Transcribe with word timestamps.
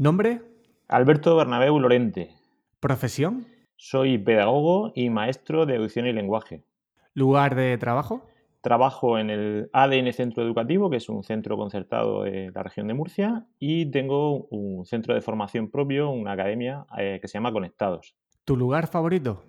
¿Nombre? 0.00 0.42
Alberto 0.86 1.34
Bernabeu 1.34 1.76
Lorente. 1.80 2.30
¿Profesión? 2.78 3.48
Soy 3.74 4.16
pedagogo 4.16 4.92
y 4.94 5.10
maestro 5.10 5.66
de 5.66 5.74
audición 5.74 6.06
y 6.06 6.12
lenguaje. 6.12 6.62
¿Lugar 7.14 7.56
de 7.56 7.76
trabajo? 7.78 8.24
Trabajo 8.60 9.18
en 9.18 9.28
el 9.28 9.70
ADN 9.72 10.12
Centro 10.12 10.44
Educativo, 10.44 10.88
que 10.88 10.98
es 10.98 11.08
un 11.08 11.24
centro 11.24 11.56
concertado 11.56 12.22
de 12.22 12.52
la 12.54 12.62
región 12.62 12.86
de 12.86 12.94
Murcia, 12.94 13.48
y 13.58 13.90
tengo 13.90 14.44
un 14.50 14.86
centro 14.86 15.14
de 15.14 15.20
formación 15.20 15.68
propio, 15.68 16.10
una 16.10 16.30
academia 16.30 16.86
eh, 16.96 17.18
que 17.20 17.26
se 17.26 17.34
llama 17.34 17.50
Conectados. 17.50 18.14
¿Tu 18.44 18.56
lugar 18.56 18.86
favorito? 18.86 19.42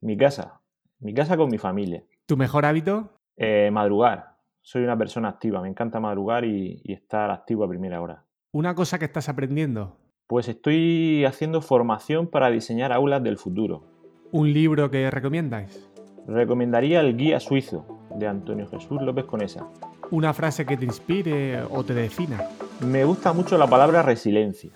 Mi 0.00 0.16
casa. 0.16 0.62
Mi 0.98 1.14
casa 1.14 1.36
con 1.36 1.48
mi 1.48 1.58
familia. 1.58 2.02
¿Tu 2.26 2.36
mejor 2.36 2.64
hábito? 2.64 3.20
Eh, 3.36 3.70
madrugar. 3.70 4.34
Soy 4.62 4.82
una 4.82 4.98
persona 4.98 5.28
activa, 5.28 5.62
me 5.62 5.68
encanta 5.68 6.00
madrugar 6.00 6.44
y, 6.44 6.80
y 6.82 6.92
estar 6.92 7.30
activo 7.30 7.62
a 7.62 7.68
primera 7.68 8.02
hora. 8.02 8.24
¿Una 8.50 8.74
cosa 8.74 8.98
que 8.98 9.06
estás 9.06 9.30
aprendiendo? 9.30 10.01
Pues 10.32 10.48
estoy 10.48 11.26
haciendo 11.26 11.60
formación 11.60 12.26
para 12.26 12.50
diseñar 12.50 12.90
aulas 12.90 13.22
del 13.22 13.36
futuro. 13.36 13.84
¿Un 14.30 14.50
libro 14.50 14.90
que 14.90 15.10
recomiendáis? 15.10 15.90
Recomendaría 16.26 17.00
el 17.00 17.18
Guía 17.18 17.38
Suizo 17.38 17.84
de 18.16 18.28
Antonio 18.28 18.66
Jesús 18.66 19.02
López 19.02 19.26
Conesa. 19.26 19.68
¿Una 20.10 20.32
frase 20.32 20.64
que 20.64 20.78
te 20.78 20.86
inspire 20.86 21.60
o 21.64 21.84
te 21.84 21.92
defina? 21.92 22.48
Me 22.80 23.04
gusta 23.04 23.34
mucho 23.34 23.58
la 23.58 23.66
palabra 23.66 24.00
resiliencia. 24.00 24.70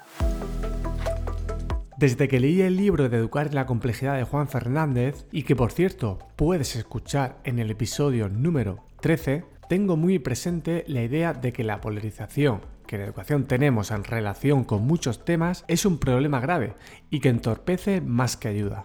Desde 1.96 2.28
que 2.28 2.38
leí 2.38 2.60
el 2.60 2.76
libro 2.76 3.08
de 3.08 3.16
Educar 3.16 3.46
en 3.46 3.54
la 3.54 3.64
complejidad 3.64 4.18
de 4.18 4.24
Juan 4.24 4.48
Fernández, 4.48 5.26
y 5.32 5.44
que 5.44 5.56
por 5.56 5.72
cierto 5.72 6.18
puedes 6.36 6.76
escuchar 6.76 7.38
en 7.44 7.60
el 7.60 7.70
episodio 7.70 8.28
número 8.28 8.80
13, 9.00 9.44
tengo 9.70 9.96
muy 9.96 10.18
presente 10.18 10.84
la 10.86 11.02
idea 11.02 11.32
de 11.32 11.54
que 11.54 11.64
la 11.64 11.80
polarización 11.80 12.60
que 12.86 12.96
en 12.96 13.02
educación 13.02 13.44
tenemos 13.44 13.90
en 13.90 14.04
relación 14.04 14.64
con 14.64 14.86
muchos 14.86 15.24
temas 15.24 15.64
es 15.68 15.84
un 15.84 15.98
problema 15.98 16.40
grave 16.40 16.74
y 17.10 17.20
que 17.20 17.28
entorpece 17.28 18.00
más 18.00 18.36
que 18.36 18.48
ayuda. 18.48 18.82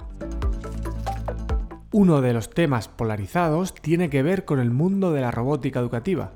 Uno 1.92 2.22
de 2.22 2.34
los 2.34 2.50
temas 2.50 2.88
polarizados 2.88 3.73
tiene 3.73 4.09
que 4.09 4.23
ver 4.23 4.45
con 4.45 4.59
el 4.59 4.72
mundo 4.72 5.11
de 5.11 5.22
la 5.22 5.31
robótica 5.31 5.80
educativa, 5.80 6.31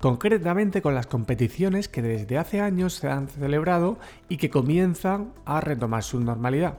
concretamente 0.00 0.82
con 0.82 0.96
las 0.96 1.06
competiciones 1.06 1.88
que 1.88 2.02
desde 2.02 2.38
hace 2.38 2.60
años 2.60 2.94
se 2.94 3.08
han 3.08 3.28
celebrado 3.28 3.98
y 4.28 4.38
que 4.38 4.50
comienzan 4.50 5.32
a 5.44 5.60
retomar 5.60 6.02
su 6.02 6.18
normalidad. 6.18 6.78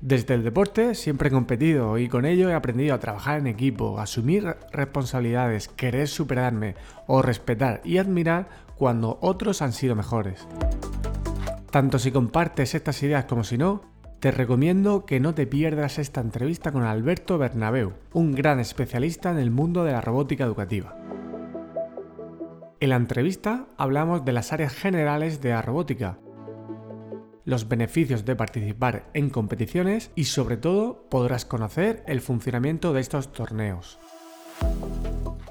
Desde 0.00 0.32
el 0.32 0.42
deporte 0.42 0.94
siempre 0.94 1.28
he 1.28 1.32
competido 1.32 1.98
y 1.98 2.08
con 2.08 2.24
ello 2.24 2.48
he 2.48 2.54
aprendido 2.54 2.94
a 2.94 3.00
trabajar 3.00 3.38
en 3.38 3.46
equipo, 3.46 4.00
asumir 4.00 4.56
responsabilidades, 4.72 5.68
querer 5.68 6.08
superarme 6.08 6.74
o 7.06 7.20
respetar 7.20 7.82
y 7.84 7.98
admirar 7.98 8.48
cuando 8.76 9.18
otros 9.20 9.60
han 9.60 9.74
sido 9.74 9.94
mejores. 9.94 10.48
Tanto 11.70 11.98
si 11.98 12.12
compartes 12.12 12.74
estas 12.74 13.02
ideas 13.02 13.26
como 13.26 13.44
si 13.44 13.58
no, 13.58 13.82
te 14.20 14.30
recomiendo 14.30 15.04
que 15.04 15.20
no 15.20 15.34
te 15.34 15.46
pierdas 15.46 15.98
esta 15.98 16.22
entrevista 16.22 16.72
con 16.72 16.82
Alberto 16.82 17.36
Bernabeu, 17.36 17.92
un 18.14 18.32
gran 18.32 18.58
especialista 18.58 19.30
en 19.30 19.38
el 19.38 19.50
mundo 19.50 19.84
de 19.84 19.92
la 19.92 20.00
robótica 20.00 20.44
educativa. 20.44 20.96
En 22.80 22.88
la 22.88 22.96
entrevista 22.96 23.66
hablamos 23.76 24.24
de 24.24 24.32
las 24.32 24.54
áreas 24.54 24.72
generales 24.72 25.42
de 25.42 25.50
la 25.50 25.60
robótica, 25.60 26.18
los 27.50 27.68
beneficios 27.68 28.24
de 28.24 28.36
participar 28.36 29.10
en 29.12 29.28
competiciones 29.28 30.10
y 30.14 30.24
sobre 30.24 30.56
todo 30.56 31.04
podrás 31.10 31.44
conocer 31.44 32.02
el 32.06 32.20
funcionamiento 32.20 32.92
de 32.92 33.00
estos 33.00 33.32
torneos. 33.32 33.98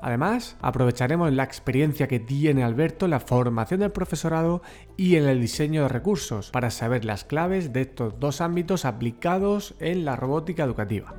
Además, 0.01 0.55
aprovecharemos 0.61 1.33
la 1.33 1.43
experiencia 1.43 2.07
que 2.07 2.21
tiene 2.21 2.63
Alberto 2.63 3.05
en 3.05 3.11
la 3.11 3.19
formación 3.19 3.81
del 3.81 3.91
profesorado 3.91 4.61
y 4.95 5.17
en 5.17 5.27
el 5.27 5.41
diseño 5.41 5.83
de 5.83 5.89
recursos 5.89 6.51
para 6.51 6.71
saber 6.71 7.03
las 7.03 7.25
claves 7.25 7.73
de 7.73 7.81
estos 7.81 8.17
dos 8.17 8.39
ámbitos 8.39 8.85
aplicados 8.85 9.75
en 9.79 10.05
la 10.05 10.15
robótica 10.15 10.63
educativa. 10.63 11.13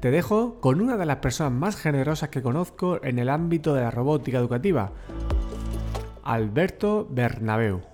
Te 0.00 0.10
dejo 0.10 0.58
con 0.60 0.80
una 0.80 0.96
de 0.96 1.06
las 1.06 1.18
personas 1.18 1.52
más 1.52 1.76
generosas 1.76 2.30
que 2.30 2.42
conozco 2.42 2.98
en 3.04 3.18
el 3.18 3.28
ámbito 3.28 3.74
de 3.74 3.82
la 3.82 3.90
robótica 3.90 4.38
educativa, 4.38 4.90
Alberto 6.24 7.06
Bernabeu. 7.10 7.91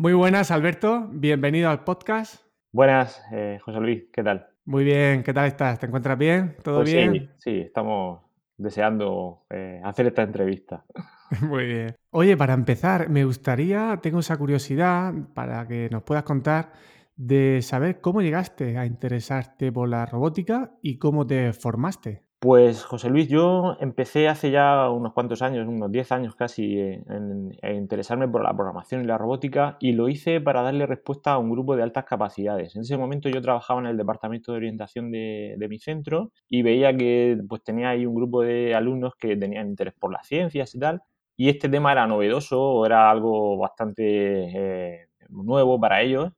Muy 0.00 0.14
buenas, 0.14 0.50
Alberto. 0.50 1.08
Bienvenido 1.12 1.68
al 1.68 1.84
podcast. 1.84 2.42
Buenas, 2.72 3.22
eh, 3.32 3.58
José 3.62 3.80
Luis, 3.80 4.04
¿qué 4.10 4.22
tal? 4.22 4.48
Muy 4.64 4.82
bien, 4.82 5.22
¿qué 5.22 5.34
tal 5.34 5.46
estás? 5.46 5.78
¿Te 5.78 5.84
encuentras 5.84 6.16
bien? 6.16 6.56
¿Todo 6.64 6.78
Pues 6.78 6.90
bien? 6.90 7.12
Sí, 7.12 7.28
sí, 7.36 7.58
estamos 7.58 8.22
deseando 8.56 9.44
eh, 9.50 9.78
hacer 9.84 10.06
esta 10.06 10.22
entrevista. 10.22 10.86
Muy 11.42 11.66
bien. 11.66 11.96
Oye, 12.12 12.34
para 12.38 12.54
empezar, 12.54 13.10
me 13.10 13.26
gustaría, 13.26 13.98
tengo 14.00 14.20
esa 14.20 14.38
curiosidad 14.38 15.12
para 15.34 15.68
que 15.68 15.90
nos 15.90 16.02
puedas 16.02 16.24
contar 16.24 16.72
de 17.16 17.60
saber 17.60 18.00
cómo 18.00 18.22
llegaste 18.22 18.78
a 18.78 18.86
interesarte 18.86 19.70
por 19.70 19.86
la 19.86 20.06
robótica 20.06 20.78
y 20.80 20.96
cómo 20.96 21.26
te 21.26 21.52
formaste. 21.52 22.24
Pues 22.42 22.84
José 22.84 23.10
Luis, 23.10 23.28
yo 23.28 23.76
empecé 23.80 24.26
hace 24.26 24.50
ya 24.50 24.88
unos 24.88 25.12
cuantos 25.12 25.42
años, 25.42 25.68
unos 25.68 25.92
10 25.92 26.10
años 26.10 26.34
casi, 26.34 26.78
en, 26.78 27.52
en 27.60 27.76
interesarme 27.76 28.26
por 28.28 28.42
la 28.42 28.54
programación 28.54 29.02
y 29.02 29.04
la 29.04 29.18
robótica 29.18 29.76
y 29.78 29.92
lo 29.92 30.08
hice 30.08 30.40
para 30.40 30.62
darle 30.62 30.86
respuesta 30.86 31.32
a 31.32 31.38
un 31.38 31.50
grupo 31.50 31.76
de 31.76 31.82
altas 31.82 32.06
capacidades. 32.06 32.74
En 32.76 32.80
ese 32.80 32.96
momento 32.96 33.28
yo 33.28 33.42
trabajaba 33.42 33.80
en 33.80 33.88
el 33.88 33.98
departamento 33.98 34.52
de 34.52 34.56
orientación 34.56 35.10
de, 35.10 35.66
mi 35.68 35.78
centro 35.78 36.32
y 36.48 36.62
veía 36.62 36.96
que 36.96 37.38
pues, 37.46 37.62
tenía 37.62 37.90
ahí 37.90 38.06
un 38.06 38.14
grupo 38.14 38.40
de 38.40 38.74
alumnos 38.74 39.12
que 39.16 39.36
tenían 39.36 39.68
interés 39.68 39.92
por 39.92 40.10
las 40.10 40.26
ciencias 40.26 40.74
y 40.74 40.78
tal 40.78 41.02
y 41.36 41.50
este 41.50 41.68
tema 41.68 41.92
era 41.92 42.06
novedoso 42.06 42.84
era 42.86 43.10
algo 43.10 43.58
bastante 43.58 44.02
eh, 44.04 45.08
nuevo 45.28 45.78
para 45.78 46.02
ellos 46.02 46.32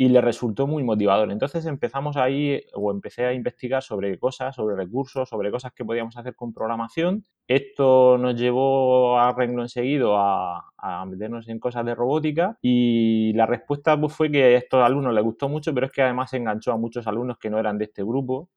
y 0.00 0.08
le 0.10 0.20
resultó 0.20 0.68
muy 0.68 0.84
motivador. 0.84 1.32
Entonces 1.32 1.66
empezamos 1.66 2.16
ahí, 2.16 2.62
o 2.72 2.92
empecé 2.92 3.24
a 3.26 3.32
investigar 3.32 3.82
sobre 3.82 4.16
cosas, 4.16 4.54
sobre 4.54 4.76
recursos, 4.76 5.28
sobre 5.28 5.50
cosas 5.50 5.72
que 5.72 5.84
podíamos 5.84 6.16
hacer 6.16 6.36
con 6.36 6.52
programación. 6.52 7.24
Esto 7.48 8.16
nos 8.16 8.36
llevó 8.36 9.18
a 9.18 9.32
renglón 9.32 9.68
seguido 9.68 10.16
a, 10.16 10.70
a 10.76 11.04
meternos 11.04 11.48
en 11.48 11.58
cosas 11.58 11.84
de 11.84 11.96
robótica 11.96 12.56
y 12.62 13.32
la 13.32 13.46
respuesta 13.46 14.00
pues, 14.00 14.12
fue 14.12 14.30
que 14.30 14.44
a 14.44 14.58
estos 14.58 14.84
alumnos 14.84 15.12
les 15.12 15.24
gustó 15.24 15.48
mucho, 15.48 15.74
pero 15.74 15.86
es 15.86 15.92
que 15.92 16.02
además 16.02 16.32
enganchó 16.32 16.70
a 16.70 16.76
muchos 16.76 17.04
alumnos 17.08 17.36
que 17.36 17.50
no 17.50 17.58
eran 17.58 17.76
de 17.76 17.86
este 17.86 18.04
grupo 18.04 18.50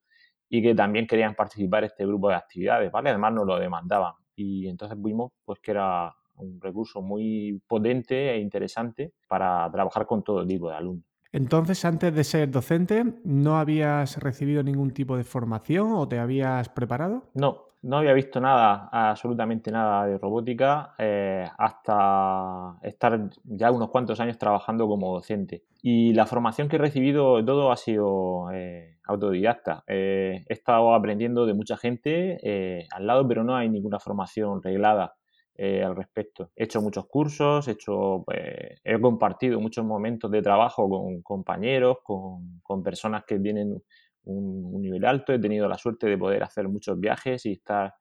y 0.48 0.62
que 0.62 0.76
también 0.76 1.08
querían 1.08 1.34
participar 1.34 1.84
en 1.84 1.88
este 1.88 2.06
grupo 2.06 2.30
de 2.30 2.36
actividades, 2.36 2.92
¿vale? 2.92 3.10
Además 3.10 3.34
nos 3.34 3.48
lo 3.48 3.58
demandaban 3.58 4.14
y 4.36 4.68
entonces 4.68 4.96
vimos 5.02 5.32
pues 5.44 5.60
que 5.60 5.72
era 5.72 6.14
un 6.36 6.62
recurso 6.62 7.02
muy 7.02 7.60
potente 7.68 8.30
e 8.32 8.38
interesante 8.40 9.14
para 9.28 9.68
trabajar 9.72 10.06
con 10.06 10.24
todo 10.24 10.46
tipo 10.46 10.70
de 10.70 10.76
alumnos. 10.76 11.11
Entonces, 11.34 11.86
antes 11.86 12.14
de 12.14 12.24
ser 12.24 12.52
docente, 12.52 13.06
¿no 13.24 13.58
habías 13.58 14.18
recibido 14.18 14.64
ningún 14.64 14.92
tipo 14.92 15.16
de 15.16 15.24
formación 15.24 15.94
o 15.94 16.08
te 16.08 16.20
habías 16.20 16.68
preparado? 16.70 17.24
No, 17.34 17.72
no 17.84 17.98
había 17.98 18.14
visto 18.14 18.40
nada, 18.40 18.90
absolutamente 18.92 19.72
nada 19.72 20.06
de 20.06 20.18
robótica 20.18 20.94
eh, 20.98 21.48
hasta 21.58 22.78
estar 22.84 23.30
ya 23.44 23.72
unos 23.72 23.90
cuantos 23.90 24.20
años 24.20 24.38
trabajando 24.38 24.88
como 24.88 25.14
docente. 25.14 25.64
Y 25.82 26.14
la 26.14 26.26
formación 26.26 26.68
que 26.68 26.76
he 26.76 26.80
recibido, 26.80 27.44
todo 27.44 27.72
ha 27.72 27.78
sido 27.78 28.52
eh, 28.52 28.98
autodidacta. 29.06 29.84
Eh, 29.88 30.46
he 30.48 30.54
estado 30.54 30.94
aprendiendo 30.94 31.46
de 31.46 31.54
mucha 31.54 31.78
gente 31.78 32.40
eh, 32.44 32.88
al 32.92 33.08
lado, 33.08 33.28
pero 33.28 33.44
no 33.44 33.56
hay 33.56 33.70
ninguna 33.70 34.00
formación 34.00 34.62
reglada. 34.62 35.16
Eh, 35.64 35.84
al 35.84 35.96
respecto. 35.96 36.50
He 36.56 36.64
hecho 36.64 36.82
muchos 36.82 37.06
cursos, 37.06 37.68
he, 37.68 37.74
hecho, 37.74 38.26
eh, 38.34 38.78
he 38.84 39.00
compartido 39.00 39.60
muchos 39.60 39.86
momentos 39.86 40.32
de 40.32 40.42
trabajo 40.42 40.90
con 40.90 41.22
compañeros, 41.22 41.98
con, 42.02 42.84
personas 42.84 43.26
que 43.26 43.38
tienen 43.38 43.80
un, 44.24 44.66
un, 44.74 44.82
nivel 44.82 45.06
alto. 45.06 45.32
He 45.34 45.38
tenido 45.38 45.68
la 45.68 45.78
suerte 45.78 46.08
de 46.08 46.18
poder 46.18 46.42
hacer 46.42 46.68
muchos 46.68 47.00
viajes 47.00 47.46
y 47.46 47.52
estar 47.52 47.94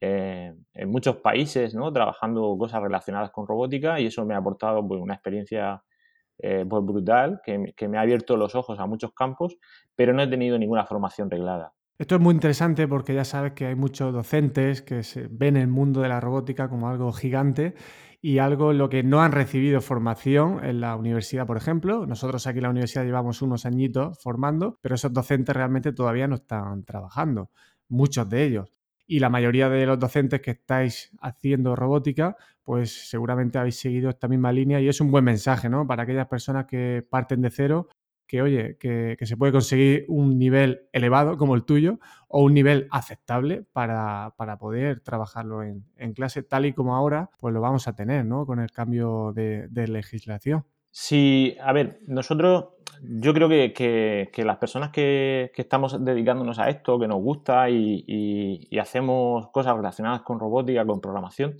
eh, 0.00 0.54
en 0.72 0.88
muchos 0.88 1.16
países 1.16 1.74
¿no? 1.74 1.92
trabajando 1.92 2.56
cosas 2.56 2.80
relacionadas 2.80 3.32
con 3.32 3.44
robótica 3.44 3.98
y 3.98 4.06
eso 4.06 4.24
me 4.24 4.34
ha 4.34 4.38
aportado 4.38 4.86
pues, 4.86 5.00
una 5.00 5.14
experiencia 5.14 5.82
pues, 6.38 6.84
brutal 6.84 7.40
que, 7.44 7.74
que 7.76 7.88
me 7.88 7.98
ha 7.98 8.02
abierto 8.02 8.36
los 8.36 8.54
ojos 8.54 8.78
a 8.78 8.86
muchos 8.86 9.12
campos, 9.14 9.58
pero 9.96 10.12
no 10.12 10.22
he 10.22 10.28
tenido 10.28 10.56
ninguna 10.60 10.86
formación 10.86 11.28
reglada. 11.28 11.72
Esto 12.00 12.14
es 12.14 12.20
muy 12.22 12.32
interesante 12.32 12.88
porque 12.88 13.12
ya 13.12 13.26
sabes 13.26 13.52
que 13.52 13.66
hay 13.66 13.74
muchos 13.74 14.10
docentes 14.10 14.80
que 14.80 15.02
se 15.02 15.28
ven 15.30 15.58
el 15.58 15.68
mundo 15.68 16.00
de 16.00 16.08
la 16.08 16.18
robótica 16.18 16.70
como 16.70 16.88
algo 16.88 17.12
gigante 17.12 17.74
y 18.22 18.38
algo 18.38 18.70
en 18.70 18.78
lo 18.78 18.88
que 18.88 19.02
no 19.02 19.20
han 19.20 19.32
recibido 19.32 19.82
formación 19.82 20.64
en 20.64 20.80
la 20.80 20.96
universidad, 20.96 21.46
por 21.46 21.58
ejemplo. 21.58 22.06
Nosotros 22.06 22.46
aquí 22.46 22.56
en 22.56 22.62
la 22.62 22.70
universidad 22.70 23.04
llevamos 23.04 23.42
unos 23.42 23.66
añitos 23.66 24.18
formando, 24.22 24.78
pero 24.80 24.94
esos 24.94 25.12
docentes 25.12 25.54
realmente 25.54 25.92
todavía 25.92 26.26
no 26.26 26.36
están 26.36 26.84
trabajando, 26.84 27.50
muchos 27.86 28.30
de 28.30 28.44
ellos. 28.44 28.72
Y 29.06 29.18
la 29.18 29.28
mayoría 29.28 29.68
de 29.68 29.84
los 29.84 29.98
docentes 29.98 30.40
que 30.40 30.52
estáis 30.52 31.10
haciendo 31.20 31.76
robótica, 31.76 32.34
pues 32.62 33.10
seguramente 33.10 33.58
habéis 33.58 33.78
seguido 33.78 34.08
esta 34.08 34.26
misma 34.26 34.52
línea 34.52 34.80
y 34.80 34.88
es 34.88 35.02
un 35.02 35.10
buen 35.10 35.24
mensaje, 35.24 35.68
¿no? 35.68 35.86
Para 35.86 36.04
aquellas 36.04 36.28
personas 36.28 36.64
que 36.64 37.06
parten 37.10 37.42
de 37.42 37.50
cero 37.50 37.88
que, 38.30 38.42
oye, 38.42 38.76
que, 38.78 39.16
se 39.26 39.36
puede 39.36 39.50
conseguir 39.50 40.04
un 40.06 40.38
nivel 40.38 40.82
elevado 40.92 41.36
como 41.36 41.56
el 41.56 41.64
tuyo 41.64 41.98
o 42.28 42.44
un 42.44 42.54
nivel 42.54 42.86
aceptable 42.92 43.64
para, 43.72 44.32
poder 44.60 45.00
trabajarlo 45.00 45.64
en, 45.64 46.12
clase, 46.14 46.44
tal 46.44 46.64
y 46.64 46.72
como 46.72 46.94
ahora, 46.94 47.30
pues 47.40 47.52
lo 47.52 47.60
vamos 47.60 47.88
a 47.88 47.96
tener, 47.96 48.24
¿no? 48.24 48.46
Con 48.46 48.60
el 48.60 48.70
cambio 48.70 49.32
de, 49.32 49.68
legislación. 49.88 50.64
Sí, 50.92 51.56
a 51.60 51.72
ver, 51.72 51.98
nosotros, 52.06 52.66
yo 53.02 53.34
creo 53.34 53.48
que, 53.48 54.30
las 54.44 54.58
personas 54.58 54.90
que, 54.90 55.50
estamos 55.56 56.04
dedicándonos 56.04 56.60
a 56.60 56.70
esto, 56.70 57.00
que 57.00 57.08
nos 57.08 57.20
gusta 57.20 57.68
y 57.68 58.78
hacemos 58.80 59.48
cosas 59.48 59.74
relacionadas 59.74 60.22
con 60.22 60.38
robótica, 60.38 60.86
con 60.86 61.00
programación, 61.00 61.56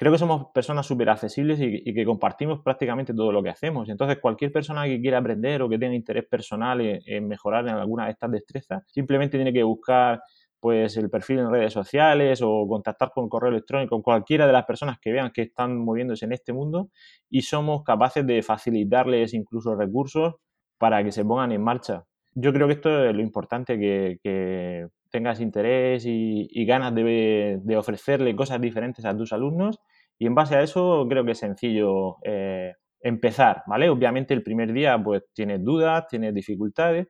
creo 0.00 0.12
que 0.12 0.18
somos 0.18 0.46
personas 0.54 0.86
súper 0.86 1.10
accesibles 1.10 1.60
y, 1.60 1.92
que 1.92 2.06
compartimos 2.06 2.60
prácticamente 2.60 3.12
todo 3.12 3.30
lo 3.30 3.42
que 3.42 3.50
hacemos. 3.50 3.86
Entonces, 3.90 4.16
cualquier 4.16 4.50
persona 4.50 4.86
que 4.86 4.98
quiera 4.98 5.18
aprender 5.18 5.60
o 5.60 5.68
que 5.68 5.78
tenga 5.78 5.94
interés 5.94 6.24
personal 6.24 6.80
en, 6.80 7.28
mejorar 7.28 7.68
en 7.68 7.74
alguna 7.74 8.06
de 8.06 8.12
estas 8.12 8.30
destrezas, 8.30 8.82
simplemente 8.86 9.36
tiene 9.36 9.52
que 9.52 9.62
buscar 9.62 10.22
pues 10.58 10.96
el 10.96 11.10
perfil 11.10 11.40
en 11.40 11.50
redes 11.50 11.74
sociales 11.74 12.40
o 12.42 12.66
contactar 12.66 13.10
con 13.14 13.28
correo 13.28 13.50
electrónico 13.50 13.90
con 13.96 14.00
cualquiera 14.00 14.46
de 14.46 14.54
las 14.54 14.64
personas 14.64 14.98
que 14.98 15.12
vean 15.12 15.32
que 15.32 15.42
están 15.42 15.76
moviéndose 15.76 16.24
en 16.24 16.32
este 16.32 16.54
mundo 16.54 16.88
y 17.28 17.42
somos 17.42 17.82
capaces 17.84 18.26
de 18.26 18.42
facilitarles 18.42 19.34
incluso 19.34 19.74
recursos 19.74 20.36
para 20.78 21.04
que 21.04 21.12
se 21.12 21.26
pongan 21.26 21.52
en 21.52 21.62
marcha. 21.62 22.04
Yo 22.32 22.54
creo 22.54 22.68
que 22.68 22.74
esto 22.74 23.04
es 23.04 23.14
lo 23.14 23.20
importante, 23.20 23.78
que, 23.78 24.88
tengas 25.10 25.40
interés 25.40 26.04
y, 26.06 26.64
ganas 26.64 26.94
de, 26.94 27.76
ofrecerle 27.76 28.34
cosas 28.34 28.62
diferentes 28.62 29.04
a 29.04 29.14
tus 29.14 29.34
alumnos 29.34 29.78
y 30.20 30.26
en 30.26 30.34
base 30.34 30.54
a 30.54 30.62
eso 30.62 31.06
creo 31.08 31.24
que 31.24 31.32
es 31.32 31.38
sencillo 31.38 32.18
eh, 32.22 32.74
empezar, 33.00 33.62
¿vale? 33.66 33.88
Obviamente 33.88 34.34
el 34.34 34.42
primer 34.42 34.70
día 34.70 35.02
pues 35.02 35.22
tienes 35.32 35.64
dudas, 35.64 36.06
tienes 36.08 36.34
dificultades, 36.34 37.08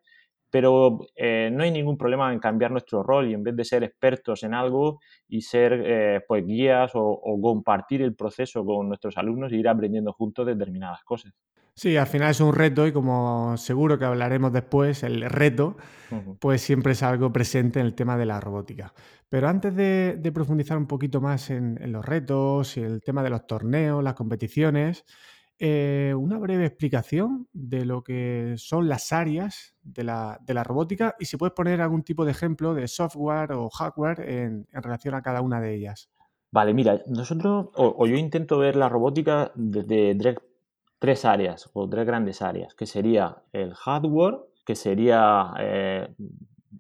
pero 0.48 1.00
eh, 1.16 1.50
no 1.52 1.64
hay 1.64 1.72
ningún 1.72 1.98
problema 1.98 2.32
en 2.32 2.38
cambiar 2.38 2.70
nuestro 2.70 3.02
rol 3.02 3.28
y 3.28 3.34
en 3.34 3.42
vez 3.42 3.56
de 3.56 3.64
ser 3.64 3.82
expertos 3.82 4.44
en 4.44 4.54
algo 4.54 5.00
y 5.28 5.40
ser 5.40 5.82
eh, 5.84 6.20
pues 6.26 6.46
guías 6.46 6.92
o, 6.94 7.20
compartir 7.42 8.02
el 8.02 8.14
proceso 8.14 8.64
con 8.64 8.86
nuestros 8.86 9.18
alumnos 9.18 9.52
e 9.52 9.56
ir 9.56 9.68
aprendiendo 9.68 10.12
juntos 10.12 10.46
determinadas 10.46 11.02
cosas. 11.02 11.32
Sí, 11.74 11.96
al 11.96 12.06
final 12.06 12.30
es 12.30 12.40
un 12.40 12.54
reto 12.54 12.86
y 12.86 12.92
como 12.92 13.56
seguro 13.56 13.98
que 13.98 14.04
hablaremos 14.04 14.52
después, 14.52 15.02
el 15.02 15.22
reto, 15.22 15.76
pues 16.38 16.60
siempre 16.60 16.92
es 16.92 17.02
algo 17.02 17.32
presente 17.32 17.80
en 17.80 17.86
el 17.86 17.94
tema 17.94 18.16
de 18.16 18.26
la 18.26 18.38
robótica. 18.38 18.92
Pero 19.31 19.49
antes 19.49 19.75
de, 19.77 20.32
profundizar 20.35 20.77
un 20.77 20.88
poquito 20.88 21.21
más 21.21 21.50
en, 21.50 21.79
los 21.93 22.05
retos 22.05 22.77
y 22.77 22.81
el 22.81 23.00
tema 23.00 23.23
de 23.23 23.31
los 23.31 23.47
torneos, 23.47 24.03
las 24.03 24.15
competiciones, 24.15 25.05
eh, 25.56 26.12
una 26.19 26.37
breve 26.38 26.67
explicación 26.67 27.47
de 27.53 27.85
lo 27.85 28.03
que 28.03 28.55
son 28.56 28.88
las 28.88 29.12
áreas 29.12 29.77
de 29.82 30.03
la, 30.03 30.65
robótica 30.65 31.15
y 31.21 31.27
si 31.27 31.37
puedes 31.37 31.55
poner 31.55 31.81
algún 31.81 32.03
tipo 32.03 32.25
de 32.25 32.32
ejemplo 32.32 32.75
de 32.75 32.88
software 32.88 33.53
o 33.53 33.71
hardware 33.71 34.21
en, 34.29 34.67
relación 34.73 35.15
a 35.15 35.23
cada 35.23 35.43
una 35.43 35.61
de 35.61 35.77
ellas. 35.77 36.11
Vale, 36.50 36.75
mira, 36.75 37.00
nosotros, 37.06 37.69
o, 37.77 38.06
yo 38.09 38.17
intento 38.17 38.59
ver 38.59 38.75
la 38.75 38.88
robótica 38.88 39.53
desde 39.55 40.19
tres 40.99 41.25
áreas 41.25 41.71
o 41.73 41.88
tres 41.88 42.05
grandes 42.05 42.43
áreas, 42.43 42.75
que 42.75 42.87
sería 42.87 43.44
el 43.53 43.75
hardware, 43.75 44.41
que 44.67 44.75
sería 44.75 45.53
eh, 45.61 46.09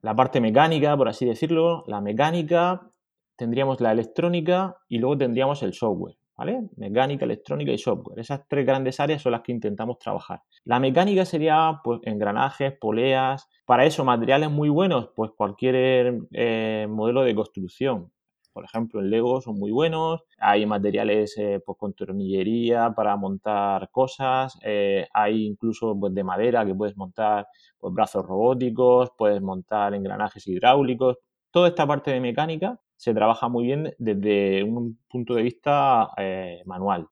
la 0.02 0.14
parte 0.14 0.40
mecánica, 0.40 0.96
por 0.96 1.08
así 1.08 1.26
decirlo, 1.26 1.84
la 1.86 2.00
mecánica, 2.00 2.90
tendríamos 3.36 3.80
la 3.80 3.92
electrónica 3.92 4.76
y 4.88 4.98
luego 4.98 5.18
tendríamos 5.18 5.62
el 5.62 5.72
software. 5.72 6.16
¿Vale? 6.36 6.70
Mecánica, 6.76 7.26
electrónica 7.26 7.70
y 7.70 7.76
software. 7.76 8.18
Esas 8.18 8.48
tres 8.48 8.64
grandes 8.64 8.98
áreas 8.98 9.20
son 9.20 9.32
las 9.32 9.42
que 9.42 9.52
intentamos 9.52 9.98
trabajar. 9.98 10.40
La 10.64 10.80
mecánica 10.80 11.26
sería 11.26 11.80
pues, 11.84 12.00
engranajes, 12.04 12.72
poleas. 12.80 13.46
Para 13.66 13.84
eso, 13.84 14.06
materiales 14.06 14.50
muy 14.50 14.70
buenos, 14.70 15.10
pues 15.14 15.32
cualquier 15.36 16.18
eh, 16.32 16.86
modelo 16.88 17.24
de 17.24 17.34
construcción. 17.34 18.10
Por 18.52 18.64
ejemplo, 18.64 19.00
en 19.00 19.10
Lego 19.10 19.40
son 19.40 19.58
muy 19.58 19.70
buenos. 19.70 20.22
Hay 20.38 20.66
materiales 20.66 21.36
eh, 21.38 21.60
pues, 21.64 21.78
con 21.78 21.92
tornillería 21.94 22.92
para 22.94 23.16
montar 23.16 23.90
cosas. 23.90 24.58
Eh, 24.62 25.06
hay 25.12 25.46
incluso 25.46 25.98
pues, 25.98 26.14
de 26.14 26.24
madera 26.24 26.66
que 26.66 26.74
puedes 26.74 26.96
montar 26.96 27.46
pues, 27.78 27.94
brazos 27.94 28.26
robóticos, 28.26 29.10
puedes 29.16 29.40
montar 29.40 29.94
engranajes 29.94 30.46
hidráulicos. 30.46 31.18
Toda 31.50 31.68
esta 31.68 31.86
parte 31.86 32.10
de 32.12 32.20
mecánica 32.20 32.78
se 32.96 33.14
trabaja 33.14 33.48
muy 33.48 33.64
bien 33.64 33.94
desde 33.98 34.62
un 34.62 34.98
punto 35.08 35.34
de 35.34 35.42
vista 35.42 36.10
eh, 36.16 36.62
manual. 36.66 37.08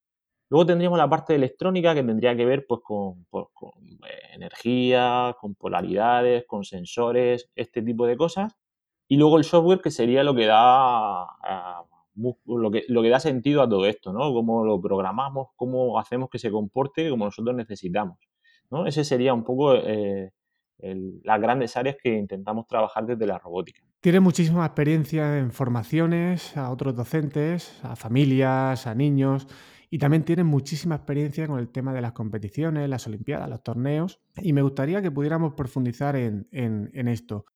Luego 0.51 0.67
tendríamos 0.67 0.99
la 0.99 1.09
parte 1.09 1.35
electrónica 1.35 1.95
que 1.95 2.03
tendría 2.03 2.37
que 2.37 2.45
ver 2.47 2.67
pues, 2.67 2.81
con, 2.83 3.27
energía, 4.33 5.37
con 5.41 5.55
polaridades, 5.55 6.45
con 6.47 6.65
sensores, 6.65 7.51
este 7.55 7.83
tipo 7.83 8.07
de 8.07 8.17
cosas. 8.17 8.55
Y 9.09 9.17
luego 9.17 9.39
el 9.39 9.45
software, 9.45 9.81
que 9.81 9.91
sería 9.91 10.23
lo 10.23 10.35
que 10.35 10.47
da 10.47 11.27
lo 12.47 12.71
que, 12.71 12.85
lo 12.89 13.03
que 13.03 13.09
da 13.09 13.21
sentido 13.21 13.63
a 13.63 13.69
todo 13.69 13.87
esto, 13.87 14.13
¿no? 14.13 14.33
Cómo 14.33 14.65
lo 14.65 14.81
programamos, 14.81 15.49
cómo 15.57 15.99
hacemos 15.99 16.29
que 16.31 16.39
se 16.39 16.51
comporte 16.51 17.09
como 17.09 17.25
nosotros 17.25 17.55
necesitamos. 17.55 18.19
¿no? 18.71 18.87
Ese 18.87 19.05
sería 19.05 19.35
un 19.35 19.45
poco 19.45 19.75
eh, 19.75 20.31
las 20.79 21.41
grandes 21.41 21.77
áreas 21.77 21.97
que 22.03 22.17
intentamos 22.17 22.67
trabajar 22.67 23.07
desde 23.07 23.27
la 23.27 23.39
robótica. 23.39 23.83
Tiene 24.01 24.21
muchísima 24.21 24.65
experiencia 24.65 25.39
en 25.39 25.51
formaciones 25.51 26.57
a 26.57 26.71
otros 26.71 26.95
docentes, 26.95 27.81
a 27.83 27.97
familias, 27.97 28.87
a 28.87 28.95
niños, 28.95 29.47
y 29.91 29.99
también 29.99 30.25
tiene 30.25 30.45
muchísima 30.45 30.97
experiencia 30.97 31.47
con 31.47 31.59
el 31.59 31.69
tema 31.69 31.93
de 31.95 32.03
las 32.03 32.13
competiciones, 32.13 32.89
las 32.89 33.07
Olimpiadas, 33.07 33.49
los 33.49 33.63
torneos, 33.63 34.21
y 34.37 34.53
me 34.53 34.63
gustaría 34.63 35.03
que 35.03 35.11
pudiéramos 35.11 35.55
profundizar 35.55 36.15
en, 36.15 36.47
en 36.53 37.09
esto. 37.09 37.47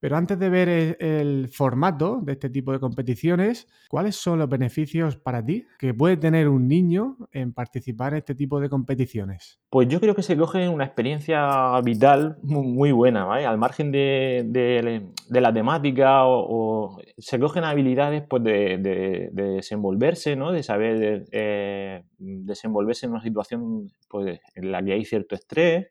Pero 0.00 0.16
antes 0.16 0.38
de 0.38 0.50
ver 0.50 0.68
el, 0.68 1.48
formato 1.48 2.20
de 2.22 2.32
este 2.32 2.50
tipo 2.50 2.72
de 2.72 2.80
competiciones, 2.80 3.66
¿cuáles 3.88 4.16
son 4.16 4.38
los 4.38 4.48
beneficios 4.48 5.16
para 5.16 5.44
ti 5.44 5.64
que 5.78 5.94
puede 5.94 6.16
tener 6.16 6.48
un 6.48 6.68
niño 6.68 7.16
en 7.32 7.52
participar 7.52 8.12
en 8.12 8.18
este 8.18 8.34
tipo 8.34 8.60
de 8.60 8.68
competiciones? 8.68 9.58
Pues 9.70 9.88
yo 9.88 10.00
creo 10.00 10.14
que 10.14 10.22
se 10.22 10.36
coge 10.36 10.68
una 10.68 10.84
experiencia 10.84 11.80
vital 11.82 12.36
muy, 12.42 12.92
buena, 12.92 13.24
¿vale? 13.24 13.46
Al 13.46 13.58
margen 13.58 13.90
de, 13.90 15.02
la 15.30 15.52
temática 15.52 16.26
o, 16.26 16.98
se 17.18 17.38
cogen 17.38 17.64
habilidades 17.64 18.22
pues, 18.28 18.42
de, 18.44 19.30
desenvolverse, 19.32 20.36
¿no? 20.36 20.52
De 20.52 20.62
saber 20.62 21.26
eh, 21.32 22.04
desenvolverse 22.18 23.06
en 23.06 23.12
una 23.12 23.22
situación 23.22 23.90
pues, 24.08 24.40
en 24.54 24.72
la 24.72 24.82
que 24.82 24.92
hay 24.92 25.04
cierto 25.04 25.34
estrés, 25.34 25.88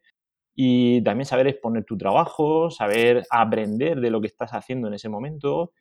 y 0.56 1.02
también 1.04 1.26
saber 1.26 1.48
exponer 1.48 1.84
tu 1.84 1.98
trabajo, 1.98 2.72
saber 2.72 3.24
aprender 3.30 4.00
de 4.00 4.10
lo 4.10 4.22
que 4.22 4.28
estás 4.28 4.52
haciendo 4.52 4.88
en 4.88 4.94
ese 4.94 5.10
momento, 5.10 5.74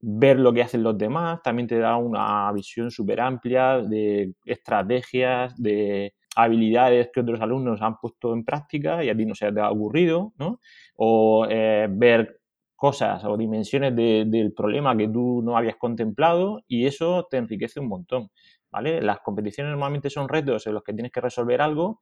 ver 0.00 0.38
lo 0.38 0.52
que 0.52 0.62
hacen 0.62 0.82
los 0.82 0.98
demás, 0.98 1.40
también 1.42 1.68
te 1.68 1.78
da 1.78 1.96
una 1.96 2.50
visión 2.52 2.90
súper 2.90 3.20
amplia 3.20 3.78
de 3.78 4.34
estrategias, 4.44 5.60
de 5.60 6.14
habilidades 6.36 7.10
que 7.12 7.20
otros 7.20 7.40
alumnos 7.40 7.82
han 7.82 7.96
puesto 7.98 8.32
en 8.32 8.44
práctica 8.44 9.04
y 9.04 9.10
a 9.10 9.16
ti 9.16 9.26
no 9.26 9.34
se 9.34 9.52
te 9.52 9.60
ha 9.60 9.70
ocurrido, 9.70 10.32
¿no? 10.38 10.60
O 10.96 11.46
eh, 11.48 11.86
ver 11.90 12.40
cosas 12.74 13.22
o 13.24 13.36
dimensiones 13.36 13.94
del 13.94 14.54
problema 14.54 14.96
que 14.96 15.06
tú 15.06 15.42
no 15.44 15.56
habías 15.56 15.76
contemplado 15.76 16.62
y 16.66 16.86
eso 16.86 17.26
te 17.30 17.36
enriquece 17.36 17.78
un 17.78 17.88
montón, 17.88 18.30
¿vale? 18.70 19.02
Las 19.02 19.18
competiciones 19.20 19.72
normalmente 19.72 20.08
son 20.08 20.28
retos 20.28 20.66
en 20.66 20.74
los 20.74 20.82
que 20.82 20.94
tienes 20.94 21.12
que 21.12 21.20
resolver 21.20 21.60
algo 21.60 22.00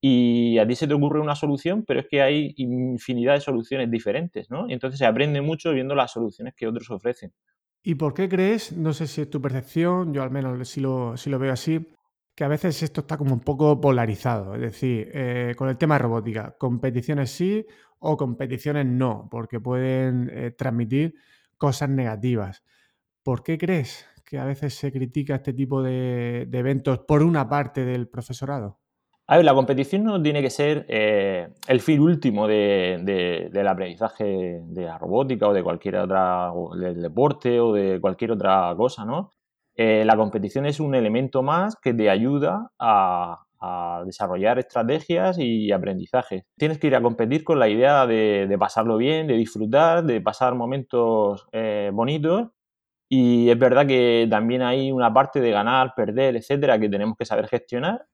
y 0.00 0.58
a 0.58 0.66
ti 0.66 0.74
se 0.74 0.88
te 0.88 0.94
ocurre 0.94 1.20
una 1.20 1.34
solución, 1.34 1.84
pero 1.86 2.00
es 2.00 2.06
que 2.08 2.22
hay 2.22 2.54
infinidad 2.56 3.34
de 3.34 3.40
soluciones 3.40 3.90
diferentes, 3.90 4.50
¿no? 4.50 4.66
Y 4.68 4.72
entonces 4.72 4.98
se 4.98 5.04
aprende 5.04 5.42
mucho 5.42 5.72
viendo 5.72 5.94
las 5.94 6.12
soluciones 6.12 6.54
que 6.54 6.66
otros 6.66 6.90
ofrecen. 6.90 7.32
¿Y 7.82 7.96
por 7.96 8.14
qué 8.14 8.28
crees, 8.28 8.76
no 8.76 8.92
sé 8.92 9.06
si 9.06 9.22
es 9.22 9.30
tu 9.30 9.40
percepción, 9.42 10.14
yo 10.14 10.22
al 10.22 10.30
menos 10.30 10.68
si 10.68 10.80
lo, 10.80 11.14
lo 11.22 11.38
veo 11.38 11.52
así, 11.52 11.86
que 12.34 12.44
a 12.44 12.48
veces 12.48 12.82
esto 12.82 13.02
está 13.02 13.18
como 13.18 13.34
un 13.34 13.40
poco 13.40 13.78
polarizado? 13.80 14.54
Es 14.54 14.60
decir, 14.62 15.10
eh, 15.12 15.54
con 15.56 15.68
el 15.68 15.76
tema 15.76 15.98
robótica, 15.98 16.56
competiciones 16.58 17.30
sí 17.30 17.66
o 17.98 18.16
competiciones 18.16 18.86
no, 18.86 19.28
porque 19.30 19.60
pueden 19.60 20.30
eh, 20.32 20.50
transmitir 20.52 21.14
cosas 21.58 21.90
negativas. 21.90 22.64
¿Por 23.22 23.42
qué 23.42 23.58
crees 23.58 24.06
que 24.24 24.38
a 24.38 24.44
veces 24.46 24.74
se 24.74 24.92
critica 24.92 25.36
este 25.36 25.52
tipo 25.52 25.82
de 25.82 26.48
eventos 26.52 27.00
por 27.00 27.22
una 27.22 27.48
parte 27.48 27.84
del 27.84 28.08
profesorado? 28.08 28.79
A 29.30 29.36
ver, 29.36 29.44
la 29.44 29.54
competición 29.54 30.02
no 30.02 30.20
tiene 30.20 30.42
que 30.42 30.50
ser 30.50 30.86
eh, 30.88 31.50
el 31.68 31.80
fin 31.80 32.00
último 32.00 32.48
del 32.48 33.68
aprendizaje 33.68 34.60
de 34.64 34.84
la 34.84 34.98
robótica 34.98 35.46
o 35.46 35.52
de 35.52 35.62
cualquier 35.62 35.98
otra, 35.98 36.50
del 36.76 37.00
deporte 37.00 37.60
o 37.60 37.72
de 37.72 38.00
cualquier 38.00 38.32
otra 38.32 38.74
cosa, 38.76 39.04
¿no? 39.04 39.30
Eh, 39.76 40.02
la 40.04 40.16
competición 40.16 40.66
es 40.66 40.80
un 40.80 40.96
elemento 40.96 41.44
más 41.44 41.76
que 41.76 41.94
te 41.94 42.10
ayuda 42.10 42.72
a, 42.76 43.44
desarrollar 44.04 44.58
estrategias 44.58 45.38
y 45.38 45.70
aprendizaje. 45.70 46.46
Tienes 46.56 46.78
que 46.78 46.88
ir 46.88 46.96
a 46.96 47.02
competir 47.02 47.44
con 47.44 47.60
la 47.60 47.68
idea 47.68 48.06
de, 48.06 48.56
pasarlo 48.58 48.96
bien, 48.96 49.28
de 49.28 49.34
disfrutar, 49.34 50.02
de 50.02 50.20
pasar 50.20 50.54
momentos 50.56 51.46
eh, 51.52 51.90
bonitos 51.92 52.48
y 53.08 53.50
es 53.50 53.58
verdad 53.58 53.86
que 53.86 54.26
también 54.30 54.62
hay 54.62 54.90
una 54.90 55.12
parte 55.12 55.40
de 55.40 55.50
ganar, 55.50 55.92
perder, 55.94 56.36
etcétera, 56.36 56.80
que 56.80 56.88
tenemos 56.88 57.16
que 57.18 57.26
saber 57.26 57.48
gestionar 57.48 58.06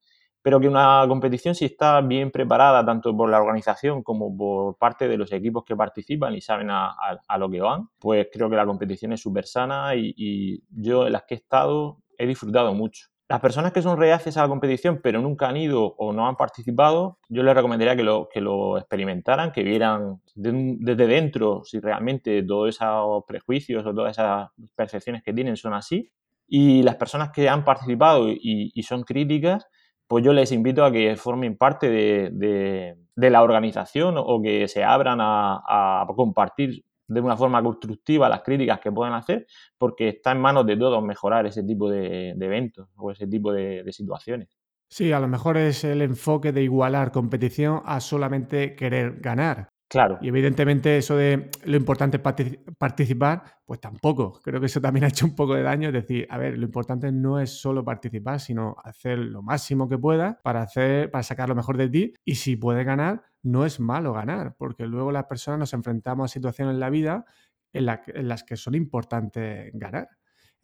pero 0.47 0.61
que 0.61 0.69
una 0.69 1.05
competición 1.09 1.57
si 1.57 1.65
está 1.65 2.01
bien 2.03 2.31
preparada 2.31 2.87
tanto 2.87 3.17
por 3.17 3.29
la 3.29 3.41
organización 3.41 4.05
como 4.05 4.37
por 4.37 4.77
parte 4.77 5.09
de 5.09 5.17
los 5.17 5.33
equipos 5.33 5.65
que 5.65 5.75
participan 5.75 6.37
y 6.37 6.41
saben 6.41 6.69
a, 6.71 6.95
lo 7.37 7.51
que 7.51 7.61
van, 7.61 7.89
pues 7.99 8.29
creo 8.33 8.49
que 8.49 8.55
la 8.55 8.65
competición 8.65 9.13
es 9.13 9.21
súper 9.21 9.45
sana 9.45 9.97
y, 9.97 10.15
y 10.17 10.63
yo 10.71 11.05
en 11.09 11.15
las 11.15 11.25
que 11.25 11.35
he 11.35 11.39
estado 11.39 11.99
he 12.17 12.29
disfrutado 12.29 12.73
mucho. 12.75 13.09
Las 13.29 13.41
personas 13.41 13.73
que 13.73 13.83
son 13.83 13.99
reacias 13.99 14.37
a 14.37 14.43
la 14.43 14.49
competición 14.49 15.01
pero 15.03 15.21
nunca 15.21 15.49
han 15.49 15.57
ido 15.57 15.83
o 15.85 16.13
no 16.13 16.29
han 16.29 16.37
participado, 16.37 17.19
yo 17.29 17.43
les 17.43 17.53
recomendaría 17.53 17.97
que 17.97 18.05
lo, 18.05 18.29
que 18.33 18.41
lo 18.41 18.79
experimentaran, 18.79 19.51
que 19.51 19.65
vieran 19.65 20.21
desde 20.37 21.09
dentro 21.09 21.65
si 21.65 21.81
realmente 21.81 22.45
todos 22.45 22.69
esos 22.69 23.25
prejuicios 23.27 23.85
o 23.85 23.93
todas 23.93 24.13
esas 24.13 24.51
percepciones 24.77 25.25
que 25.25 25.33
tienen 25.33 25.57
son 25.57 25.75
así. 25.75 26.09
Y 26.47 26.85
las 26.85 26.95
personas 26.95 27.31
que 27.33 27.49
han 27.49 27.65
participado 27.65 28.29
y, 28.29 28.81
son 28.85 29.03
críticas, 29.03 29.67
pues 30.09 30.25
yo 30.25 30.33
les 30.33 30.53
invito 30.53 30.85
a 30.85 30.93
que 30.93 31.17
formen 31.17 31.57
parte 31.57 31.91
de, 31.91 32.97
la 33.17 33.43
organización 33.43 34.15
o 34.19 34.41
que 34.41 34.69
se 34.69 34.85
abran 34.85 35.19
a, 35.21 36.07
compartir 36.15 36.85
de 37.09 37.21
una 37.21 37.37
forma 37.37 37.63
constructiva 37.63 38.29
las 38.29 38.43
críticas 38.43 38.81
que 38.81 38.91
puedan 38.91 39.15
hacer, 39.15 39.47
porque 39.79 40.09
está 40.09 40.33
en 40.33 40.41
manos 40.41 40.67
de 40.67 40.77
todos 40.77 41.03
mejorar 41.03 41.47
ese 41.47 41.63
tipo 41.63 41.89
de, 41.89 42.31
eventos 42.31 42.89
o 42.97 43.11
ese 43.11 43.27
tipo 43.27 43.53
de, 43.53 43.83
de, 43.85 43.93
situaciones. 43.93 44.49
Sí, 44.89 45.13
a 45.13 45.21
lo 45.21 45.29
mejor 45.29 45.57
es 45.57 45.85
el 45.85 46.03
enfoque 46.03 46.53
de 46.53 46.63
igualar 46.63 47.11
competición 47.13 47.83
a 47.85 48.01
solamente 48.01 48.77
querer 48.77 49.21
ganar. 49.21 49.76
Claro. 49.89 50.19
Y 50.21 50.29
evidentemente 50.29 50.99
eso 50.99 51.17
de 51.17 51.49
lo 51.65 51.77
importante 51.77 52.17
es 52.17 52.59
participar, 52.77 53.45
pues 53.65 53.81
tampoco. 53.81 54.41
Creo 54.43 54.61
que 54.61 54.67
eso 54.67 54.81
también 54.81 55.05
ha 55.05 55.09
hecho 55.09 55.27
un 55.27 55.37
poco 55.37 55.55
de 55.55 55.63
daño. 55.63 55.89
Es 55.89 55.95
decir, 55.95 56.27
a 56.29 56.39
ver, 56.39 56.59
lo 56.59 56.65
importante 56.65 57.13
no 57.13 57.39
es 57.39 57.51
solo 57.51 57.85
participar, 57.85 58.41
sino 58.41 58.77
hacer 58.83 59.19
lo 59.19 59.43
máximo 59.43 59.89
que 59.89 59.97
puedas 59.97 60.37
para, 60.43 60.63
hacer, 60.63 61.11
para 61.11 61.23
sacar 61.23 61.49
lo 61.49 61.55
mejor 61.55 61.77
de 61.77 61.89
ti. 61.89 62.15
Y 62.25 62.35
si 62.35 62.57
puedes 62.57 62.85
ganar, 62.85 63.23
no 63.43 63.65
es 63.65 63.79
malo 63.79 64.13
ganar, 64.13 64.57
porque 64.59 64.87
luego 64.87 65.13
las 65.13 65.25
personas 65.25 65.61
nos 65.61 65.73
enfrentamos 65.73 66.31
a 66.31 66.35
situaciones 66.35 66.75
en 66.75 66.81
la 66.81 66.91
vida 66.91 67.25
en, 67.73 67.89
en 67.89 68.29
las 68.29 68.43
que 68.43 68.57
son 68.57 68.75
importantes 68.75 69.71
ganar. 69.75 70.09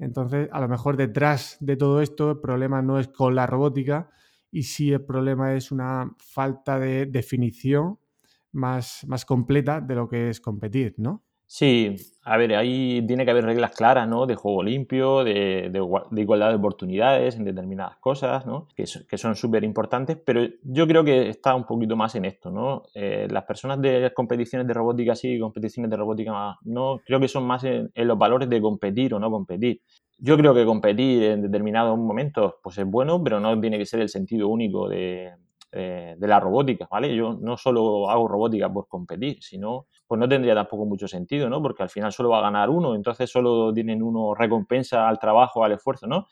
Entonces, 0.01 0.49
a 0.51 0.61
lo 0.61 0.69
mejor 0.69 0.97
detrás 0.97 1.59
de 1.61 1.77
todo 1.77 2.03
esto, 2.03 2.33
el 2.33 2.41
problema 2.41 2.83
no 2.83 2.99
es 2.99 3.07
con 3.07 3.37
la 3.37 3.47
robótica, 3.47 4.11
y 4.51 4.65
si 4.65 4.93
el 4.93 5.05
problema 5.05 5.55
es 5.55 5.71
una 5.71 6.13
falta 6.19 6.79
de 6.79 7.07
definición 7.07 7.99
más, 8.53 9.05
más 9.09 9.25
completa 9.25 9.81
de 9.81 9.95
lo 9.95 10.09
que 10.09 10.29
es 10.29 10.41
competir, 10.41 10.95
¿no? 10.99 11.23
Sí, 11.55 11.97
a 12.23 12.39
ver, 12.39 12.55
ahí 12.55 13.05
tiene 13.07 13.27
que 13.27 13.31
haber 13.31 13.45
reglas 13.45 13.73
claras, 13.73 14.09
¿no? 14.09 14.25
De 14.25 14.37
juego 14.37 14.63
limpio, 14.63 15.23
de, 15.23 15.71
igualdad 16.17 16.49
de 16.49 16.55
oportunidades 16.55 17.37
en 17.37 17.45
determinadas 17.45 17.99
cosas, 17.99 18.47
¿no? 18.47 18.69
Que, 18.75 18.87
son 18.87 19.37
súper 19.37 19.63
importantes, 19.63 20.17
pero 20.17 20.47
yo 20.63 20.87
creo 20.87 21.05
que 21.05 21.29
está 21.29 21.55
un 21.55 21.65
poquito 21.65 21.95
más 21.95 22.15
en 22.15 22.25
esto, 22.25 22.51
¿no? 22.51 22.85
Eh, 22.95 23.29
las 23.31 23.45
personas 23.45 23.83
de 23.83 24.11
competiciones 24.15 24.67
de 24.67 24.73
robótica 24.73 25.15
sí, 25.15 25.39
competiciones 25.39 25.91
de 25.91 25.97
robótica 25.99 26.57
no, 26.63 27.03
creo 27.05 27.21
que 27.21 27.29
son 27.29 27.45
más 27.45 27.65
en, 27.65 27.91
los 27.95 28.17
valores 28.17 28.49
de 28.49 28.59
competir 28.63 29.13
o 29.13 29.19
no 29.19 29.31
competir. 29.31 29.83
Yo 30.17 30.39
creo 30.39 30.55
que 30.55 30.65
competir 30.65 31.23
en 31.25 31.43
determinados 31.43 31.99
momentos 31.99 32.55
pues 32.63 32.79
es 32.79 32.87
bueno, 32.87 33.23
pero 33.23 33.41
no 33.41 33.61
tiene 33.61 33.77
que 33.77 33.85
ser 33.85 34.01
el 34.01 34.09
sentido 34.09 34.49
único 34.49 34.89
de, 34.89 35.33
eh, 35.75 36.17
de 36.19 36.29
la 36.29 36.39
robótica, 36.39 36.87
¿vale? 36.91 37.17
Yo 37.17 37.33
no 37.41 37.57
solo 37.57 38.11
hago 38.11 38.29
robótica 38.29 38.71
por 38.71 38.89
competir, 38.89 39.43
sino 39.43 39.87
pues 40.07 40.19
no 40.19 40.29
tendría 40.29 40.55
tampoco 40.55 40.85
mucho 40.85 41.09
sentido, 41.09 41.49
¿no? 41.49 41.63
Porque 41.63 41.83
al 41.83 41.89
final 41.89 42.13
solo 42.13 42.29
va 42.29 42.41
a 42.41 42.43
ganar 42.43 42.69
uno, 42.69 42.95
entonces 42.95 43.31
solo 43.31 43.73
tienen 43.73 44.03
uno 44.03 44.35
recompensa 44.35 45.09
al 45.09 45.19
trabajo, 45.19 45.65
al 45.65 45.73
esfuerzo, 45.73 46.07
¿no? 46.07 46.27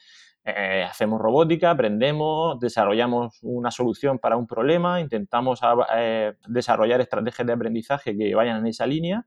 Eh, 0.44 0.84
hacemos 0.86 1.18
robótica, 1.18 1.70
aprendemos, 1.70 2.60
desarrollamos 2.60 3.38
una 3.40 3.70
solución 3.70 4.18
para 4.18 4.36
un 4.36 4.46
problema, 4.46 5.00
intentamos 5.00 5.60
eh, 5.96 6.34
desarrollar 6.46 7.00
estrategias 7.00 7.46
de 7.46 7.52
aprendizaje 7.54 8.14
que 8.14 8.34
vayan 8.34 8.58
en 8.58 8.66
esa 8.66 8.86
línea 8.86 9.26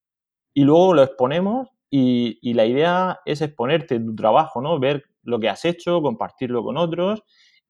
y 0.54 0.64
luego 0.64 0.94
lo 0.94 1.02
exponemos 1.02 1.70
y, 1.90 2.38
y, 2.42 2.54
la 2.54 2.68
idea 2.68 3.20
es 3.26 3.42
exponerte 3.42 4.00
tu 4.00 4.16
trabajo, 4.16 4.62
¿no? 4.62 4.80
Ver 4.80 5.06
lo 5.24 5.40
que 5.40 5.50
has 5.50 5.66
hecho, 5.66 6.04
compartirlo 6.04 6.64
con 6.64 6.78
otros 6.78 7.24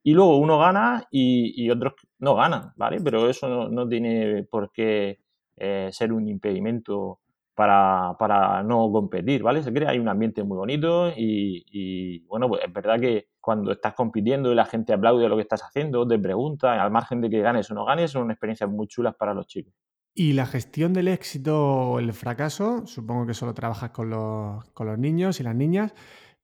y 0.04 0.14
luego 0.14 0.38
uno 0.38 0.60
gana 0.60 1.08
y, 1.10 1.70
otros 1.70 1.94
no 2.20 2.36
ganan, 2.36 2.74
¿vale? 2.76 3.00
Pero 3.02 3.30
eso 3.30 3.70
no, 3.70 3.88
tiene 3.88 4.44
por 4.44 4.72
qué 4.72 5.20
eh, 5.56 5.90
ser 5.92 6.12
un 6.12 6.28
impedimento 6.28 7.20
para, 7.56 8.64
no 8.64 8.92
competir, 8.92 9.44
¿vale? 9.44 9.64
Se 9.64 9.72
crea, 9.72 9.92
hay 9.92 10.00
un 10.00 10.10
ambiente 10.10 10.44
muy 10.44 10.58
bonito 10.58 11.12
y, 11.16 12.20
bueno, 12.28 12.50
pues 12.50 12.64
es 12.66 12.74
verdad 12.74 13.00
que 13.00 13.30
cuando 13.40 13.72
estás 13.72 13.94
compitiendo 13.94 14.52
y 14.52 14.56
la 14.56 14.66
gente 14.66 14.94
aplaude 14.94 15.30
lo 15.30 15.38
que 15.38 15.44
estás 15.44 15.62
haciendo, 15.62 16.06
te 16.06 16.20
pregunta, 16.20 16.82
al 16.82 16.92
margen 16.92 17.22
de 17.22 17.30
que 17.30 17.42
ganes 17.42 17.72
o 17.72 17.74
no 17.74 17.86
ganes, 17.86 18.12
son 18.12 18.30
experiencias 18.30 18.70
muy 18.70 18.88
chulas 18.88 19.16
para 19.16 19.34
los 19.34 19.48
chicos. 19.48 19.74
Y 20.16 20.34
la 20.34 20.46
gestión 20.46 20.94
del 20.94 21.08
éxito 21.08 21.92
o 21.92 22.00
el 22.00 22.14
fracaso, 22.14 22.86
supongo 22.86 23.26
que 23.26 23.34
solo 23.34 23.54
trabajas 23.54 23.92
con 23.92 24.10
los, 24.10 24.66
con 24.72 24.88
los 24.88 25.00
niños 25.00 25.40
y 25.40 25.44
las 25.44 25.56
niñas, 25.56 25.94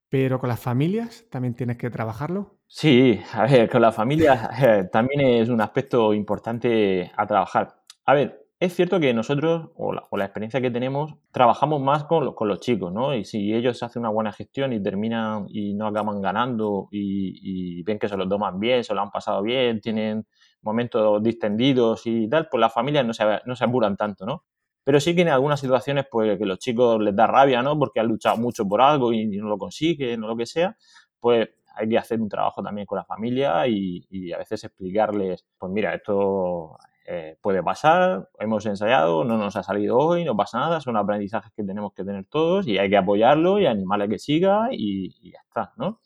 pero 0.10 0.40
con 0.40 0.50
las 0.50 0.60
familias 0.60 1.26
también 1.30 1.54
tienes 1.56 1.78
que 1.78 1.90
trabajarlo. 1.90 2.59
Sí, 2.72 3.20
a 3.34 3.48
ver, 3.48 3.68
con 3.68 3.82
las 3.82 3.96
familias 3.96 4.48
eh, 4.62 4.88
también 4.92 5.22
es 5.22 5.50
un 5.50 5.60
aspecto 5.60 6.14
importante 6.14 7.12
a 7.18 7.26
trabajar. 7.26 7.82
A 8.06 8.14
ver, 8.14 8.46
es 8.60 8.76
cierto 8.76 9.00
que 9.00 9.12
nosotros, 9.12 9.72
o 9.76 9.92
la, 9.92 10.26
experiencia 10.26 10.62
que 10.62 10.70
tenemos, 10.70 11.16
trabajamos 11.32 11.82
más 11.82 12.04
con, 12.04 12.36
con, 12.36 12.48
los 12.48 12.60
chicos, 12.60 12.94
¿no? 12.94 13.16
Y 13.16 13.26
si 13.26 13.56
ellos 13.56 13.82
hacen 13.82 14.02
una 14.02 14.10
buena 14.10 14.32
gestión 14.32 14.72
y 14.72 14.84
terminan 14.84 15.48
y 15.50 15.74
no 15.74 15.88
acaban 15.88 16.22
ganando 16.22 16.90
y, 16.92 17.82
ven 17.84 17.98
que 17.98 18.08
se 18.08 18.16
lo 18.18 18.30
toman 18.30 18.60
bien, 18.60 18.84
se 18.84 18.94
lo 18.94 19.02
han 19.02 19.10
pasado 19.10 19.42
bien, 19.42 19.82
tienen 19.82 20.28
momentos 20.62 21.24
distendidos 21.24 22.06
y 22.06 22.30
tal, 22.30 22.50
pues 22.52 22.62
las 22.62 22.72
familias 22.72 23.04
no 23.04 23.14
se, 23.14 23.24
no 23.46 23.56
se 23.56 23.66
apuran 23.66 23.98
tanto, 23.98 24.28
¿no? 24.28 24.44
Pero 24.84 25.00
sí 25.00 25.16
que 25.16 25.24
en 25.24 25.30
algunas 25.30 25.60
situaciones, 25.60 26.06
pues 26.10 26.38
que 26.38 26.46
los 26.46 26.60
chicos 26.60 27.02
les 27.02 27.16
da 27.16 27.26
rabia, 27.26 27.64
¿no? 27.64 27.80
Porque 27.80 28.00
han 28.00 28.08
luchado 28.08 28.38
mucho 28.38 28.68
por 28.68 28.82
algo 28.82 29.12
y 29.12 29.26
no 29.26 29.48
lo 29.48 29.58
consiguen 29.58 30.24
o 30.24 30.28
lo 30.28 30.38
que 30.38 30.46
sea, 30.46 30.78
pues 31.20 31.50
hay 31.80 31.88
que 31.88 31.98
hacer 31.98 32.22
un 32.22 32.30
trabajo 32.30 32.62
también 32.62 32.86
con 32.86 32.98
la 32.98 33.06
familia 33.06 33.66
y, 33.68 34.32
a 34.34 34.38
veces 34.38 34.64
explicarles, 34.66 35.46
pues 35.58 35.72
mira, 35.72 35.96
esto 35.96 36.78
eh, 37.06 37.38
puede 37.42 37.64
pasar, 37.64 38.30
hemos 38.40 38.66
ensayado, 38.66 39.24
no 39.24 39.38
nos 39.38 39.56
ha 39.56 39.64
salido 39.64 39.98
hoy, 39.98 40.26
no 40.26 40.36
pasa 40.36 40.60
nada, 40.60 40.82
son 40.82 40.98
aprendizajes 40.98 41.52
que 41.56 41.64
tenemos 41.64 41.94
que 41.94 42.04
tener 42.04 42.26
todos 42.26 42.68
y 42.68 42.78
hay 42.78 42.90
que 42.90 42.98
apoyarlo 42.98 43.60
y 43.60 43.66
animarle 43.66 44.06
a 44.06 44.08
que 44.10 44.20
siga 44.20 44.68
y, 44.72 45.16
y 45.22 45.32
ya 45.32 45.40
está, 45.48 45.74
¿no? 45.78 46.02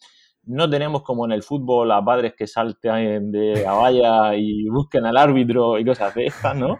No 0.45 0.69
tenemos 0.69 1.03
como 1.03 1.25
en 1.25 1.31
el 1.31 1.41
fútbol 1.41 1.91
a 1.91 2.03
padres 2.03 2.33
que 2.37 2.47
salten 2.47 3.31
de 3.31 3.63
la 3.63 3.73
valla 3.73 4.35
y 4.35 4.67
busquen 4.69 5.05
al 5.05 5.17
árbitro 5.17 5.79
y 5.79 5.85
cosas 5.85 6.13
de 6.13 6.27
estas, 6.27 6.55
¿no? 6.55 6.79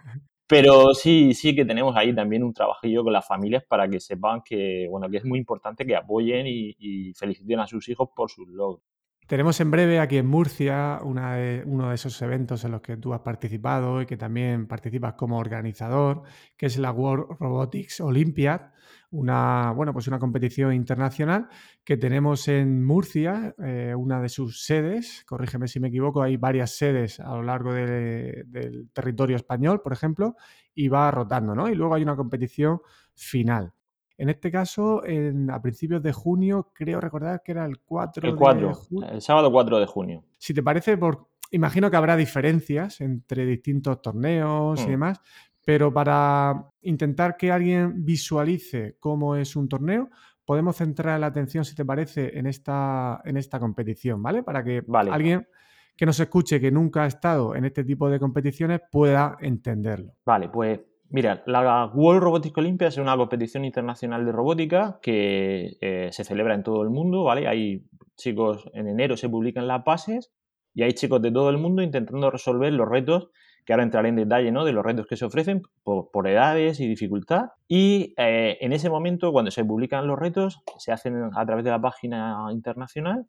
Pero 0.53 0.93
sí, 0.93 1.33
sí 1.33 1.55
que 1.55 1.65
tenemos 1.65 1.95
ahí 1.95 2.13
también 2.13 2.43
un 2.43 2.53
trabajillo 2.53 3.03
con 3.03 3.12
las 3.12 3.25
familias 3.25 3.63
para 3.67 3.88
que 3.88 4.00
sepan 4.00 4.41
que, 4.45 4.88
bueno, 4.88 5.10
que 5.10 5.17
es 5.17 5.25
muy 5.25 5.39
importante 5.39 5.83
que 5.83 5.95
apoyen 5.95 6.45
y, 6.45 7.12
feliciten 7.15 7.60
a 7.60 7.65
sus 7.65 7.89
hijos 7.89 8.10
por 8.15 8.29
sus 8.29 8.48
logros. 8.50 8.83
Tenemos 9.25 9.60
en 9.62 9.72
breve 9.72 10.00
aquí 10.00 10.17
en 10.17 10.27
Murcia 10.27 11.00
uno 11.03 11.89
de 11.89 11.95
esos 11.95 12.22
eventos 12.22 12.63
en 12.65 12.72
los 12.72 12.81
que 12.81 12.98
tú 12.98 13.13
has 13.13 13.22
participado 13.22 14.01
y 14.01 14.05
que 14.05 14.17
también 14.17 14.67
participas 14.67 15.13
como 15.13 15.39
organizador, 15.39 16.24
que 16.55 16.67
es 16.67 16.77
la 16.77 16.91
World 16.91 17.38
Robotics 17.39 18.01
Olympiad, 18.01 18.74
una, 19.13 19.72
bueno, 19.72 19.93
pues 19.93 20.08
una 20.08 20.17
competición 20.17 20.74
internacional 20.74 21.48
que 21.84 21.98
tenemos 21.98 22.48
en 22.48 22.84
Murcia, 22.84 23.53
eh, 23.63 23.93
una 23.96 24.20
de 24.20 24.27
sus 24.27 24.65
sedes, 24.65 25.24
corrígeme 25.27 25.67
si 25.67 25.79
me 25.79 25.89
equivoco, 25.89 26.24
hay 26.24 26.36
varias 26.38 26.72
sedes 26.72 27.20
a 27.20 27.36
lo 27.36 27.43
largo 27.43 27.74
del 27.74 28.89
territorio 28.91 29.36
español, 29.36 29.82
por 29.82 29.93
ejemplo, 29.93 30.36
y 30.74 30.88
va 30.88 31.12
rotando, 31.12 31.53
¿no? 31.53 31.70
Y 31.70 31.75
luego 31.75 31.93
hay 31.93 32.01
una 32.01 32.15
competición 32.15 32.82
final. 33.13 33.74
En 34.17 34.29
este 34.29 34.51
caso, 34.51 35.05
en, 35.05 35.50
a 35.51 35.62
principios 35.62 36.01
de 36.01 36.12
junio, 36.12 36.72
creo 36.74 37.00
recordar 37.00 37.43
que 37.43 37.51
era 37.51 37.65
el 37.65 37.79
4, 37.82 38.27
el 38.27 38.36
4 38.36 38.67
de 38.67 38.74
junio. 38.74 39.10
El 39.10 39.22
sábado 39.22 39.51
4 39.51 39.79
de 39.79 39.86
junio. 39.86 40.24
Si 40.39 40.55
te 40.55 40.63
parece, 40.63 40.98
por, 40.98 41.27
imagino 41.51 41.91
que 41.91 41.98
habrá 41.98 42.17
diferencias 42.17 43.00
entre 43.00 43.46
distintos 43.46 44.01
torneos 44.01 44.82
y 44.82 44.88
mm. 44.88 44.89
demás, 44.89 45.22
pero 45.65 45.93
para 45.93 46.70
intentar 46.82 47.38
que 47.38 47.51
alguien 47.51 48.03
visualice 48.03 48.98
cómo 49.00 49.36
es 49.36 49.55
un 49.55 49.70
torneo, 49.70 50.10
podemos 50.46 50.75
centrar 50.75 51.20
la 51.20 51.27
atención, 51.27 51.63
si 51.63 51.75
te 51.75 51.86
parece, 51.86 52.38
en 52.38 52.48
esta, 52.48 53.22
en 53.24 53.38
esta 53.38 53.60
competición, 53.60 54.22
¿vale? 54.22 54.43
Para 54.43 54.63
que 54.63 54.84
alguien 55.10 55.48
que 55.96 56.05
nos 56.05 56.20
escuche, 56.20 56.60
que 56.60 56.72
nunca 56.72 57.03
ha 57.03 57.08
estado 57.08 57.55
en 57.55 57.65
este 57.65 57.84
tipo 57.84 58.10
de 58.10 58.20
competiciones, 58.20 58.82
pueda 58.91 59.38
entenderlo. 59.39 60.13
Vale, 60.25 60.50
pues 60.50 60.79
mira, 61.10 61.43
la 61.46 61.86
World 61.93 62.24
Robotics 62.24 62.58
Olympiad 62.58 62.89
es 62.89 62.98
una 62.98 63.15
competición 63.15 63.63
internacional 63.63 64.25
de 64.25 64.32
robótica 64.32 65.00
que 65.01 65.77
eh, 65.79 66.10
se 66.12 66.24
celebra 66.24 66.55
en 66.55 66.63
todo 66.63 66.82
el 66.82 66.89
mundo, 66.89 67.24
¿vale? 67.24 67.48
Hay 67.48 67.86
chicos, 68.17 68.70
en 68.74 68.88
enero 68.88 69.15
se 69.17 69.29
publican 69.29 69.67
las 69.67 69.84
bases 69.84 70.34
y 70.74 70.84
hay 70.84 70.93
chicos 70.93 71.22
de 71.22 71.32
todo 71.32 71.50
el 71.50 71.58
mundo 71.58 71.82
intentando 71.84 72.32
resolver 72.32 72.74
los 72.74 72.89
retos 72.89 73.29
que 73.65 73.74
ahora 73.74 73.84
entraré 73.84 74.10
en 74.10 74.15
detalle 74.15 74.51
¿no? 74.51 74.65
de 74.65 74.74
los 74.74 74.84
retos 74.84 75.08
que 75.08 75.17
se 75.17 75.25
ofrecen 75.25 75.62
por, 75.84 76.27
edades 76.27 76.79
y 76.79 76.88
dificultad. 76.88 77.50
Y 77.67 78.13
eh, 78.17 78.58
en 78.62 78.74
ese 78.74 78.89
momento, 78.89 79.32
cuando 79.32 79.51
se 79.51 79.65
publican 79.65 80.08
los 80.08 80.20
retos, 80.20 80.62
se 80.77 80.91
hacen 80.91 81.29
a 81.36 81.46
través 81.46 81.63
de 81.63 81.72
la 81.72 81.82
página 81.82 82.48
internacional 82.51 83.25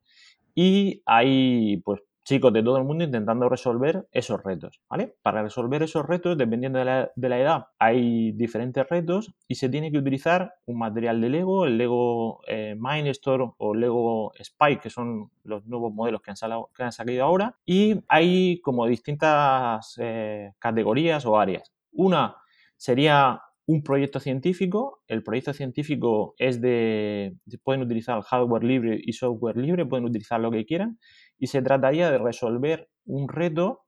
y 0.55 1.03
hay 1.07 1.79
pues 1.85 2.00
chicos 2.25 2.52
de 2.52 2.62
todo 2.62 2.78
el 2.78 2.85
mundo 2.85 3.04
intentando 3.04 3.49
resolver 3.49 4.09
esos 4.11 4.43
retos, 4.43 4.81
¿vale? 4.88 5.14
Para 5.23 5.43
resolver 5.43 5.83
esos 5.83 6.07
retos, 6.07 6.38
dependiendo 6.38 6.78
de 6.78 6.85
la, 6.85 7.38
edad, 7.38 7.66
hay 7.78 8.33
diferentes 8.33 8.88
retos 8.88 9.35
y 9.47 9.57
se 9.57 9.69
tiene 9.69 9.93
que 9.93 9.99
utilizar 9.99 10.54
un 10.64 10.78
material 10.78 11.21
de 11.21 11.28
Lego, 11.28 11.66
el 11.66 11.76
Lego 11.76 12.40
eh, 12.49 12.75
Mindstorm 12.78 13.54
o 13.59 13.75
Lego 13.75 14.33
Spike, 14.37 14.81
que 14.81 14.90
son 14.90 15.31
los 15.45 15.66
nuevos 15.66 15.93
modelos 15.93 16.23
que 16.23 16.31
han, 16.31 16.37
que 16.75 16.83
han 16.83 16.93
salido 16.93 17.25
ahora, 17.25 17.57
y 17.66 18.02
hay 18.09 18.61
como 18.61 18.87
distintas 18.87 19.97
eh, 20.00 20.52
categorías 20.59 21.26
o 21.26 21.38
áreas. 21.38 21.73
Una 21.93 22.37
sería 22.76 23.40
un 23.66 23.83
proyecto 23.83 24.21
científico. 24.21 25.02
El 25.09 25.23
proyecto 25.23 25.52
científico 25.52 26.35
es 26.38 26.61
de, 26.61 27.37
pueden 27.62 27.83
utilizar 27.83 28.21
hardware 28.23 28.64
libre 28.64 29.00
y 29.02 29.12
software 29.12 29.57
libre, 29.57 29.87
pueden 29.87 30.04
utilizar 30.04 30.40
lo 30.40 30.50
que 30.50 30.66
quieran, 30.66 30.99
y 31.38 31.49
se 31.49 31.62
trataría 31.62 32.11
de 32.11 32.19
resolver 32.19 32.88
un 33.07 33.29
reto 33.29 33.85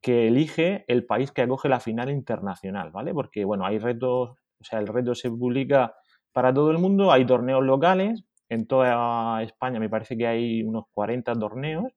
que 0.00 0.28
elige 0.28 0.84
el 0.86 1.06
país 1.06 1.32
que 1.32 1.42
acoge 1.42 1.68
la 1.68 1.80
final 1.80 2.10
internacional, 2.10 2.90
¿vale? 2.90 3.14
Porque, 3.14 3.44
bueno, 3.44 3.64
hay 3.64 3.78
retos, 3.78 4.30
o 4.60 4.64
sea, 4.64 4.78
el 4.78 4.86
reto 4.86 5.14
se 5.14 5.30
publica 5.30 5.94
para 6.32 6.52
todo 6.52 6.70
el 6.70 6.78
mundo, 6.78 7.10
hay 7.10 7.24
torneos 7.24 7.64
locales, 7.64 8.24
en 8.48 8.66
toda 8.66 9.42
España 9.42 9.80
me 9.80 9.88
parece 9.88 10.16
que 10.16 10.26
hay 10.26 10.62
unos 10.62 10.84
40 10.92 11.32
torneos, 11.34 11.92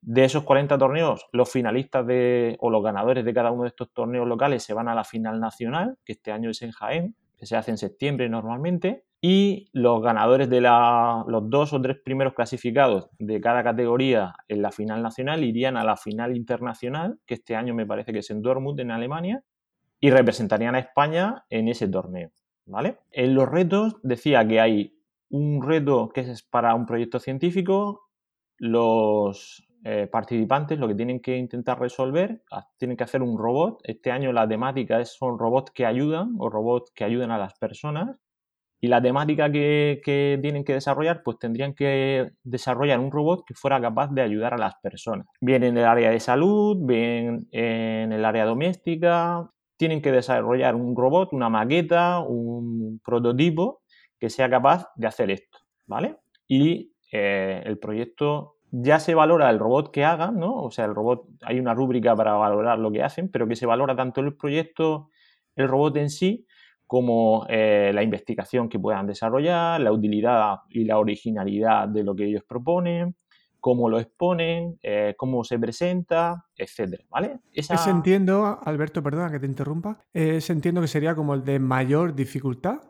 de 0.00 0.24
esos 0.24 0.42
40 0.42 0.76
torneos, 0.76 1.28
los 1.32 1.50
finalistas 1.50 2.04
de, 2.04 2.56
o 2.58 2.70
los 2.70 2.82
ganadores 2.82 3.24
de 3.24 3.32
cada 3.32 3.52
uno 3.52 3.62
de 3.62 3.68
estos 3.68 3.92
torneos 3.92 4.26
locales 4.26 4.64
se 4.64 4.74
van 4.74 4.88
a 4.88 4.94
la 4.96 5.04
final 5.04 5.38
nacional, 5.38 5.96
que 6.04 6.12
este 6.12 6.32
año 6.32 6.50
es 6.50 6.62
en 6.62 6.72
Jaén, 6.72 7.14
que 7.36 7.46
se 7.46 7.56
hace 7.56 7.70
en 7.70 7.78
septiembre 7.78 8.28
normalmente, 8.28 9.04
y 9.24 9.70
los 9.72 10.02
ganadores 10.02 10.50
de 10.50 10.60
la, 10.60 11.24
los 11.28 11.48
dos 11.48 11.72
o 11.72 11.80
tres 11.80 11.96
primeros 12.04 12.34
clasificados 12.34 13.08
de 13.20 13.40
cada 13.40 13.62
categoría 13.62 14.34
en 14.48 14.62
la 14.62 14.72
final 14.72 15.00
nacional 15.00 15.44
irían 15.44 15.76
a 15.76 15.84
la 15.84 15.96
final 15.96 16.36
internacional, 16.36 17.20
que 17.24 17.34
este 17.34 17.54
año 17.54 17.72
me 17.72 17.86
parece 17.86 18.12
que 18.12 18.18
es 18.18 18.30
en 18.30 18.42
Dortmund, 18.42 18.80
en 18.80 18.90
Alemania, 18.90 19.44
y 20.00 20.10
representarían 20.10 20.74
a 20.74 20.80
España 20.80 21.44
en 21.48 21.68
ese 21.68 21.86
torneo. 21.86 22.32
¿vale? 22.66 22.98
En 23.12 23.36
los 23.36 23.48
retos 23.48 23.94
decía 24.02 24.46
que 24.46 24.60
hay 24.60 24.98
un 25.30 25.62
reto 25.62 26.08
que 26.08 26.22
es 26.22 26.42
para 26.42 26.74
un 26.74 26.84
proyecto 26.84 27.20
científico, 27.20 28.08
los 28.58 29.64
eh, 29.84 30.08
participantes 30.10 30.80
lo 30.80 30.88
que 30.88 30.96
tienen 30.96 31.20
que 31.20 31.36
intentar 31.36 31.78
resolver, 31.78 32.42
tienen 32.76 32.96
que 32.96 33.04
hacer 33.04 33.22
un 33.22 33.38
robot. 33.38 33.80
Este 33.84 34.10
año 34.10 34.32
la 34.32 34.48
temática 34.48 35.00
es, 35.00 35.10
son 35.16 35.38
robots 35.38 35.70
que 35.70 35.86
ayudan 35.86 36.34
o 36.38 36.50
robots 36.50 36.90
que 36.92 37.04
ayudan 37.04 37.30
a 37.30 37.38
las 37.38 37.56
personas. 37.58 38.16
Y 38.84 38.88
la 38.88 39.00
temática 39.00 39.50
que, 39.52 40.00
tienen 40.42 40.64
que 40.64 40.72
desarrollar, 40.72 41.22
pues 41.22 41.38
tendrían 41.38 41.72
que 41.72 42.32
desarrollar 42.42 42.98
un 42.98 43.12
robot 43.12 43.44
que 43.46 43.54
fuera 43.54 43.80
capaz 43.80 44.08
de 44.10 44.22
ayudar 44.22 44.54
a 44.54 44.58
las 44.58 44.74
personas. 44.82 45.28
Bien 45.40 45.62
en 45.62 45.76
el 45.76 45.84
área 45.84 46.10
de 46.10 46.18
salud, 46.18 46.76
bien 46.80 47.46
en 47.52 48.10
el 48.12 48.24
área 48.24 48.44
doméstica. 48.44 49.48
Tienen 49.76 50.02
que 50.02 50.10
desarrollar 50.10 50.74
un 50.74 50.96
robot, 50.96 51.32
una 51.32 51.48
maqueta, 51.48 52.18
un 52.18 53.00
prototipo 53.04 53.82
que 54.18 54.28
sea 54.28 54.50
capaz 54.50 54.88
de 54.96 55.06
hacer 55.06 55.30
esto, 55.30 55.58
¿vale? 55.86 56.16
Y 56.48 56.92
eh, 57.12 57.62
el 57.64 57.78
proyecto 57.78 58.56
ya 58.72 58.98
se 58.98 59.14
valora 59.14 59.48
el 59.50 59.60
robot 59.60 59.92
que 59.92 60.04
hagan, 60.04 60.40
¿no? 60.40 60.60
O 60.60 60.72
sea, 60.72 60.86
el 60.86 60.94
robot, 60.96 61.28
hay 61.42 61.60
una 61.60 61.72
rúbrica 61.72 62.16
para 62.16 62.32
valorar 62.32 62.80
lo 62.80 62.90
que 62.90 63.04
hacen, 63.04 63.30
pero 63.30 63.46
que 63.46 63.54
se 63.54 63.66
valora 63.66 63.94
tanto 63.94 64.20
el 64.22 64.34
proyecto, 64.34 65.10
el 65.54 65.68
robot 65.68 65.98
en 65.98 66.10
sí, 66.10 66.46
como 66.92 67.46
eh, 67.48 67.90
la 67.94 68.02
investigación 68.02 68.68
que 68.68 68.78
puedan 68.78 69.06
desarrollar, 69.06 69.80
la 69.80 69.92
utilidad 69.92 70.56
y 70.68 70.84
la 70.84 70.98
originalidad 70.98 71.88
de 71.88 72.04
lo 72.04 72.14
que 72.14 72.26
ellos 72.26 72.44
proponen, 72.46 73.16
cómo 73.60 73.88
lo 73.88 73.98
exponen, 73.98 74.78
eh, 74.82 75.14
cómo 75.16 75.42
se 75.42 75.58
presenta, 75.58 76.44
etcétera, 76.54 77.02
¿vale? 77.08 77.38
Esa... 77.50 77.76
Ese 77.76 77.88
entiendo, 77.88 78.58
Alberto, 78.62 79.02
perdona 79.02 79.30
que 79.30 79.40
te 79.40 79.46
interrumpa, 79.46 80.00
ese 80.12 80.52
entiendo 80.52 80.82
que 80.82 80.86
sería 80.86 81.14
como 81.14 81.32
el 81.32 81.46
de 81.46 81.58
mayor 81.58 82.14
dificultad. 82.14 82.82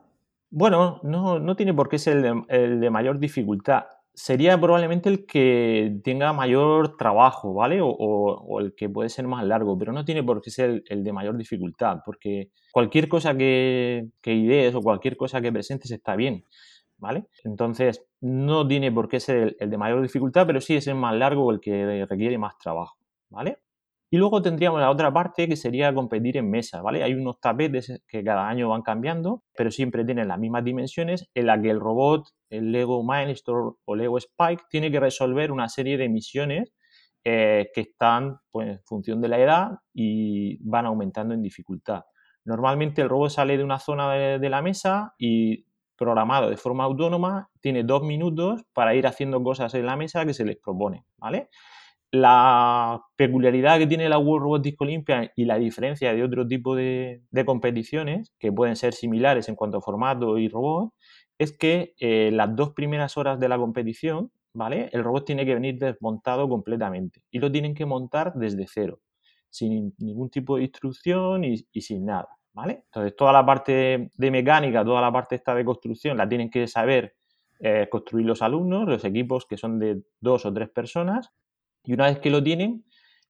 Bueno, 0.51 0.99
no, 1.05 1.39
no 1.39 1.55
tiene 1.55 1.73
por 1.73 1.89
qué 1.89 2.01
ser 2.01 2.45
el 2.49 2.81
de 2.81 2.91
mayor 2.91 3.21
dificultad 3.21 3.85
sería 4.15 4.61
probablemente 4.61 5.09
el 5.09 5.27
que 5.27 6.01
tenga 6.05 6.33
mayor 6.33 6.97
trabajo, 6.97 7.55
¿vale? 7.55 7.81
O, 7.83 8.61
el 8.61 8.75
que 8.75 8.89
puede 8.89 9.09
ser 9.09 9.27
más 9.27 9.45
largo, 9.45 9.79
pero 9.79 9.93
no 9.93 10.05
tiene 10.05 10.23
por 10.23 10.43
qué 10.43 10.51
ser 10.51 10.83
el, 10.89 11.05
de 11.05 11.13
mayor 11.13 11.37
dificultad, 11.37 11.99
porque 12.05 12.51
cualquier 12.73 13.09
cosa 13.09 13.37
que, 13.37 14.09
idees 14.25 14.75
o 14.75 14.83
cualquier 14.83 15.17
cosa 15.17 15.41
que 15.41 15.53
presentes 15.53 15.91
está 15.91 16.17
bien, 16.17 16.45
¿vale? 16.99 17.27
Entonces, 17.45 18.05
no 18.21 18.67
tiene 18.67 18.93
por 18.93 19.09
qué 19.09 19.21
ser 19.21 19.57
el, 19.59 19.71
de 19.71 19.79
mayor 19.79 20.03
dificultad, 20.03 20.47
pero 20.47 20.61
sí 20.61 20.77
es 20.77 20.87
el 20.87 20.95
más 20.97 21.15
largo 21.15 21.47
o 21.47 21.53
el 21.53 21.61
que 21.61 22.07
requiere 22.07 22.39
más 22.39 22.59
trabajo, 22.59 22.97
¿vale? 23.31 23.59
Y 24.13 24.19
luego 24.19 24.43
tendríamos 24.43 24.79
la 24.79 24.91
otra 24.91 25.11
parte 25.11 25.49
que 25.49 25.57
sería 25.57 25.95
competir 25.95 26.37
en 26.37 26.51
mesa, 26.51 26.83
¿vale? 26.83 27.03
Hay 27.03 27.15
unos 27.15 27.41
tapetes 27.41 28.03
que 28.07 28.23
cada 28.23 28.47
año 28.47 28.69
van 28.69 28.83
cambiando, 28.83 29.43
pero 29.57 29.71
siempre 29.71 30.05
tienen 30.05 30.29
las 30.29 30.39
mismas 30.39 30.65
dimensiones 30.65 31.31
en 31.33 31.47
la 31.47 31.59
que 31.59 31.71
el 31.71 31.81
robot, 31.81 32.29
el 32.51 32.73
Lego 32.73 33.03
Mindstorm 33.03 33.75
o 33.87 33.97
Lego 33.97 34.19
Spike 34.19 34.65
tiene 34.69 34.91
que 34.91 35.01
resolver 35.01 35.51
una 35.51 35.71
serie 35.71 35.97
de 35.97 36.11
misiones 36.11 36.75
eh, 37.25 37.71
que 37.75 37.81
están 37.81 38.37
pues, 38.51 38.69
en 38.69 38.81
función 38.85 39.23
de 39.23 39.29
la 39.29 39.39
edad 39.39 39.71
y 39.95 40.59
van 40.63 40.85
aumentando 40.85 41.33
en 41.33 41.41
dificultad. 41.41 42.03
Normalmente 42.45 43.01
el 43.01 43.09
robot 43.09 43.31
sale 43.31 43.57
de 43.57 43.65
una 43.65 43.79
zona 43.79 44.13
de 44.13 44.51
la 44.51 44.61
mesa 44.61 45.15
y 45.17 45.65
programado 45.97 46.51
de 46.51 46.59
forma 46.59 46.85
autónoma, 46.85 47.49
tiene 47.63 47.83
dos 47.83 48.03
minutos 48.03 48.63
para 48.75 48.95
ir 48.95 49.07
haciendo 49.07 49.43
cosas 49.43 49.73
en 49.73 49.87
la 49.87 49.97
mesa 49.97 50.27
que 50.27 50.35
se 50.35 50.45
les 50.45 50.59
propone, 50.59 51.07
¿vale? 51.17 51.49
La 52.15 53.03
peculiaridad 53.17 53.79
que 53.79 53.87
tiene 53.87 54.07
la 54.07 54.19
World 54.19 54.43
Robotics 54.43 54.81
Olympia 54.83 55.33
y 55.35 55.47
la 55.47 55.57
diferencia 55.57 56.13
de 56.13 56.23
otro 56.23 56.47
tipo 56.47 56.77
de, 56.77 57.23
competiciones, 57.47 58.35
que 58.39 58.53
pueden 58.53 58.77
ser 58.77 58.93
similares 58.93 59.49
en 59.49 59.57
cuanto 59.57 59.79
a 59.79 59.81
formato 59.81 60.37
y 60.37 60.49
robot, 60.49 60.93
es 61.39 61.57
que 61.57 61.95
eh, 61.99 62.31
las 62.31 62.55
dos 62.55 62.75
primeras 62.75 63.17
horas 63.17 63.41
de 63.41 63.49
la 63.49 63.57
competición, 63.57 64.31
¿vale? 64.53 64.91
El 64.93 65.05
robot 65.05 65.25
tiene 65.25 65.47
que 65.47 65.55
venir 65.55 65.79
desmontado 65.79 66.51
completamente 66.51 67.23
y 67.31 67.39
lo 67.39 67.51
tienen 67.51 67.75
que 67.75 67.87
montar 67.87 68.35
desde 68.35 68.67
cero, 68.69 69.01
sin 69.49 69.95
ningún 69.97 70.29
tipo 70.29 70.59
de 70.59 70.65
instrucción 70.65 71.45
y, 71.45 71.57
sin 71.81 72.05
nada, 72.05 72.29
¿vale? 72.53 72.83
Entonces, 72.87 73.17
toda 73.17 73.33
la 73.33 73.47
parte 73.47 74.11
de 74.15 74.31
mecánica, 74.31 74.85
toda 74.85 75.01
la 75.01 75.11
parte 75.11 75.37
esta 75.37 75.55
de 75.55 75.65
construcción, 75.65 76.19
la 76.19 76.29
tienen 76.29 76.51
que 76.51 76.69
saber 76.69 77.15
eh, 77.59 77.89
construir 77.91 78.27
los 78.27 78.43
alumnos, 78.43 78.87
los 78.87 79.05
equipos 79.07 79.47
que 79.47 79.57
son 79.57 79.79
de 79.79 80.03
dos 80.21 80.45
o 80.45 80.53
tres 80.53 80.69
personas, 80.69 81.33
y 81.85 81.93
una 81.95 82.07
vez 82.07 82.19
que 82.19 82.31
lo 82.31 82.43
tienen, 82.43 82.85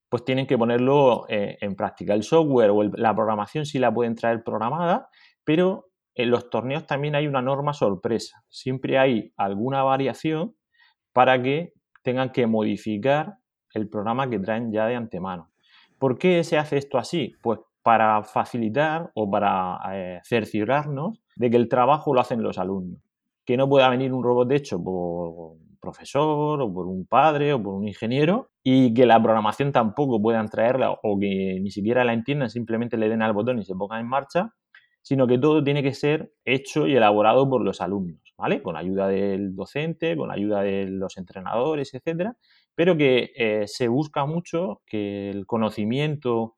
pues 0.08 0.24
tienen 0.24 0.46
que 0.46 0.58
ponerlo 0.58 1.24
eh, 1.28 1.56
en 1.60 1.74
práctica. 1.74 2.14
El 2.14 2.22
software 2.22 2.70
o 2.70 2.82
la 2.82 3.14
programación 3.14 3.64
sí 3.64 3.78
la 3.78 3.92
pueden 3.92 4.14
traer 4.14 4.44
programada, 4.44 5.08
pero 5.44 5.88
en 6.14 6.30
los 6.30 6.50
torneos 6.50 6.86
también 6.86 7.14
hay 7.14 7.26
una 7.26 7.40
norma 7.40 7.72
sorpresa. 7.72 8.44
Siempre 8.48 8.98
hay 8.98 9.32
alguna 9.36 9.82
variación 9.82 10.54
para 11.12 11.42
que 11.42 11.72
tengan 12.02 12.30
que 12.30 12.46
modificar 12.46 13.38
el 13.72 13.88
programa 13.88 14.28
que 14.28 14.38
traen 14.38 14.70
ya 14.70 14.86
de 14.86 14.96
antemano. 14.96 15.50
¿Por 15.98 16.18
qué 16.18 16.44
se 16.44 16.58
hace 16.58 16.76
esto 16.76 16.98
así? 16.98 17.34
Pues 17.42 17.60
para 17.82 18.22
facilitar 18.22 19.10
o 19.14 19.30
para 19.30 19.78
eh, 19.92 20.20
cerciorarnos 20.24 21.22
de 21.36 21.50
que 21.50 21.56
el 21.56 21.68
trabajo 21.68 22.14
lo 22.14 22.20
hacen 22.20 22.42
los 22.42 22.58
alumnos. 22.58 23.00
Que 23.44 23.56
no 23.56 23.68
pueda 23.68 23.88
venir 23.88 24.12
un 24.12 24.22
robot 24.22 24.52
hecho 24.52 24.82
por 24.82 25.56
profesor 25.82 26.62
o 26.62 26.72
por 26.72 26.86
un 26.86 27.04
padre 27.06 27.52
o 27.52 27.62
por 27.62 27.74
un 27.74 27.86
ingeniero 27.86 28.50
y 28.62 28.94
que 28.94 29.04
la 29.04 29.22
programación 29.22 29.72
tampoco 29.72 30.22
puedan 30.22 30.48
traerla 30.48 30.92
o 31.02 31.18
que 31.18 31.58
ni 31.60 31.70
siquiera 31.70 32.04
la 32.04 32.14
entiendan, 32.14 32.48
simplemente 32.48 32.96
le 32.96 33.10
den 33.10 33.20
al 33.20 33.34
botón 33.34 33.58
y 33.58 33.64
se 33.64 33.74
pongan 33.74 34.00
en 34.00 34.08
marcha, 34.08 34.54
sino 35.02 35.26
que 35.26 35.38
todo 35.38 35.62
tiene 35.62 35.82
que 35.82 35.92
ser 35.92 36.32
hecho 36.44 36.86
y 36.86 36.94
elaborado 36.96 37.50
por 37.50 37.62
los 37.62 37.80
alumnos, 37.80 38.34
¿vale? 38.38 38.62
Con 38.62 38.76
ayuda 38.76 39.08
del 39.08 39.54
docente, 39.56 40.16
con 40.16 40.30
ayuda 40.30 40.62
de 40.62 40.86
los 40.86 41.18
entrenadores, 41.18 41.92
etcétera, 41.92 42.36
pero 42.74 42.96
que 42.96 43.32
eh, 43.36 43.64
se 43.66 43.88
busca 43.88 44.24
mucho 44.24 44.80
que 44.86 45.30
el 45.30 45.44
conocimiento 45.46 46.54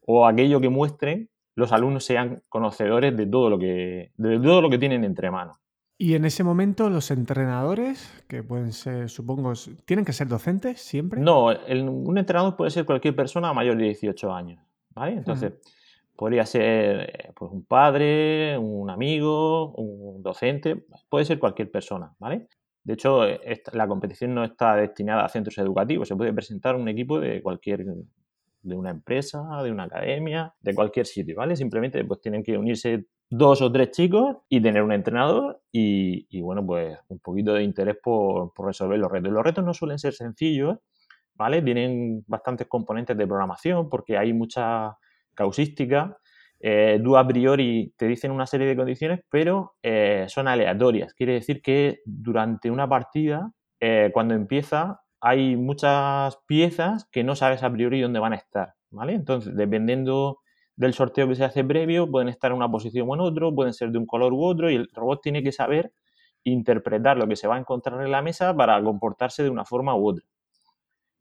o 0.00 0.26
aquello 0.26 0.60
que 0.60 0.70
muestren 0.70 1.28
los 1.54 1.72
alumnos 1.72 2.04
sean 2.04 2.42
conocedores 2.48 3.16
de 3.16 3.26
todo 3.26 3.50
lo 3.50 3.58
que, 3.58 4.12
de 4.16 4.40
todo 4.40 4.62
lo 4.62 4.70
que 4.70 4.78
tienen 4.78 5.04
entre 5.04 5.30
manos. 5.30 5.58
Y 6.02 6.16
en 6.16 6.24
ese 6.24 6.42
momento 6.42 6.90
los 6.90 7.12
entrenadores, 7.12 8.24
que 8.26 8.42
pueden 8.42 8.72
ser, 8.72 9.08
supongo, 9.08 9.52
¿tienen 9.84 10.04
que 10.04 10.12
ser 10.12 10.26
docentes 10.26 10.80
siempre? 10.80 11.20
No, 11.20 11.46
un 11.46 12.18
entrenador 12.18 12.56
puede 12.56 12.72
ser 12.72 12.84
cualquier 12.84 13.14
persona 13.14 13.52
mayor 13.52 13.76
de 13.76 13.84
18 13.84 14.34
años, 14.34 14.60
¿vale? 14.90 15.12
Entonces, 15.12 15.52
podría 16.16 16.44
ser 16.44 17.32
pues, 17.36 17.52
un 17.52 17.64
padre, 17.64 18.58
un 18.58 18.90
amigo, 18.90 19.72
un 19.74 20.20
docente, 20.24 20.84
puede 21.08 21.24
ser 21.24 21.38
cualquier 21.38 21.70
persona, 21.70 22.12
¿vale? 22.18 22.48
De 22.82 22.94
hecho, 22.94 23.20
la 23.72 23.86
competición 23.86 24.34
no 24.34 24.42
está 24.42 24.74
destinada 24.74 25.24
a 25.24 25.28
centros 25.28 25.56
educativos, 25.58 26.08
se 26.08 26.16
puede 26.16 26.32
presentar 26.32 26.74
un 26.74 26.88
equipo 26.88 27.20
de 27.20 27.40
cualquier 27.40 27.86
de 28.62 28.74
una 28.74 28.90
empresa, 28.90 29.40
de 29.62 29.70
una 29.70 29.84
academia, 29.84 30.52
de 30.60 30.74
cualquier 30.74 31.06
sitio, 31.06 31.36
¿vale? 31.36 31.54
Simplemente 31.54 32.04
pues 32.04 32.20
tienen 32.20 32.42
que 32.42 32.58
unirse 32.58 33.06
dos 33.34 33.62
o 33.62 33.72
tres 33.72 33.92
chicos 33.92 34.36
y 34.50 34.60
tener 34.60 34.82
un 34.82 34.92
entrenador 34.92 35.62
y, 35.72 36.40
bueno, 36.42 36.64
pues 36.66 36.98
un 37.08 37.18
poquito 37.18 37.54
de 37.54 37.62
interés 37.62 37.96
por, 38.02 38.52
resolver 38.58 38.98
los 38.98 39.10
retos. 39.10 39.32
Los 39.32 39.42
retos 39.42 39.64
no 39.64 39.72
suelen 39.72 39.98
ser 39.98 40.12
sencillos 40.12 40.78
¿vale? 41.34 41.62
Tienen 41.62 42.24
bastantes 42.26 42.66
componentes 42.68 43.16
de 43.16 43.26
programación 43.26 43.88
porque 43.88 44.18
hay 44.18 44.34
mucha 44.34 44.98
causística. 45.34 46.18
Eh, 46.60 47.02
a 47.16 47.26
priori 47.26 47.94
te 47.96 48.06
dicen 48.06 48.32
una 48.32 48.46
serie 48.46 48.66
de 48.66 48.76
condiciones, 48.76 49.20
pero 49.30 49.76
eh, 49.82 50.26
son 50.28 50.46
aleatorias. 50.46 51.14
Quiere 51.14 51.32
decir 51.32 51.62
que 51.62 52.00
durante 52.04 52.70
una 52.70 52.86
partida, 52.86 53.50
eh, 53.80 54.10
cuando 54.12 54.34
empieza, 54.34 55.00
hay 55.22 55.56
muchas 55.56 56.36
piezas 56.46 57.08
que 57.10 57.24
no 57.24 57.34
sabes 57.34 57.62
a 57.62 57.72
priori 57.72 58.02
dónde 58.02 58.20
van 58.20 58.34
a 58.34 58.36
estar, 58.36 58.74
¿vale? 58.90 59.14
Entonces, 59.14 59.56
dependiendo 59.56 60.41
del 60.76 60.94
sorteo 60.94 61.28
que 61.28 61.34
se 61.34 61.44
hace 61.44 61.64
previo, 61.64 62.10
pueden 62.10 62.28
estar 62.28 62.50
en 62.50 62.56
una 62.56 62.70
posición 62.70 63.08
o 63.08 63.14
en 63.14 63.20
otro, 63.20 63.54
pueden 63.54 63.72
ser 63.72 63.90
de 63.90 63.98
un 63.98 64.06
color 64.06 64.32
u 64.32 64.44
otro, 64.44 64.70
y 64.70 64.76
el 64.76 64.88
robot 64.92 65.20
tiene 65.22 65.42
que 65.42 65.52
saber 65.52 65.92
interpretar 66.44 67.16
lo 67.16 67.28
que 67.28 67.36
se 67.36 67.46
va 67.46 67.56
a 67.56 67.58
encontrar 67.58 68.00
en 68.04 68.10
la 68.10 68.22
mesa 68.22 68.54
para 68.56 68.82
comportarse 68.82 69.42
de 69.42 69.50
una 69.50 69.64
forma 69.64 69.94
u 69.94 70.08
otra. 70.08 70.24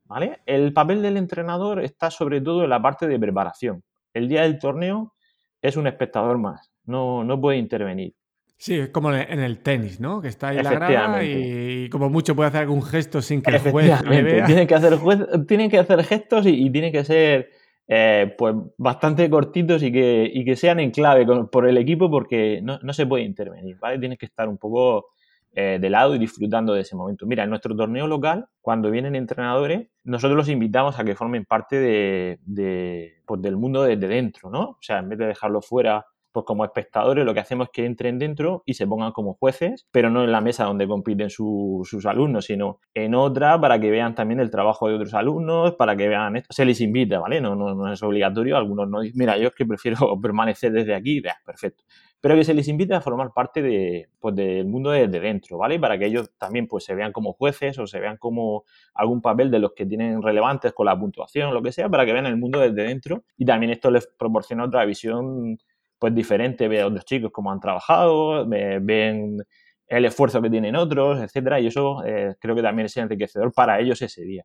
¿Vale? 0.06 0.42
El 0.46 0.74
papel 0.74 1.02
del 1.02 1.18
entrenador 1.18 1.82
está 1.82 2.12
sobre 2.12 2.42
todo 2.42 2.64
en 2.64 2.70
la 2.70 2.82
parte 2.82 3.08
de 3.08 3.18
preparación. 3.20 3.84
El 4.14 4.28
día 4.28 4.42
del 4.42 4.60
torneo 4.60 5.14
es 5.62 5.78
un 5.78 5.88
espectador 5.88 6.38
más, 6.38 6.72
no, 6.86 7.24
no 7.24 7.40
puede 7.40 7.58
intervenir. 7.58 8.14
Sí, 8.58 8.76
es 8.76 8.90
como 8.90 9.12
en 9.12 9.40
el 9.40 9.64
tenis, 9.64 10.00
¿no? 10.00 10.22
Que 10.22 10.28
está 10.28 10.50
ahí 10.50 10.62
la 10.62 10.72
grada 10.72 11.24
y, 11.24 11.90
como 11.90 12.12
mucho 12.12 12.36
puede 12.36 12.50
hacer 12.50 12.62
algún 12.62 12.84
gesto 12.84 13.20
sin 13.20 13.42
que 13.42 13.56
el 13.56 13.60
juez 13.60 14.04
le 14.08 14.22
vea. 14.22 14.46
Tienen 14.46 14.68
que 14.68 14.76
hacer, 14.76 15.00
tienen 15.48 15.68
que 15.68 15.80
hacer 15.80 16.04
gestos 16.04 16.46
y, 16.46 16.68
y 16.68 16.70
tienen 16.70 16.92
que 16.92 17.04
ser 17.04 17.50
eh, 17.94 18.36
pues 18.38 18.56
bastante 18.78 19.30
cortitos 19.30 19.84
y 19.84 19.92
que, 19.92 20.44
que 20.46 20.56
sean 20.56 20.80
en 20.80 20.92
clave 20.92 21.26
por 21.48 21.68
el 21.68 21.78
equipo 21.78 22.10
porque 22.10 22.62
no, 22.64 22.80
se 22.94 23.06
puede 23.06 23.26
intervenir, 23.26 23.78
¿vale? 23.80 24.00
Tienes 24.00 24.18
que 24.18 24.28
estar 24.28 24.48
un 24.48 24.58
poco 24.58 25.08
eh, 25.54 25.78
de 25.78 25.90
lado 25.90 26.16
y 26.16 26.18
disfrutando 26.18 26.74
de 26.74 26.84
ese 26.84 26.96
momento. 26.96 27.26
Mira, 27.26 27.44
en 27.44 27.50
nuestro 27.50 27.76
torneo 27.76 28.08
local, 28.08 28.48
cuando 28.62 28.90
vienen 28.90 29.18
entrenadores, 29.18 29.90
nosotros 30.06 30.38
los 30.38 30.48
invitamos 30.48 30.98
a 31.00 31.04
que 31.04 31.16
formen 31.16 31.44
parte 31.44 31.82
de, 31.82 32.40
de 32.46 33.16
pues, 33.26 33.42
del 33.42 33.58
mundo 33.58 33.84
desde 33.84 34.08
dentro, 34.08 34.50
¿no? 34.50 34.62
O 34.62 34.78
sea, 34.80 35.00
en 35.00 35.10
vez 35.10 35.20
de 35.20 35.26
dejarlo 35.26 35.62
fuera 35.62 36.06
pues 36.32 36.46
como 36.46 36.66
espectadores 36.66 37.26
lo 37.26 37.34
que 37.34 37.40
hacemos 37.40 37.68
es 37.68 37.72
que 37.72 37.86
entren 37.86 38.20
dentro 38.20 38.64
y 38.66 38.74
se 38.74 38.88
pongan 38.88 39.12
como 39.12 39.34
jueces, 39.34 39.88
pero 39.92 40.10
no 40.10 40.24
en 40.24 40.32
la 40.32 40.42
mesa 40.42 40.66
donde 40.66 40.88
compiten 40.88 41.30
sus 41.30 42.06
alumnos, 42.06 42.46
sino 42.46 42.80
en 42.94 43.16
otra 43.16 43.60
para 43.60 43.80
que 43.80 43.92
vean 43.92 44.16
también 44.16 44.40
el 44.40 44.50
trabajo 44.50 44.88
de 44.88 44.96
otros 44.96 45.14
alumnos, 45.14 45.76
para 45.76 45.96
que 45.96 46.08
vean 46.08 46.38
esto. 46.38 46.54
Se 46.54 46.66
les 46.66 46.82
invita, 46.82 47.20
¿vale? 47.20 47.42
No, 47.42 47.56
no, 47.56 47.92
es 47.92 48.02
obligatorio, 48.04 48.58
algunos 48.58 48.90
no 48.90 49.02
dicen, 49.02 49.20
mira, 49.20 49.38
yo 49.38 49.50
es 49.50 49.54
que 49.54 49.66
prefiero 49.66 49.98
permanecer 50.22 50.72
desde 50.72 50.96
aquí, 50.96 51.22
perfecto. 51.46 51.84
Pero 52.20 52.36
que 52.36 52.44
se 52.44 52.54
les 52.54 52.68
invite 52.68 52.94
a 52.94 53.02
formar 53.02 53.34
parte 53.34 53.64
de, 53.64 54.10
pues, 54.20 54.36
del 54.36 54.68
mundo 54.68 54.92
desde 54.92 55.20
dentro, 55.20 55.58
¿vale? 55.58 55.80
Para 55.80 55.98
que 55.98 56.06
ellos 56.06 56.30
también 56.38 56.68
pues, 56.68 56.84
se 56.84 56.94
vean 56.94 57.12
como 57.12 57.34
jueces 57.34 57.80
o 57.80 57.88
se 57.88 58.00
vean 58.00 58.18
como 58.18 58.64
algún 58.94 59.22
papel 59.22 59.50
de 59.50 59.58
los 59.58 59.74
que 59.74 59.88
tienen 59.88 60.22
relevantes 60.22 60.72
con 60.74 60.86
la 60.86 60.98
puntuación, 60.98 61.52
lo 61.52 61.64
que 61.64 61.72
sea, 61.72 61.90
para 61.90 62.06
que 62.06 62.14
vean 62.14 62.28
el 62.28 62.38
mundo 62.38 62.60
desde 62.60 62.84
dentro 62.84 63.24
y 63.38 63.46
también 63.46 63.72
esto 63.72 63.90
les 63.90 64.08
proporciona 64.08 64.66
otra 64.66 64.86
visión 64.86 65.58
pues 66.02 66.16
diferente, 66.16 66.68
ve 66.68 66.82
a 66.82 66.88
otros 66.88 67.06
chicos 67.06 67.30
cómo 67.32 67.52
han 67.52 67.60
trabajado, 67.60 68.48
ven 68.50 69.38
el 69.86 70.06
esfuerzo 70.06 70.42
que 70.42 70.50
tienen 70.50 70.76
otros, 70.76 71.22
etcétera, 71.22 71.60
y 71.60 71.68
eso 71.68 72.04
eh, 72.04 72.34
creo 72.40 72.56
que 72.56 72.64
también 72.64 72.88
es 72.88 72.98
enriquecedor 72.98 73.54
para 73.54 73.80
ellos 73.80 74.02
ese 74.02 74.24
día. 74.24 74.44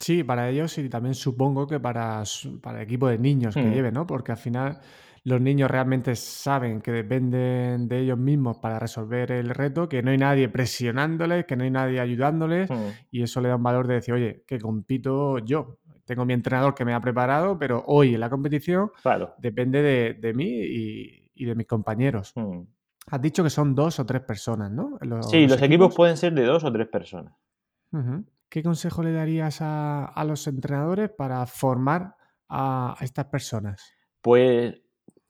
Sí, 0.00 0.24
para 0.24 0.48
ellos 0.48 0.78
y 0.78 0.88
también 0.88 1.14
supongo 1.14 1.66
que 1.66 1.78
para, 1.78 2.22
para 2.62 2.78
el 2.78 2.84
equipo 2.84 3.06
de 3.06 3.18
niños 3.18 3.54
que 3.54 3.62
mm. 3.62 3.72
lleven, 3.74 3.92
¿no? 3.92 4.06
Porque 4.06 4.32
al 4.32 4.38
final 4.38 4.80
los 5.24 5.42
niños 5.42 5.70
realmente 5.70 6.16
saben 6.16 6.80
que 6.80 6.90
dependen 6.90 7.86
de 7.86 7.98
ellos 7.98 8.18
mismos 8.18 8.56
para 8.56 8.78
resolver 8.78 9.30
el 9.30 9.50
reto, 9.50 9.90
que 9.90 10.02
no 10.02 10.10
hay 10.10 10.16
nadie 10.16 10.48
presionándoles, 10.48 11.44
que 11.44 11.54
no 11.54 11.64
hay 11.64 11.70
nadie 11.70 12.00
ayudándoles, 12.00 12.70
mm. 12.70 12.88
y 13.10 13.22
eso 13.22 13.42
le 13.42 13.50
da 13.50 13.56
un 13.56 13.62
valor 13.62 13.86
de 13.86 13.94
decir, 13.94 14.14
oye, 14.14 14.42
que 14.46 14.58
compito 14.58 15.38
yo, 15.38 15.80
tengo 16.12 16.26
mi 16.26 16.34
entrenador 16.34 16.74
que 16.74 16.84
me 16.84 16.92
ha 16.92 17.00
preparado, 17.00 17.58
pero 17.58 17.82
hoy 17.86 18.14
en 18.14 18.20
la 18.20 18.28
competición 18.28 18.92
depende 19.38 19.82
de, 20.12 20.34
mí 20.34 20.46
y, 20.46 21.44
de 21.46 21.54
mis 21.54 21.66
compañeros. 21.66 22.32
Hmm. 22.34 22.64
Has 23.06 23.22
dicho 23.22 23.42
que 23.42 23.48
son 23.48 23.74
dos 23.74 23.98
o 23.98 24.04
tres 24.04 24.20
personas, 24.20 24.70
¿no? 24.70 24.98
sí, 25.22 25.46
los, 25.46 25.62
equipos? 25.62 25.94
pueden 25.94 26.18
ser 26.18 26.34
de 26.34 26.44
dos 26.44 26.64
o 26.64 26.72
tres 26.72 26.86
personas. 26.88 27.34
¿Qué 28.50 28.62
consejo 28.62 29.02
le 29.02 29.12
darías 29.12 29.60
a, 29.62 30.22
los 30.26 30.46
entrenadores 30.46 31.08
para 31.08 31.46
formar 31.46 32.14
a, 32.46 32.94
a 32.98 33.04
estas 33.04 33.24
personas? 33.26 33.94
Pues 34.20 34.74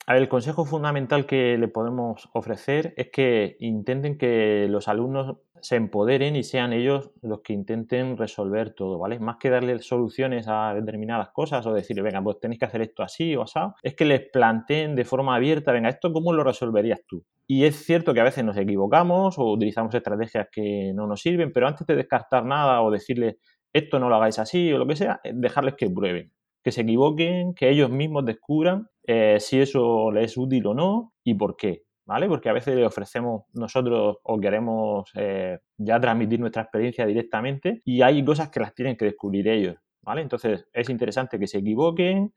el 0.08 0.28
consejo 0.28 0.64
fundamental 0.64 1.26
que 1.26 1.56
le 1.58 1.68
podemos 1.68 2.28
ofrecer 2.32 2.92
es 2.96 3.10
que 3.12 3.56
intenten 3.60 4.18
que 4.18 4.66
los 4.68 4.88
alumnos 4.88 5.36
se 5.62 5.76
empoderen 5.76 6.36
y 6.36 6.42
sean 6.42 6.72
ellos 6.72 7.10
los 7.22 7.40
que 7.40 7.52
intenten 7.52 8.16
resolver 8.16 8.74
todo, 8.74 8.98
¿vale? 8.98 9.18
Más 9.18 9.36
que 9.38 9.48
darle 9.48 9.78
soluciones 9.78 10.46
a 10.48 10.74
determinadas 10.74 11.30
cosas 11.30 11.64
o 11.66 11.72
decir, 11.72 12.02
venga, 12.02 12.22
pues 12.22 12.40
tenéis 12.40 12.58
que 12.58 12.66
hacer 12.66 12.82
esto 12.82 13.02
así 13.02 13.34
o 13.36 13.42
así, 13.42 13.60
es 13.82 13.94
que 13.94 14.04
les 14.04 14.28
planteen 14.30 14.94
de 14.94 15.04
forma 15.04 15.36
abierta, 15.36 15.72
venga, 15.72 15.88
¿esto 15.88 16.12
cómo 16.12 16.32
lo 16.32 16.44
resolverías 16.44 17.00
tú? 17.06 17.24
Y 17.46 17.64
es 17.64 17.76
cierto 17.84 18.12
que 18.12 18.20
a 18.20 18.24
veces 18.24 18.44
nos 18.44 18.56
equivocamos 18.56 19.38
o 19.38 19.52
utilizamos 19.52 19.94
estrategias 19.94 20.48
que 20.50 20.92
no 20.94 21.06
nos 21.06 21.20
sirven, 21.20 21.52
pero 21.52 21.68
antes 21.68 21.86
de 21.86 21.96
descartar 21.96 22.44
nada 22.44 22.82
o 22.82 22.90
decirles, 22.90 23.36
esto 23.72 23.98
no 23.98 24.08
lo 24.08 24.16
hagáis 24.16 24.38
así 24.38 24.72
o 24.72 24.78
lo 24.78 24.86
que 24.86 24.96
sea, 24.96 25.20
dejarles 25.24 25.74
que 25.74 25.88
prueben 25.88 26.32
que 26.62 26.72
se 26.72 26.82
equivoquen, 26.82 27.54
que 27.54 27.70
ellos 27.70 27.90
mismos 27.90 28.24
descubran 28.24 28.88
eh, 29.04 29.38
si 29.40 29.60
eso 29.60 30.10
les 30.12 30.32
es 30.32 30.38
útil 30.38 30.66
o 30.66 30.74
no 30.74 31.12
y 31.24 31.34
por 31.34 31.56
qué. 31.56 31.82
¿Vale? 32.12 32.28
Porque 32.28 32.50
a 32.50 32.52
veces 32.52 32.76
le 32.76 32.84
ofrecemos 32.84 33.44
nosotros 33.54 34.18
o 34.22 34.38
queremos 34.38 35.10
eh, 35.14 35.60
ya 35.78 35.98
transmitir 35.98 36.40
nuestra 36.40 36.60
experiencia 36.60 37.06
directamente 37.06 37.80
y 37.86 38.02
hay 38.02 38.22
cosas 38.22 38.50
que 38.50 38.60
las 38.60 38.74
tienen 38.74 38.98
que 38.98 39.06
descubrir 39.06 39.48
ellos, 39.48 39.76
¿vale? 40.02 40.20
Entonces 40.20 40.66
es 40.74 40.90
interesante 40.90 41.38
que 41.38 41.46
se 41.46 41.60
equivoquen, 41.60 42.34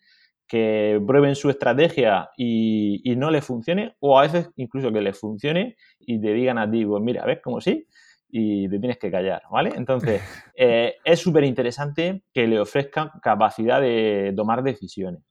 que 0.47 0.97
prueben 1.05 1.35
su 1.35 1.49
estrategia 1.49 2.29
y, 2.37 3.01
y 3.03 3.17
no 3.17 3.29
les 3.29 3.43
funcione 3.43 3.97
o 3.99 4.17
a 4.17 4.21
veces 4.21 4.49
incluso 4.55 4.93
que 4.93 5.01
les 5.01 5.19
funcione 5.19 5.75
y 5.99 6.21
te 6.21 6.31
digan 6.31 6.57
a 6.57 6.71
ti, 6.71 6.85
pues 6.85 7.03
mira, 7.03 7.25
¿ves 7.25 7.39
cómo 7.43 7.59
sí? 7.59 7.85
y 8.29 8.69
te 8.69 8.79
tienes 8.79 8.97
que 8.97 9.11
callar, 9.11 9.41
¿vale? 9.51 9.73
Entonces, 9.75 10.21
eh, 10.55 10.95
es 11.03 11.19
súper 11.19 11.43
interesante 11.43 12.23
que 12.33 12.47
le 12.47 12.61
ofrezcan 12.61 13.09
capacidad 13.21 13.81
de 13.81 14.31
tomar 14.37 14.63
decisiones 14.63 15.21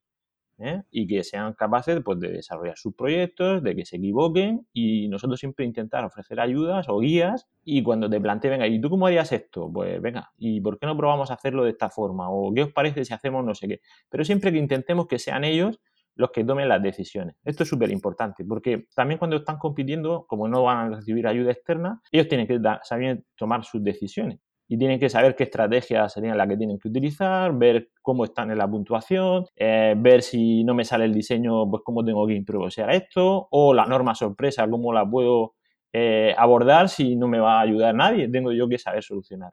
¿eh? 0.59 0.83
y 0.91 1.07
que 1.07 1.25
sean 1.25 1.55
capaces 1.55 2.01
pues, 2.05 2.21
de 2.21 2.31
desarrollar 2.31 2.77
sus 2.77 2.95
proyectos, 2.95 3.63
de 3.63 3.75
que 3.75 3.85
se 3.85 3.97
equivoquen 3.97 4.67
y 4.73 5.09
nosotros 5.09 5.41
siempre 5.41 5.65
intentar 5.65 6.05
ofrecer 6.05 6.41
ayudas 6.41 6.89
o 6.89 6.99
guías 6.99 7.49
y 7.65 7.83
cuando 7.83 8.09
te 8.09 8.21
planteen, 8.21 8.53
venga, 8.53 8.67
¿y 8.67 8.81
tú 8.81 8.91
cómo 8.91 9.07
harías 9.07 9.33
esto? 9.33 9.71
Pues 9.73 10.01
venga, 10.01 10.33
¿y 10.39 10.61
por 10.61 10.79
qué 10.79 10.87
no 10.87 10.97
probamos 10.97 11.31
a 11.31 11.35
hacerlo 11.35 11.65
de 11.65 11.71
esta 11.71 11.91
forma? 11.91 12.31
¿O 12.31 12.53
qué 12.53 12.63
os 12.63 12.73
parece 12.73 13.05
si 13.05 13.15
hacemos 13.15 13.45
no 13.45 13.55
sé 13.55 13.69
qué? 13.69 13.81
Pero 14.09 14.25
siempre 14.25 14.53
que 14.53 14.59
intentemos 14.59 15.07
que 15.07 15.19
sean 15.19 15.45
ellos 15.45 15.81
los 16.17 16.31
que 16.31 16.45
tomen 16.45 16.69
las 16.69 16.81
decisiones. 16.81 17.35
Esto 17.45 17.65
es 17.65 17.69
súper 17.69 17.91
importante 17.91 18.45
porque 18.45 18.87
también 18.95 19.19
cuando 19.19 19.37
están 19.37 19.59
compitiendo, 19.59 20.27
como 20.29 20.47
no 20.47 20.63
van 20.63 20.93
a 20.93 20.97
recibir 20.97 21.27
ayuda 21.27 21.51
externa, 21.51 22.01
ellos 22.13 22.29
tienen 22.29 22.47
que 22.47 22.61
saber 22.83 23.25
tomar 23.37 23.65
sus 23.65 23.83
decisiones 23.83 24.39
y 24.69 24.79
tienen 24.79 24.99
que 24.99 25.09
saber 25.09 25.37
qué 25.37 25.45
estrategia 25.45 26.09
serían 26.09 26.39
las 26.39 26.49
que 26.49 26.57
tienen 26.57 26.79
que 26.79 26.89
utilizar, 26.89 27.57
ver 27.57 27.91
cómo 28.03 28.25
están 28.25 28.51
en 28.51 28.59
la 28.59 28.69
puntuación, 28.69 29.47
eh, 29.57 29.95
ver 29.97 30.23
si 30.23 30.65
no 30.65 30.75
me 30.75 30.85
sale 30.85 31.05
el 31.05 31.15
diseño, 31.15 31.69
pues 31.71 31.83
cómo 31.85 32.05
tengo 32.05 32.27
que 32.27 32.35
improvisar 32.35 32.91
esto, 32.91 33.49
o 33.51 33.75
la 33.75 33.87
norma 33.87 34.15
sorpresa, 34.15 34.69
cómo 34.69 34.93
la 34.93 35.09
puedo 35.09 35.55
eh, 35.93 36.35
abordar 36.37 36.89
si 36.89 37.17
no 37.17 37.29
me 37.29 37.39
va 37.39 37.59
a 37.59 37.63
ayudar 37.63 37.95
nadie, 37.95 38.29
tengo 38.29 38.53
yo 38.53 38.69
que 38.69 38.79
saber 38.79 39.03
solucionar. 39.03 39.53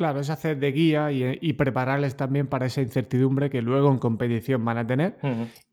Claro, 0.00 0.20
es 0.20 0.30
hacer 0.30 0.58
de 0.58 0.72
guía 0.72 1.12
y, 1.12 1.52
prepararles 1.52 2.16
también 2.16 2.46
para 2.46 2.64
esa 2.64 2.80
incertidumbre 2.80 3.50
que 3.50 3.60
luego 3.60 3.90
en 3.90 3.98
competición 3.98 4.64
van 4.64 4.78
a 4.78 4.86
tener 4.86 5.18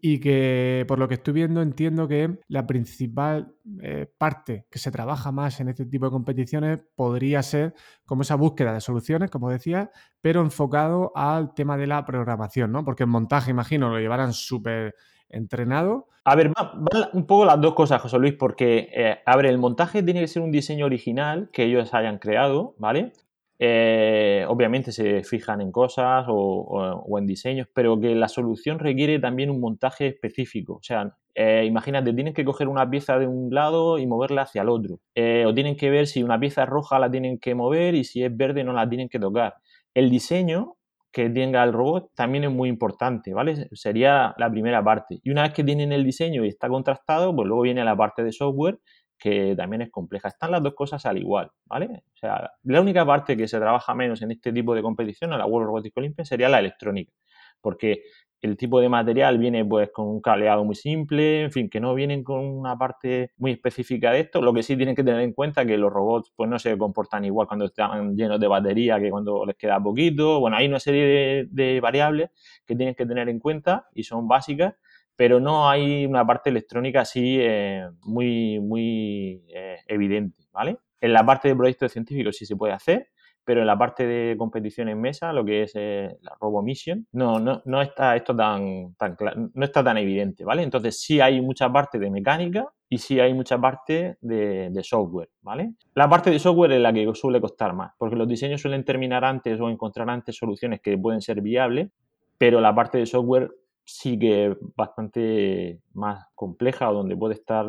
y 0.01 0.19
que 0.19 0.83
por 0.85 0.99
lo 0.99 1.07
que 1.07 1.13
estoy 1.13 1.33
viendo 1.33 1.61
entiendo 1.61 2.09
que 2.09 2.37
la 2.49 2.67
principal 2.67 3.53
eh, 3.81 4.11
parte 4.17 4.65
que 4.69 4.79
se 4.79 4.91
trabaja 4.91 5.31
más 5.31 5.61
en 5.61 5.69
este 5.69 5.85
tipo 5.85 6.07
de 6.07 6.11
competiciones 6.11 6.79
podría 6.97 7.41
ser 7.41 7.73
como 8.05 8.23
esa 8.23 8.35
búsqueda 8.35 8.73
de 8.73 8.81
soluciones, 8.81 9.31
como 9.31 9.49
decía, 9.49 9.91
pero 10.19 10.41
enfocado 10.41 11.13
al 11.15 11.53
tema 11.53 11.77
de 11.77 11.87
la 11.87 12.03
programación, 12.03 12.73
¿no? 12.73 12.83
Porque 12.83 13.03
el 13.03 13.09
montaje, 13.09 13.51
imagino, 13.51 13.87
lo 13.87 13.97
llevarán 13.97 14.33
súper 14.33 14.93
entrenado. 15.29 16.09
A 16.25 16.35
ver, 16.35 16.51
van 16.53 16.79
un 17.13 17.25
poco 17.25 17.45
las 17.45 17.61
dos 17.61 17.73
cosas, 17.75 18.01
José 18.01 18.19
Luis, 18.19 18.33
porque, 18.33 18.89
eh, 18.93 19.19
a 19.25 19.37
ver, 19.37 19.45
el 19.45 19.57
montaje 19.57 20.03
tiene 20.03 20.19
que 20.19 20.27
ser 20.27 20.41
un 20.41 20.51
diseño 20.51 20.85
original 20.85 21.49
que 21.53 21.63
ellos 21.63 21.93
hayan 21.93 22.17
creado, 22.17 22.75
¿vale? 22.77 23.13
Eh, 23.59 24.45
obviamente 24.47 24.91
se 24.91 25.23
fijan 25.23 25.61
en 25.61 25.71
cosas 25.71 26.25
o, 26.27 27.17
en 27.17 27.25
diseños, 27.25 27.67
pero 27.73 27.99
que 27.99 28.13
la 28.13 28.27
solución 28.27 28.79
requiere 28.79 29.19
también 29.19 29.49
un 29.49 29.59
montaje 29.59 30.07
específico. 30.07 30.75
O 30.75 30.83
sea, 30.83 31.15
eh, 31.33 31.65
imagínate, 31.65 32.13
tienen 32.13 32.33
que 32.33 32.45
coger 32.45 32.67
una 32.67 32.89
pieza 32.89 33.17
de 33.17 33.27
un 33.27 33.53
lado 33.53 33.97
y 33.97 34.05
moverla 34.07 34.43
hacia 34.43 34.61
el 34.61 34.69
otro. 34.69 34.99
Eh, 35.15 35.45
o 35.47 35.53
tienen 35.53 35.75
que 35.75 35.89
ver 35.89 36.07
si 36.07 36.23
una 36.23 36.39
pieza 36.39 36.63
es 36.63 36.69
roja 36.69 36.99
la 36.99 37.09
tienen 37.09 37.39
que 37.39 37.55
mover 37.55 37.95
y 37.95 38.03
si 38.03 38.23
es 38.23 38.35
verde 38.35 38.63
no 38.63 38.73
la 38.73 38.87
tienen 38.87 39.09
que 39.09 39.19
tocar. 39.19 39.55
El 39.93 40.09
diseño 40.09 40.75
que 41.11 41.29
tenga 41.31 41.63
el 41.63 41.73
robot 41.73 42.11
también 42.13 42.43
es 42.43 42.51
muy 42.51 42.69
importante, 42.69 43.33
¿vale? 43.33 43.67
Sería 43.71 44.35
la 44.37 44.51
primera 44.51 44.83
parte. 44.83 45.19
Y 45.23 45.31
una 45.31 45.43
vez 45.43 45.53
que 45.53 45.63
tienen 45.63 45.91
el 45.91 46.03
diseño 46.03 46.45
y 46.45 46.49
está 46.49 46.69
contrastado, 46.69 47.35
pues 47.35 47.47
luego 47.47 47.63
viene 47.63 47.83
la 47.83 47.95
parte 47.95 48.23
de 48.23 48.31
software 48.31 48.77
que 49.17 49.55
también 49.55 49.81
es 49.81 49.91
compleja. 49.91 50.27
Están 50.27 50.51
las 50.51 50.63
dos 50.63 50.73
cosas 50.75 51.05
al 51.05 51.17
igual, 51.17 51.51
¿vale? 51.65 52.03
O 52.13 52.17
sea, 52.17 52.51
la 52.63 52.81
única 52.81 53.05
parte 53.05 53.35
que 53.35 53.47
se 53.47 53.59
trabaja 53.59 53.93
menos 53.95 54.21
en 54.21 54.31
este 54.31 54.53
tipo 54.53 54.75
de 54.75 54.81
competición, 54.81 55.33
en 55.33 55.39
la 55.39 55.45
World 55.45 55.67
Robotics 55.67 55.97
Olympia, 55.97 56.25
sería 56.25 56.49
la 56.49 56.59
electrónica, 56.59 57.13
porque 57.61 58.03
el 58.41 58.55
tipo 58.55 58.79
de 58.79 58.89
material 58.89 59.37
viene 59.39 59.65
pues 59.65 59.89
con 59.91 60.07
un 60.07 60.21
cableado 60.21 60.63
muy 60.63 60.75
simple, 60.75 61.41
en 61.43 61.51
fin, 61.51 61.69
que 61.69 61.79
no 61.79 61.95
vienen 61.95 62.23
con 62.23 62.45
una 62.45 62.77
parte 62.77 63.31
muy 63.37 63.51
específica 63.51 64.11
de 64.11 64.21
esto. 64.21 64.41
Lo 64.41 64.53
que 64.53 64.61
sí 64.61 64.75
tienen 64.75 64.95
que 64.95 65.03
tener 65.03 65.21
en 65.21 65.33
cuenta 65.33 65.61
es 65.61 65.67
que 65.67 65.77
los 65.77 65.91
robots 65.91 66.31
pues 66.35 66.49
no 66.49 66.59
se 66.59 66.77
comportan 66.77 67.25
igual 67.25 67.47
cuando 67.47 67.65
están 67.65 68.15
llenos 68.15 68.39
de 68.39 68.47
batería 68.47 68.99
que 68.99 69.09
cuando 69.09 69.45
les 69.45 69.55
queda 69.55 69.81
poquito. 69.81 70.39
Bueno, 70.39 70.57
hay 70.57 70.67
una 70.67 70.79
serie 70.79 71.47
de, 71.49 71.79
variables 71.81 72.29
que 72.65 72.75
tienen 72.75 72.95
que 72.95 73.05
tener 73.05 73.27
en 73.29 73.39
cuenta 73.39 73.87
y 73.93 74.03
son 74.03 74.27
básicas, 74.27 74.75
pero 75.17 75.39
no 75.39 75.67
hay 75.67 76.05
una 76.05 76.25
parte 76.25 76.51
electrónica 76.51 77.01
así 77.01 77.37
eh, 77.41 77.89
muy, 78.03 78.59
muy 78.59 79.43
eh, 79.49 79.79
evidente, 79.87 80.43
¿vale? 80.53 80.77
En 81.01 81.11
la 81.11 81.25
parte 81.25 81.49
de 81.49 81.55
proyectos 81.55 81.91
científicos 81.91 82.37
sí 82.37 82.45
se 82.45 82.55
puede 82.55 82.73
hacer, 82.73 83.09
pero 83.43 83.61
en 83.61 83.67
la 83.67 83.77
parte 83.77 84.05
de 84.05 84.37
competición 84.37 84.89
en 84.89 85.01
mesa, 85.01 85.33
lo 85.33 85.43
que 85.43 85.63
es 85.63 85.71
eh, 85.73 86.17
la 86.21 86.35
Robo 86.39 86.61
Mission, 86.61 87.07
no, 87.13 87.39
no, 87.39 87.63
no 87.65 87.81
está 87.81 88.15
esto 88.15 88.35
tan, 88.35 88.93
tan 88.95 89.17
no 89.53 89.65
está 89.65 89.83
tan 89.83 89.97
evidente, 89.97 90.45
¿vale? 90.45 90.61
Entonces 90.61 91.01
sí 91.01 91.19
hay 91.19 91.41
mucha 91.41 91.71
parte 91.71 91.97
de 91.97 92.11
mecánica 92.11 92.67
y 92.87 92.99
sí 92.99 93.19
hay 93.19 93.33
mucha 93.33 93.57
parte 93.57 94.17
de, 94.21 94.69
de, 94.69 94.83
software, 94.83 95.29
¿vale? 95.41 95.73
La 95.95 96.07
parte 96.07 96.29
de 96.29 96.37
software 96.37 96.73
es 96.73 96.81
la 96.81 96.93
que 96.93 97.09
suele 97.15 97.41
costar 97.41 97.73
más, 97.73 97.93
porque 97.97 98.15
los 98.15 98.27
diseños 98.27 98.61
suelen 98.61 98.85
terminar 98.85 99.25
antes 99.25 99.59
o 99.59 99.69
encontrar 99.69 100.09
antes 100.11 100.35
soluciones 100.35 100.79
que 100.79 100.95
pueden 100.95 101.21
ser 101.21 101.41
viables, 101.41 101.89
pero 102.37 102.61
la 102.61 102.75
parte 102.75 102.99
de 102.99 103.07
software 103.07 103.49
sí 103.89 104.19
que 104.19 104.47
es 104.47 104.57
bastante 104.75 105.79
más 105.93 106.27
compleja 106.35 106.89
o 106.89 106.93
donde 106.93 107.15
puede 107.15 107.35
estar 107.35 107.65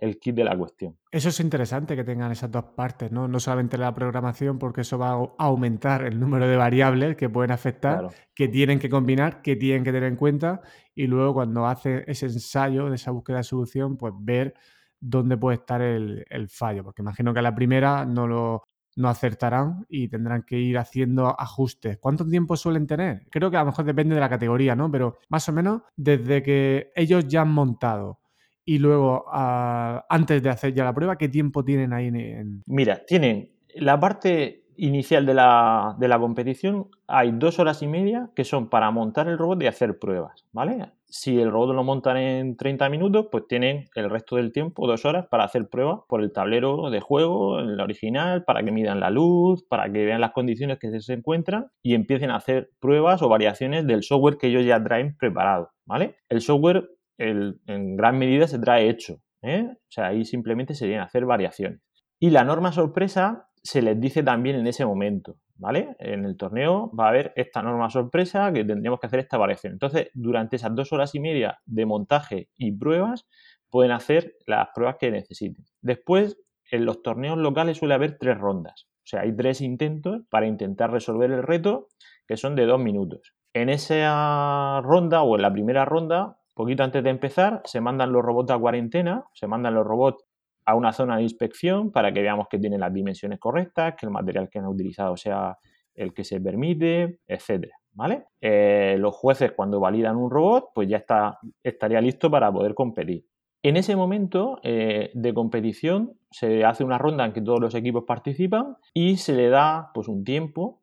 el 0.00 0.18
kit 0.18 0.34
de 0.34 0.44
la 0.44 0.56
cuestión. 0.56 0.96
Eso 1.10 1.28
es 1.28 1.38
interesante 1.38 1.94
que 1.94 2.02
tengan 2.02 2.32
esas 2.32 2.50
dos 2.50 2.64
partes, 2.64 3.12
¿no? 3.12 3.28
No 3.28 3.38
solamente 3.38 3.76
la 3.76 3.94
programación, 3.94 4.58
porque 4.58 4.80
eso 4.80 4.98
va 4.98 5.10
a 5.12 5.28
aumentar 5.44 6.04
el 6.06 6.18
número 6.18 6.48
de 6.48 6.56
variables 6.56 7.14
que 7.14 7.28
pueden 7.28 7.50
afectar, 7.50 8.08
que 8.34 8.48
tienen 8.48 8.78
que 8.78 8.88
combinar, 8.88 9.42
que 9.42 9.54
tienen 9.54 9.84
que 9.84 9.92
tener 9.92 10.08
en 10.08 10.16
cuenta, 10.16 10.62
y 10.94 11.06
luego 11.06 11.34
cuando 11.34 11.66
hace 11.66 12.04
ese 12.06 12.26
ensayo 12.26 12.88
de 12.88 12.96
esa 12.96 13.10
búsqueda 13.10 13.38
de 13.38 13.44
solución, 13.44 13.98
pues 13.98 14.14
ver 14.16 14.54
dónde 14.98 15.36
puede 15.36 15.56
estar 15.56 15.82
el, 15.82 16.24
el 16.30 16.48
fallo, 16.48 16.84
porque 16.84 17.02
imagino 17.02 17.34
que 17.34 17.40
a 17.40 17.42
la 17.42 17.54
primera 17.54 18.06
no 18.06 18.26
lo, 18.26 18.62
no 18.96 19.08
acertarán 19.08 19.86
y 19.88 20.08
tendrán 20.08 20.42
que 20.42 20.58
ir 20.58 20.78
haciendo 20.78 21.38
ajustes. 21.40 21.98
¿Cuánto 21.98 22.26
tiempo 22.26 22.56
suelen 22.56 22.86
tener? 22.86 23.26
Creo 23.30 23.50
que 23.50 23.56
a 23.56 23.60
lo 23.60 23.66
mejor 23.66 23.84
depende 23.84 24.14
de 24.14 24.20
la 24.20 24.28
categoría, 24.28 24.74
¿no? 24.74 24.90
Pero 24.90 25.18
más 25.28 25.48
o 25.48 25.52
menos 25.52 25.82
desde 25.96 26.42
que 26.42 26.92
ellos 26.94 27.26
ya 27.28 27.42
han 27.42 27.52
montado 27.52 28.20
y 28.64 28.78
luego 28.78 29.24
ah, 29.32 30.06
antes 30.08 30.42
de 30.42 30.50
hacer 30.50 30.72
ya 30.74 30.84
la 30.84 30.94
prueba, 30.94 31.18
¿qué 31.18 31.28
tiempo 31.28 31.64
tienen 31.64 31.92
ahí 31.92 32.06
en... 32.06 32.62
Mira, 32.66 33.04
tienen 33.04 33.50
la 33.74 33.98
parte 33.98 34.66
inicial 34.80 35.26
de 35.26 35.34
la, 35.34 35.94
de 35.98 36.08
la 36.08 36.18
competición, 36.18 36.88
hay 37.06 37.32
dos 37.32 37.58
horas 37.58 37.82
y 37.82 37.86
media 37.86 38.30
que 38.34 38.44
son 38.44 38.68
para 38.70 38.90
montar 38.90 39.28
el 39.28 39.36
robot 39.36 39.62
y 39.62 39.66
hacer 39.66 39.98
pruebas, 39.98 40.46
¿vale? 40.52 40.92
Si 41.06 41.38
el 41.38 41.50
robot 41.50 41.74
lo 41.74 41.84
montan 41.84 42.16
en 42.16 42.56
30 42.56 42.88
minutos, 42.88 43.26
pues 43.30 43.46
tienen 43.46 43.88
el 43.94 44.08
resto 44.08 44.36
del 44.36 44.52
tiempo, 44.52 44.86
dos 44.86 45.04
horas, 45.04 45.26
para 45.28 45.44
hacer 45.44 45.68
pruebas 45.68 46.00
por 46.08 46.22
el 46.22 46.32
tablero 46.32 46.88
de 46.90 47.00
juego, 47.00 47.60
en 47.60 47.76
la 47.76 47.84
original, 47.84 48.44
para 48.44 48.62
que 48.62 48.72
midan 48.72 49.00
la 49.00 49.10
luz, 49.10 49.62
para 49.68 49.92
que 49.92 50.04
vean 50.04 50.20
las 50.20 50.32
condiciones 50.32 50.78
que 50.78 51.00
se 51.00 51.12
encuentran 51.12 51.66
y 51.82 51.94
empiecen 51.94 52.30
a 52.30 52.36
hacer 52.36 52.70
pruebas 52.80 53.20
o 53.22 53.28
variaciones 53.28 53.86
del 53.86 54.02
software 54.02 54.38
que 54.38 54.46
ellos 54.46 54.64
ya 54.64 54.82
traen 54.82 55.16
preparado, 55.16 55.70
¿vale? 55.84 56.16
El 56.28 56.40
software 56.40 56.88
en 57.18 57.96
gran 57.96 58.18
medida 58.18 58.46
se 58.46 58.58
trae 58.58 58.88
hecho, 58.88 59.18
¿eh? 59.42 59.66
O 59.70 59.90
sea, 59.90 60.06
ahí 60.06 60.24
simplemente 60.24 60.74
serían 60.74 61.02
hacer 61.02 61.26
variaciones. 61.26 61.80
Y 62.18 62.30
la 62.30 62.44
norma 62.44 62.72
sorpresa 62.72 63.49
se 63.62 63.82
les 63.82 64.00
dice 64.00 64.22
también 64.22 64.56
en 64.56 64.66
ese 64.66 64.86
momento, 64.86 65.36
¿vale? 65.56 65.96
En 65.98 66.24
el 66.24 66.36
torneo 66.36 66.90
va 66.98 67.06
a 67.06 67.08
haber 67.10 67.32
esta 67.36 67.62
norma 67.62 67.90
sorpresa 67.90 68.52
que 68.52 68.64
tendríamos 68.64 69.00
que 69.00 69.06
hacer 69.06 69.20
esta 69.20 69.38
variación. 69.38 69.74
Entonces, 69.74 70.10
durante 70.14 70.56
esas 70.56 70.74
dos 70.74 70.92
horas 70.92 71.14
y 71.14 71.20
media 71.20 71.58
de 71.66 71.86
montaje 71.86 72.48
y 72.56 72.72
pruebas, 72.72 73.26
pueden 73.70 73.92
hacer 73.92 74.36
las 74.46 74.68
pruebas 74.74 74.96
que 74.98 75.10
necesiten. 75.10 75.64
Después, 75.80 76.38
en 76.70 76.84
los 76.84 77.02
torneos 77.02 77.38
locales 77.38 77.78
suele 77.78 77.94
haber 77.94 78.18
tres 78.18 78.38
rondas. 78.38 78.88
O 78.98 79.06
sea, 79.10 79.22
hay 79.22 79.34
tres 79.34 79.60
intentos 79.60 80.22
para 80.30 80.46
intentar 80.46 80.90
resolver 80.90 81.30
el 81.30 81.42
reto, 81.42 81.88
que 82.26 82.36
son 82.36 82.54
de 82.54 82.66
dos 82.66 82.80
minutos. 82.80 83.34
En 83.52 83.68
esa 83.68 84.80
ronda 84.82 85.22
o 85.22 85.36
en 85.36 85.42
la 85.42 85.52
primera 85.52 85.84
ronda, 85.84 86.38
poquito 86.54 86.84
antes 86.84 87.02
de 87.02 87.10
empezar, 87.10 87.62
se 87.64 87.80
mandan 87.80 88.12
los 88.12 88.22
robots 88.22 88.52
a 88.52 88.58
cuarentena, 88.58 89.24
se 89.32 89.46
mandan 89.46 89.74
los 89.74 89.86
robots 89.86 90.24
a 90.70 90.74
una 90.74 90.92
zona 90.92 91.16
de 91.16 91.22
inspección 91.22 91.90
para 91.92 92.12
que 92.12 92.22
veamos 92.22 92.48
que 92.48 92.58
tienen 92.58 92.80
las 92.80 92.92
dimensiones 92.92 93.38
correctas, 93.38 93.94
que 93.98 94.06
el 94.06 94.12
material 94.12 94.48
que 94.48 94.58
han 94.58 94.66
utilizado 94.66 95.16
sea 95.16 95.58
el 95.94 96.14
que 96.14 96.24
se 96.24 96.40
permite, 96.40 97.20
etcétera. 97.26 97.74
¿Vale? 97.92 98.26
Eh, 98.40 98.96
los 99.00 99.14
jueces 99.16 99.52
cuando 99.52 99.80
validan 99.80 100.16
un 100.16 100.30
robot, 100.30 100.70
pues 100.74 100.88
ya 100.88 100.98
está, 100.98 101.40
estaría 101.62 102.00
listo 102.00 102.30
para 102.30 102.52
poder 102.52 102.74
competir. 102.74 103.26
En 103.62 103.76
ese 103.76 103.94
momento 103.94 104.58
eh, 104.62 105.10
de 105.12 105.34
competición 105.34 106.16
se 106.30 106.64
hace 106.64 106.82
una 106.84 106.98
ronda 106.98 107.26
en 107.26 107.32
que 107.32 107.42
todos 107.42 107.60
los 107.60 107.74
equipos 107.74 108.04
participan 108.06 108.76
y 108.94 109.16
se 109.16 109.34
le 109.34 109.48
da 109.50 109.90
pues 109.92 110.08
un 110.08 110.24
tiempo, 110.24 110.80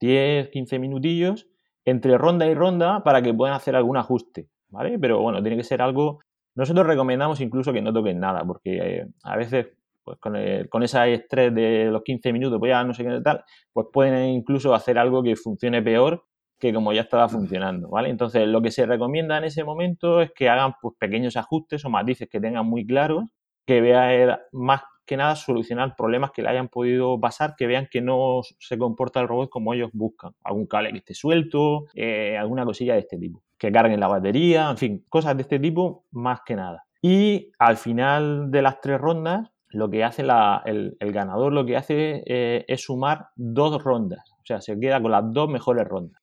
10, 0.00 0.48
15 0.48 0.78
minutillos, 0.78 1.46
entre 1.84 2.18
ronda 2.18 2.46
y 2.46 2.54
ronda 2.54 3.04
para 3.04 3.22
que 3.22 3.32
puedan 3.32 3.54
hacer 3.54 3.76
algún 3.76 3.96
ajuste, 3.96 4.48
¿vale? 4.68 4.98
Pero 4.98 5.20
bueno, 5.20 5.40
tiene 5.42 5.56
que 5.56 5.64
ser 5.64 5.80
algo 5.80 6.20
nosotros 6.58 6.88
recomendamos 6.88 7.40
incluso 7.40 7.72
que 7.72 7.80
no 7.80 7.92
toquen 7.92 8.18
nada, 8.18 8.44
porque 8.44 8.78
eh, 8.78 9.06
a 9.22 9.36
veces 9.36 9.68
pues 10.02 10.18
con, 10.18 10.34
con 10.68 10.82
ese 10.82 11.14
estrés 11.14 11.54
de 11.54 11.84
los 11.84 12.02
15 12.02 12.32
minutos, 12.32 12.58
pues 12.58 12.70
ya 12.70 12.82
no 12.82 12.94
sé 12.94 13.04
qué 13.04 13.20
tal, 13.22 13.44
pues 13.72 13.86
pueden 13.92 14.30
incluso 14.30 14.74
hacer 14.74 14.98
algo 14.98 15.22
que 15.22 15.36
funcione 15.36 15.82
peor 15.82 16.24
que 16.58 16.74
como 16.74 16.92
ya 16.92 17.02
estaba 17.02 17.28
funcionando, 17.28 17.88
¿vale? 17.90 18.08
Entonces, 18.08 18.48
lo 18.48 18.60
que 18.60 18.72
se 18.72 18.86
recomienda 18.86 19.38
en 19.38 19.44
ese 19.44 19.62
momento 19.62 20.20
es 20.20 20.32
que 20.32 20.48
hagan 20.48 20.72
pues, 20.82 20.96
pequeños 20.98 21.36
ajustes 21.36 21.84
o 21.84 21.90
matices 21.90 22.28
que 22.28 22.40
tengan 22.40 22.66
muy 22.66 22.84
claros, 22.84 23.26
que 23.64 23.80
vean 23.80 24.36
más 24.50 24.82
que 25.06 25.16
nada 25.16 25.36
solucionar 25.36 25.94
problemas 25.96 26.32
que 26.32 26.42
le 26.42 26.48
hayan 26.48 26.68
podido 26.68 27.20
pasar, 27.20 27.54
que 27.56 27.68
vean 27.68 27.86
que 27.88 28.00
no 28.00 28.40
se 28.58 28.76
comporta 28.76 29.20
el 29.20 29.28
robot 29.28 29.48
como 29.48 29.74
ellos 29.74 29.90
buscan. 29.92 30.32
Algún 30.42 30.66
cable 30.66 30.90
que 30.90 30.98
esté 30.98 31.14
suelto, 31.14 31.84
eh, 31.94 32.36
alguna 32.36 32.64
cosilla 32.64 32.94
de 32.94 33.00
este 33.00 33.16
tipo 33.16 33.44
que 33.58 33.72
carguen 33.72 34.00
la 34.00 34.08
batería, 34.08 34.70
en 34.70 34.76
fin, 34.76 35.04
cosas 35.08 35.36
de 35.36 35.42
este 35.42 35.58
tipo 35.58 36.04
más 36.10 36.40
que 36.46 36.56
nada. 36.56 36.84
Y 37.02 37.52
al 37.58 37.76
final 37.76 38.50
de 38.50 38.62
las 38.62 38.80
tres 38.80 39.00
rondas, 39.00 39.50
lo 39.70 39.90
que 39.90 40.04
hace 40.04 40.22
el, 40.22 40.96
ganador 41.00 41.52
lo 41.52 41.66
que 41.66 41.76
hace 41.76 42.22
eh, 42.26 42.64
es 42.66 42.82
sumar 42.82 43.28
dos 43.36 43.82
rondas, 43.82 44.32
o 44.32 44.46
sea, 44.46 44.60
se 44.60 44.78
queda 44.78 45.00
con 45.00 45.10
las 45.10 45.24
dos 45.32 45.48
mejores 45.48 45.86
rondas. 45.86 46.22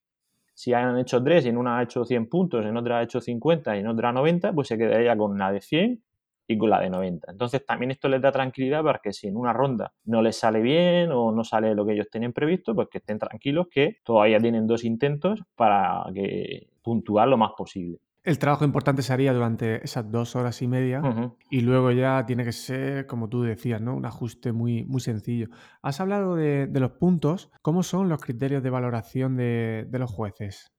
Si 0.54 0.72
han 0.72 0.98
hecho 0.98 1.22
tres 1.22 1.44
y 1.44 1.50
en 1.50 1.58
una 1.58 1.78
ha 1.78 1.82
hecho 1.82 2.06
100 2.06 2.30
puntos, 2.30 2.64
en 2.64 2.76
otra 2.78 2.98
ha 2.98 3.02
hecho 3.02 3.20
50 3.20 3.76
y 3.76 3.80
en 3.80 3.88
otra 3.88 4.10
90, 4.10 4.54
pues 4.54 4.68
se 4.68 4.78
quedaría 4.78 5.14
con 5.14 5.32
una 5.32 5.52
de 5.52 5.60
100 5.60 6.02
y 6.46 6.58
con 6.58 6.70
la 6.70 6.80
de 6.80 6.90
90. 6.90 7.30
Entonces 7.30 7.64
también 7.64 7.90
esto 7.90 8.08
les 8.08 8.20
da 8.20 8.32
tranquilidad 8.32 8.82
para 8.82 9.00
que 9.02 9.12
si 9.12 9.28
en 9.28 9.36
una 9.36 9.52
ronda 9.52 9.92
no 10.04 10.22
les 10.22 10.36
sale 10.36 10.60
bien 10.60 11.10
o 11.12 11.32
no 11.32 11.44
sale 11.44 11.74
lo 11.74 11.84
que 11.86 11.92
ellos 11.92 12.08
tenían 12.10 12.32
previsto, 12.32 12.74
pues 12.74 12.88
que 12.88 12.98
estén 12.98 13.18
tranquilos 13.18 13.68
que 13.70 13.98
todavía 14.04 14.38
tienen 14.38 14.66
dos 14.66 14.84
intentos 14.84 15.42
para 15.54 16.04
que 16.14 16.68
puntuar 16.82 17.28
lo 17.28 17.36
más 17.36 17.52
posible. 17.56 17.98
El 18.22 18.40
trabajo 18.40 18.64
importante 18.64 19.02
se 19.02 19.12
haría 19.12 19.32
durante 19.32 19.84
esas 19.84 20.10
dos 20.10 20.34
horas 20.34 20.60
y 20.60 20.66
media 20.66 21.00
y 21.48 21.60
luego 21.60 21.92
ya 21.92 22.26
tiene 22.26 22.42
que 22.42 22.50
ser, 22.50 23.06
como 23.06 23.28
tú 23.28 23.42
decías, 23.42 23.80
¿no? 23.80 23.94
un 23.94 24.04
ajuste 24.04 24.50
muy, 24.50 24.84
muy 24.84 25.00
sencillo. 25.00 25.46
Has 25.80 26.00
hablado 26.00 26.34
de, 26.34 26.68
los 26.72 26.90
puntos. 26.90 27.52
¿Cómo 27.62 27.84
son 27.84 28.08
los 28.08 28.20
criterios 28.20 28.64
de 28.64 28.70
valoración 28.70 29.36
de 29.36 29.86
los 29.92 30.10
jueces? 30.10 30.75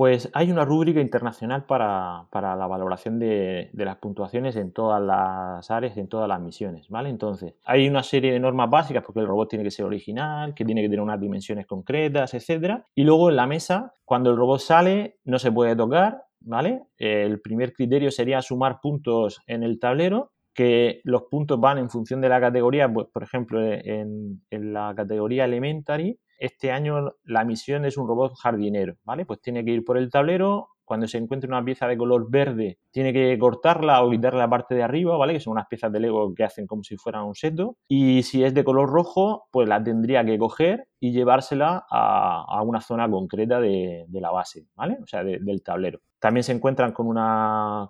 Pues 0.00 0.30
hay 0.32 0.50
una 0.50 0.64
rúbrica 0.64 1.02
internacional 1.02 1.66
para, 1.66 2.26
la 2.32 2.66
valoración 2.66 3.18
de, 3.18 3.68
las 3.74 3.98
puntuaciones 3.98 4.56
en 4.56 4.72
todas 4.72 5.02
las 5.02 5.70
áreas 5.70 5.94
en 5.98 6.08
todas 6.08 6.26
las 6.26 6.40
misiones, 6.40 6.88
¿vale? 6.88 7.10
Entonces, 7.10 7.52
hay 7.66 7.86
una 7.86 8.02
serie 8.02 8.32
de 8.32 8.40
normas 8.40 8.70
básicas 8.70 9.04
porque 9.04 9.20
el 9.20 9.26
robot 9.26 9.50
tiene 9.50 9.62
que 9.62 9.70
ser 9.70 9.84
original, 9.84 10.54
que 10.54 10.64
tiene 10.64 10.80
que 10.80 10.88
tener 10.88 11.02
unas 11.02 11.20
dimensiones 11.20 11.66
concretas, 11.66 12.32
etcétera. 12.32 12.86
Y 12.94 13.04
luego 13.04 13.28
en 13.28 13.36
la 13.36 13.46
mesa, 13.46 13.92
cuando 14.06 14.30
el 14.30 14.38
robot 14.38 14.60
sale, 14.60 15.18
no 15.24 15.38
se 15.38 15.52
puede 15.52 15.76
tocar, 15.76 16.22
¿vale? 16.40 16.84
El 16.96 17.42
primer 17.42 17.74
criterio 17.74 18.10
sería 18.10 18.40
sumar 18.40 18.80
puntos 18.80 19.42
en 19.46 19.64
el 19.64 19.78
tablero 19.78 20.32
que 20.54 21.02
los 21.04 21.24
puntos 21.24 21.60
van 21.60 21.76
en 21.76 21.90
función 21.90 22.22
de 22.22 22.30
la 22.30 22.40
categoría, 22.40 22.90
pues 22.90 23.06
por 23.12 23.22
ejemplo 23.22 23.62
en, 23.62 24.40
en 24.48 24.72
la 24.72 24.94
categoría 24.96 25.44
elementary 25.44 26.18
este 26.40 26.72
año 26.72 27.14
la 27.22 27.44
misión 27.44 27.84
es 27.84 27.96
un 27.96 28.08
robot 28.08 28.34
jardinero, 28.36 28.96
¿vale? 29.04 29.24
Pues 29.24 29.40
tiene 29.40 29.64
que 29.64 29.70
ir 29.70 29.84
por 29.84 29.98
el 29.98 30.10
tablero, 30.10 30.70
cuando 30.90 31.06
se 31.06 31.18
encuentre 31.18 31.46
una 31.46 31.64
pieza 31.64 31.86
de 31.86 31.96
color 31.96 32.28
verde, 32.28 32.80
tiene 32.90 33.12
que 33.12 33.38
cortarla 33.38 34.02
o 34.02 34.10
quitarle 34.10 34.40
la 34.40 34.50
parte 34.50 34.74
de 34.74 34.82
arriba, 34.82 35.16
¿vale? 35.16 35.34
Que 35.34 35.38
son 35.38 35.52
unas 35.52 35.68
piezas 35.68 35.92
de 35.92 36.00
Lego 36.00 36.34
que 36.34 36.42
hacen 36.42 36.66
como 36.66 36.82
si 36.82 36.96
fueran 36.96 37.26
un 37.26 37.36
seto. 37.36 37.76
Y 37.86 38.24
si 38.24 38.42
es 38.42 38.54
de 38.54 38.64
color 38.64 38.90
rojo, 38.90 39.44
pues 39.52 39.68
la 39.68 39.80
tendría 39.84 40.24
que 40.24 40.36
coger 40.36 40.88
y 40.98 41.12
llevársela 41.12 41.86
a, 41.88 42.60
una 42.64 42.80
zona 42.80 43.08
concreta 43.08 43.60
de, 43.60 44.04
la 44.10 44.32
base, 44.32 44.66
¿vale? 44.74 44.98
O 45.00 45.06
sea, 45.06 45.22
del 45.22 45.62
tablero. 45.62 46.00
también 46.18 46.42
se 46.42 46.50
encuentran 46.50 46.90
con, 46.90 47.06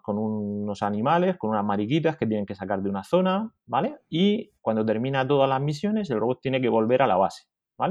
con 0.03 0.19
unos 0.19 0.83
animales, 0.83 1.39
con 1.39 1.49
unas 1.49 1.65
mariquitas 1.65 2.19
que 2.19 2.27
tienen 2.27 2.45
que 2.45 2.55
sacar 2.55 2.83
de 2.83 2.91
una 2.91 3.03
zona, 3.03 3.51
¿vale? 3.65 3.97
Y 4.11 4.51
cuando 4.61 4.85
termina 4.85 5.27
todas 5.27 5.49
las 5.49 5.63
misiones, 5.63 6.11
el 6.11 6.21
robot 6.21 6.43
tiene 6.43 6.61
que 6.61 6.69
volver 6.69 7.01
a 7.01 7.07
la 7.07 7.17
base, 7.17 7.45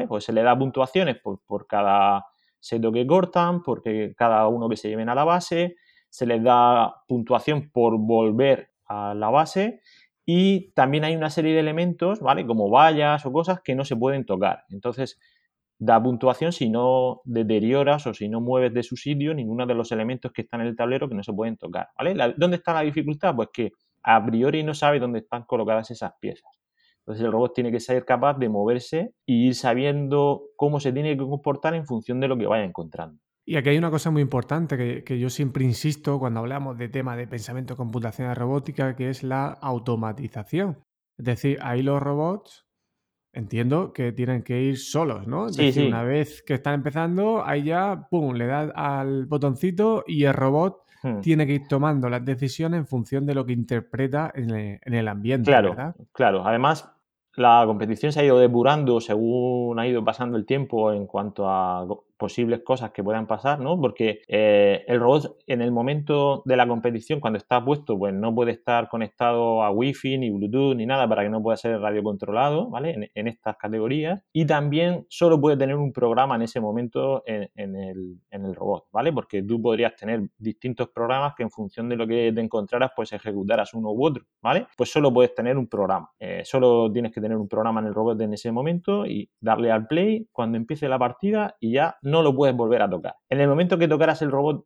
Pues 0.08 0.24
se 0.24 0.34
le 0.34 0.44
da 0.44 0.58
puntuaciones 0.58 1.18
por, 1.20 1.40
por 1.46 1.68
cada 1.68 2.26
seto 2.60 2.92
que 2.92 3.08
cortan, 3.08 3.64
porque 3.64 4.14
cada 4.18 4.48
uno 4.48 4.70
que 4.70 4.78
se 4.78 4.90
lleven 4.90 5.10
a 5.10 5.16
la 5.16 5.24
base, 5.24 5.78
se 6.10 6.26
les 6.26 6.44
da 6.44 7.04
puntuación 7.08 7.70
por 7.72 7.98
volver 7.98 8.72
a 8.86 9.14
la 9.14 9.30
base 9.30 9.82
y 10.26 10.72
también 10.72 11.06
hay 11.06 11.16
una 11.16 11.30
serie 11.30 11.54
de 11.54 11.60
elementos, 11.60 12.20
¿vale? 12.20 12.46
Como 12.46 12.70
vallas 12.70 13.26
o 13.26 13.32
cosas 13.32 13.62
que 13.62 13.76
no 13.76 13.86
se 13.86 13.96
pueden 13.96 14.26
tocar. 14.26 14.66
Entonces, 14.70 15.20
da 15.80 16.02
puntuación 16.04 16.52
si 16.52 16.70
no 16.70 17.22
deterioras 17.24 18.06
o 18.06 18.14
si 18.14 18.28
no 18.28 18.42
mueves 18.42 18.74
de 18.74 18.84
su 18.84 18.98
sitio 18.98 19.34
ninguno 19.34 19.66
de 19.66 19.74
los 19.74 19.92
elementos 19.92 20.32
que 20.32 20.42
están 20.42 20.62
en 20.62 20.68
el 20.68 20.76
tablero 20.76 21.08
que 21.08 21.16
no 21.16 21.24
se 21.24 21.34
pueden 21.34 21.58
tocar. 21.58 21.90
¿Dónde 22.38 22.58
está 22.58 22.74
la 22.74 22.82
dificultad? 22.82 23.36
Pues 23.36 23.50
que 23.54 23.72
a 24.04 24.24
priori 24.24 24.64
no 24.64 24.74
sabe 24.74 25.00
dónde 25.00 25.20
están 25.20 25.44
colocadas 25.44 25.90
esas 25.92 26.14
piezas. 26.20 26.59
Entonces 27.10 27.26
el 27.26 27.32
robot 27.32 27.56
tiene 27.56 27.72
que 27.72 27.80
ser 27.80 28.06
capaz 28.06 28.38
de 28.38 28.50
moverse 28.50 29.14
y 29.26 29.48
ir 29.48 29.56
sabiendo 29.56 30.44
cómo 30.56 30.80
se 30.80 30.94
tiene 30.94 31.18
que 31.18 31.24
comportar 31.24 31.74
en 31.74 31.88
función 31.88 32.20
de 32.20 32.28
lo 32.28 32.38
que 32.38 32.46
vaya 32.46 32.64
encontrando. 32.64 33.20
Y 33.46 33.56
aquí 33.56 33.70
hay 33.70 33.80
una 33.80 33.90
cosa 33.90 34.12
muy 34.12 34.22
importante 34.22 34.78
que, 34.78 35.04
que 35.04 35.18
yo 35.18 35.32
siempre 35.32 35.66
insisto 35.66 36.20
cuando 36.20 36.40
hablamos 36.40 36.78
de 36.78 36.88
tema 36.88 37.18
de 37.18 37.26
pensamiento 37.26 37.76
computacional 37.76 38.36
robótica, 38.36 38.96
que 38.96 39.10
es 39.10 39.24
la 39.24 39.48
automatización. 39.48 40.78
Es 41.18 41.26
decir, 41.26 41.58
ahí 41.64 41.82
los 41.82 42.00
robots 42.00 42.70
Entiendo 43.32 43.94
que 43.94 44.12
tienen 44.12 44.42
que 44.42 44.60
ir 44.60 44.80
solos, 44.80 45.28
¿no? 45.28 45.50
sí, 45.50 45.72
sí. 45.72 45.86
una 45.86 46.02
vez 46.02 46.42
que 46.42 46.56
están 46.56 46.74
empezando, 46.74 47.46
ahí 47.46 47.64
ya, 47.64 48.08
pum, 48.10 48.34
le 48.34 48.48
das 48.48 48.72
al 48.74 49.28
botoncito 49.28 50.04
y 50.08 50.24
el 50.24 50.34
robot 50.34 50.80
hmm. 51.04 51.20
tiene 51.20 51.46
que 51.46 51.54
ir 51.54 51.68
tomando 51.68 52.10
las 52.10 52.26
decisiones 52.26 52.80
en 52.80 52.88
función 52.88 53.28
de 53.28 53.36
lo 53.36 53.46
que 53.46 53.54
interpreta 53.54 54.32
en 54.34 54.80
el, 54.82 55.08
ambiente, 55.08 55.52
claro, 55.52 55.70
¿verdad? 55.70 55.96
Claro, 56.12 56.48
además 56.48 56.92
la 57.40 57.64
competición 57.66 58.12
se 58.12 58.20
ha 58.20 58.24
ido 58.26 58.38
depurando 58.38 59.00
según 59.00 59.80
ha 59.80 59.88
ido 59.88 60.04
pasando 60.04 60.38
el 60.38 60.46
tiempo 60.46 60.92
en 60.92 61.08
cuanto 61.08 61.50
a 61.50 61.86
posibles 62.20 62.62
cosas 62.64 62.92
que 62.92 63.02
puedan 63.02 63.26
pasar, 63.26 63.60
¿no? 63.62 63.80
Porque 63.80 64.22
eh, 64.28 64.84
el 64.88 65.00
robot 65.00 65.38
en 65.48 65.62
el 65.62 65.72
momento 65.72 66.44
de 66.46 66.58
la 66.58 66.68
competición, 66.68 67.22
cuando 67.22 67.38
está 67.38 67.64
puesto, 67.64 67.98
pues 67.98 68.14
no 68.14 68.36
puede 68.36 68.52
estar 68.52 68.90
conectado 68.90 69.64
a 69.64 69.72
Wi-Fi, 69.72 70.18
ni 70.18 70.30
Bluetooth, 70.30 70.76
ni 70.76 70.86
nada 70.86 71.08
para 71.08 71.24
que 71.24 71.30
no 71.30 71.42
pueda 71.42 71.56
ser 71.56 71.80
radiocontrolado, 71.80 72.70
¿vale? 72.70 73.10
En, 73.16 73.28
estas 73.30 73.56
categorías. 73.58 74.22
Y 74.34 74.46
también 74.46 75.06
solo 75.08 75.40
puede 75.40 75.56
tener 75.56 75.78
un 75.78 75.94
programa 75.94 76.36
en 76.36 76.42
ese 76.42 76.60
momento 76.60 77.24
en, 77.26 77.50
el, 77.56 78.56
robot, 78.56 78.88
¿vale? 78.92 79.14
Porque 79.14 79.42
tú 79.42 79.62
podrías 79.62 79.96
tener 79.96 80.22
distintos 80.38 80.90
programas 80.90 81.36
que 81.36 81.44
en 81.44 81.52
función 81.52 81.88
de 81.88 81.96
lo 81.96 82.06
que 82.06 82.34
te 82.34 82.42
encontraras, 82.42 82.92
pues 82.96 83.14
ejecutaras 83.14 83.74
uno 83.74 83.92
u 83.92 84.06
otro, 84.06 84.26
¿vale? 84.42 84.68
Pues 84.76 84.92
solo 84.92 85.14
puedes 85.14 85.34
tener 85.34 85.58
un 85.58 85.68
programa. 85.68 86.12
Eh, 86.20 86.42
solo 86.44 86.92
tienes 86.92 87.14
que 87.14 87.22
tener 87.22 87.38
un 87.38 87.48
programa 87.48 87.80
en 87.80 87.88
el 87.88 87.94
robot 87.94 88.20
en 88.20 88.34
ese 88.34 88.52
momento 88.52 89.06
y 89.06 89.30
darle 89.40 89.72
al 89.72 89.88
play 89.88 90.28
cuando 90.34 90.58
empiece 90.58 90.90
la 90.90 91.00
partida 91.00 91.56
y 91.62 91.74
ya 91.74 91.98
lo 92.24 92.36
puedes 92.36 92.56
volver 92.56 92.82
a 92.82 92.90
tocar. 92.90 93.16
En 93.30 93.40
el 93.40 93.48
momento 93.48 93.78
que 93.78 93.88
tocaras 93.88 94.22
el 94.22 94.32
robot 94.32 94.66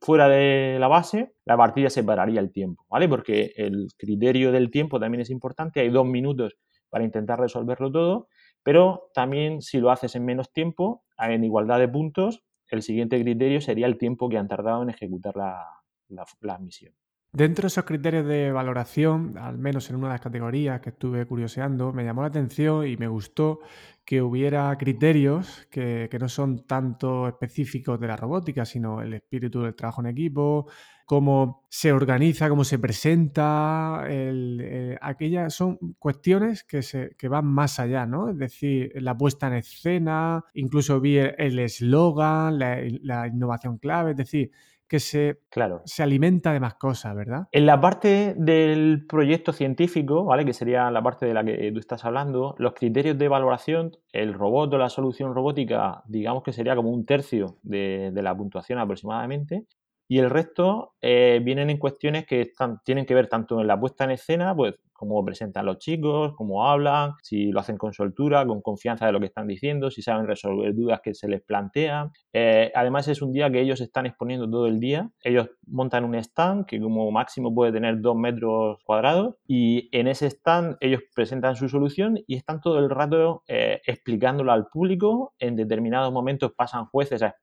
fuera 0.00 0.28
de 0.28 0.78
la 0.80 0.88
base, 0.88 1.32
la 1.44 1.56
partida 1.56 1.88
separaría 1.88 2.40
el 2.40 2.52
tiempo, 2.52 2.84
¿vale? 2.90 3.08
Porque 3.08 3.52
el 3.56 3.88
criterio 3.96 4.50
del 4.50 4.70
tiempo 4.70 4.98
también 4.98 5.20
es 5.20 5.30
importante, 5.30 5.80
hay 5.80 5.90
dos 5.90 6.06
minutos 6.06 6.56
para 6.90 7.04
intentar 7.04 7.38
resolverlo 7.38 7.90
todo, 7.90 8.28
pero 8.62 9.10
también 9.14 9.62
si 9.62 9.78
lo 9.78 9.90
haces 9.90 10.14
en 10.16 10.24
menos 10.24 10.52
tiempo, 10.52 11.04
en 11.18 11.44
igualdad 11.44 11.78
de 11.78 11.88
puntos, 11.88 12.42
el 12.68 12.82
siguiente 12.82 13.20
criterio 13.20 13.60
sería 13.60 13.86
el 13.86 13.98
tiempo 13.98 14.28
que 14.28 14.38
han 14.38 14.48
tardado 14.48 14.82
en 14.82 14.90
ejecutar 14.90 15.36
la, 15.36 15.66
la 16.08 16.58
misión. 16.58 16.94
Dentro 17.34 17.62
de 17.62 17.68
esos 17.68 17.84
criterios 17.84 18.26
de 18.26 18.52
valoración, 18.52 19.38
al 19.38 19.56
menos 19.56 19.88
en 19.88 19.96
una 19.96 20.08
de 20.08 20.12
las 20.14 20.20
categorías 20.20 20.82
que 20.82 20.90
estuve 20.90 21.24
curioseando, 21.24 21.90
me 21.90 22.04
llamó 22.04 22.20
la 22.20 22.28
atención 22.28 22.86
y 22.86 22.98
me 22.98 23.08
gustó 23.08 23.60
que 24.04 24.20
hubiera 24.20 24.76
criterios 24.76 25.66
que, 25.70 26.10
no 26.20 26.28
son 26.28 26.66
tanto 26.66 27.26
específicos 27.26 27.98
de 27.98 28.08
la 28.08 28.16
robótica, 28.18 28.66
sino 28.66 29.00
el 29.00 29.14
espíritu 29.14 29.62
del 29.62 29.74
trabajo 29.74 30.02
en 30.02 30.08
equipo, 30.08 30.66
cómo 31.06 31.64
se 31.70 31.90
organiza, 31.94 32.50
cómo 32.50 32.64
se 32.64 32.78
presenta, 32.78 34.04
eh, 34.08 34.98
aquellas 35.00 35.54
son 35.54 35.78
cuestiones 35.98 36.64
que, 36.64 36.82
se, 36.82 37.16
que 37.16 37.28
van 37.28 37.46
más 37.46 37.80
allá, 37.80 38.04
¿no? 38.04 38.28
Es 38.28 38.36
decir, 38.36 38.92
la 38.96 39.16
puesta 39.16 39.46
en 39.46 39.54
escena, 39.54 40.44
incluso 40.52 41.00
vi 41.00 41.16
el 41.16 41.58
eslogan, 41.58 42.58
la 42.58 43.26
innovación 43.26 43.78
clave, 43.78 44.10
es 44.10 44.16
decir, 44.18 44.50
que 44.92 45.00
se, 45.00 45.38
claro. 45.48 45.80
se 45.86 46.02
alimenta 46.02 46.52
de 46.52 46.60
más 46.60 46.74
cosas, 46.74 47.16
¿verdad? 47.16 47.48
En 47.50 47.64
la 47.64 47.80
parte 47.80 48.34
del 48.36 49.06
proyecto 49.08 49.54
científico, 49.54 50.26
¿vale? 50.26 50.44
Que 50.44 50.52
sería 50.52 50.90
la 50.90 51.02
parte 51.02 51.24
de 51.24 51.32
la 51.32 51.42
que 51.42 51.72
tú 51.72 51.78
estás 51.78 52.04
hablando, 52.04 52.54
los 52.58 52.74
criterios 52.74 53.16
de 53.16 53.26
valoración, 53.26 53.96
el 54.12 54.34
robot 54.34 54.74
o 54.74 54.76
la 54.76 54.90
solución 54.90 55.34
robótica, 55.34 56.02
digamos 56.06 56.42
que 56.42 56.52
sería 56.52 56.76
como 56.76 56.90
un 56.90 57.06
tercio 57.06 57.56
de, 57.62 58.10
de 58.12 58.22
la 58.22 58.36
puntuación 58.36 58.78
aproximadamente. 58.80 59.64
Y 60.08 60.18
el 60.18 60.28
resto 60.28 60.92
eh, 61.00 61.40
vienen 61.42 61.70
en 61.70 61.78
cuestiones 61.78 62.26
que 62.26 62.42
están, 62.42 62.82
tienen 62.84 63.06
que 63.06 63.14
ver 63.14 63.28
tanto 63.28 63.62
en 63.62 63.66
la 63.66 63.80
puesta 63.80 64.04
en 64.04 64.10
escena, 64.10 64.54
pues 64.54 64.74
cómo 65.02 65.24
presentan 65.24 65.66
los 65.66 65.78
chicos, 65.78 66.32
cómo 66.36 66.64
hablan, 66.64 67.14
si 67.24 67.50
lo 67.50 67.58
hacen 67.58 67.76
con 67.76 67.92
soltura, 67.92 68.46
con 68.46 68.62
confianza 68.62 69.04
de 69.04 69.10
lo 69.10 69.18
que 69.18 69.26
están 69.26 69.48
diciendo, 69.48 69.90
si 69.90 70.00
saben 70.00 70.28
resolver 70.28 70.72
dudas 70.76 71.00
que 71.02 71.12
se 71.12 71.26
les 71.26 71.42
plantean. 71.42 72.12
Eh, 72.32 72.70
además 72.72 73.08
es 73.08 73.20
un 73.20 73.32
día 73.32 73.50
que 73.50 73.60
ellos 73.60 73.80
están 73.80 74.06
exponiendo 74.06 74.48
todo 74.48 74.68
el 74.68 74.78
día. 74.78 75.10
Ellos 75.24 75.50
montan 75.66 76.04
un 76.04 76.14
stand 76.14 76.66
que 76.66 76.80
como 76.80 77.10
máximo 77.10 77.52
puede 77.52 77.72
tener 77.72 78.00
dos 78.00 78.14
metros 78.14 78.78
cuadrados 78.84 79.34
y 79.44 79.88
en 79.90 80.06
ese 80.06 80.26
stand 80.26 80.76
ellos 80.80 81.00
presentan 81.16 81.56
su 81.56 81.68
solución 81.68 82.20
y 82.28 82.36
están 82.36 82.60
todo 82.60 82.78
el 82.78 82.88
rato 82.88 83.42
eh, 83.48 83.80
explicándolo 83.84 84.52
al 84.52 84.68
público. 84.68 85.34
En 85.40 85.56
determinados 85.56 86.12
momentos 86.12 86.52
pasan 86.52 86.86
jueces 86.86 87.24
a, 87.24 87.34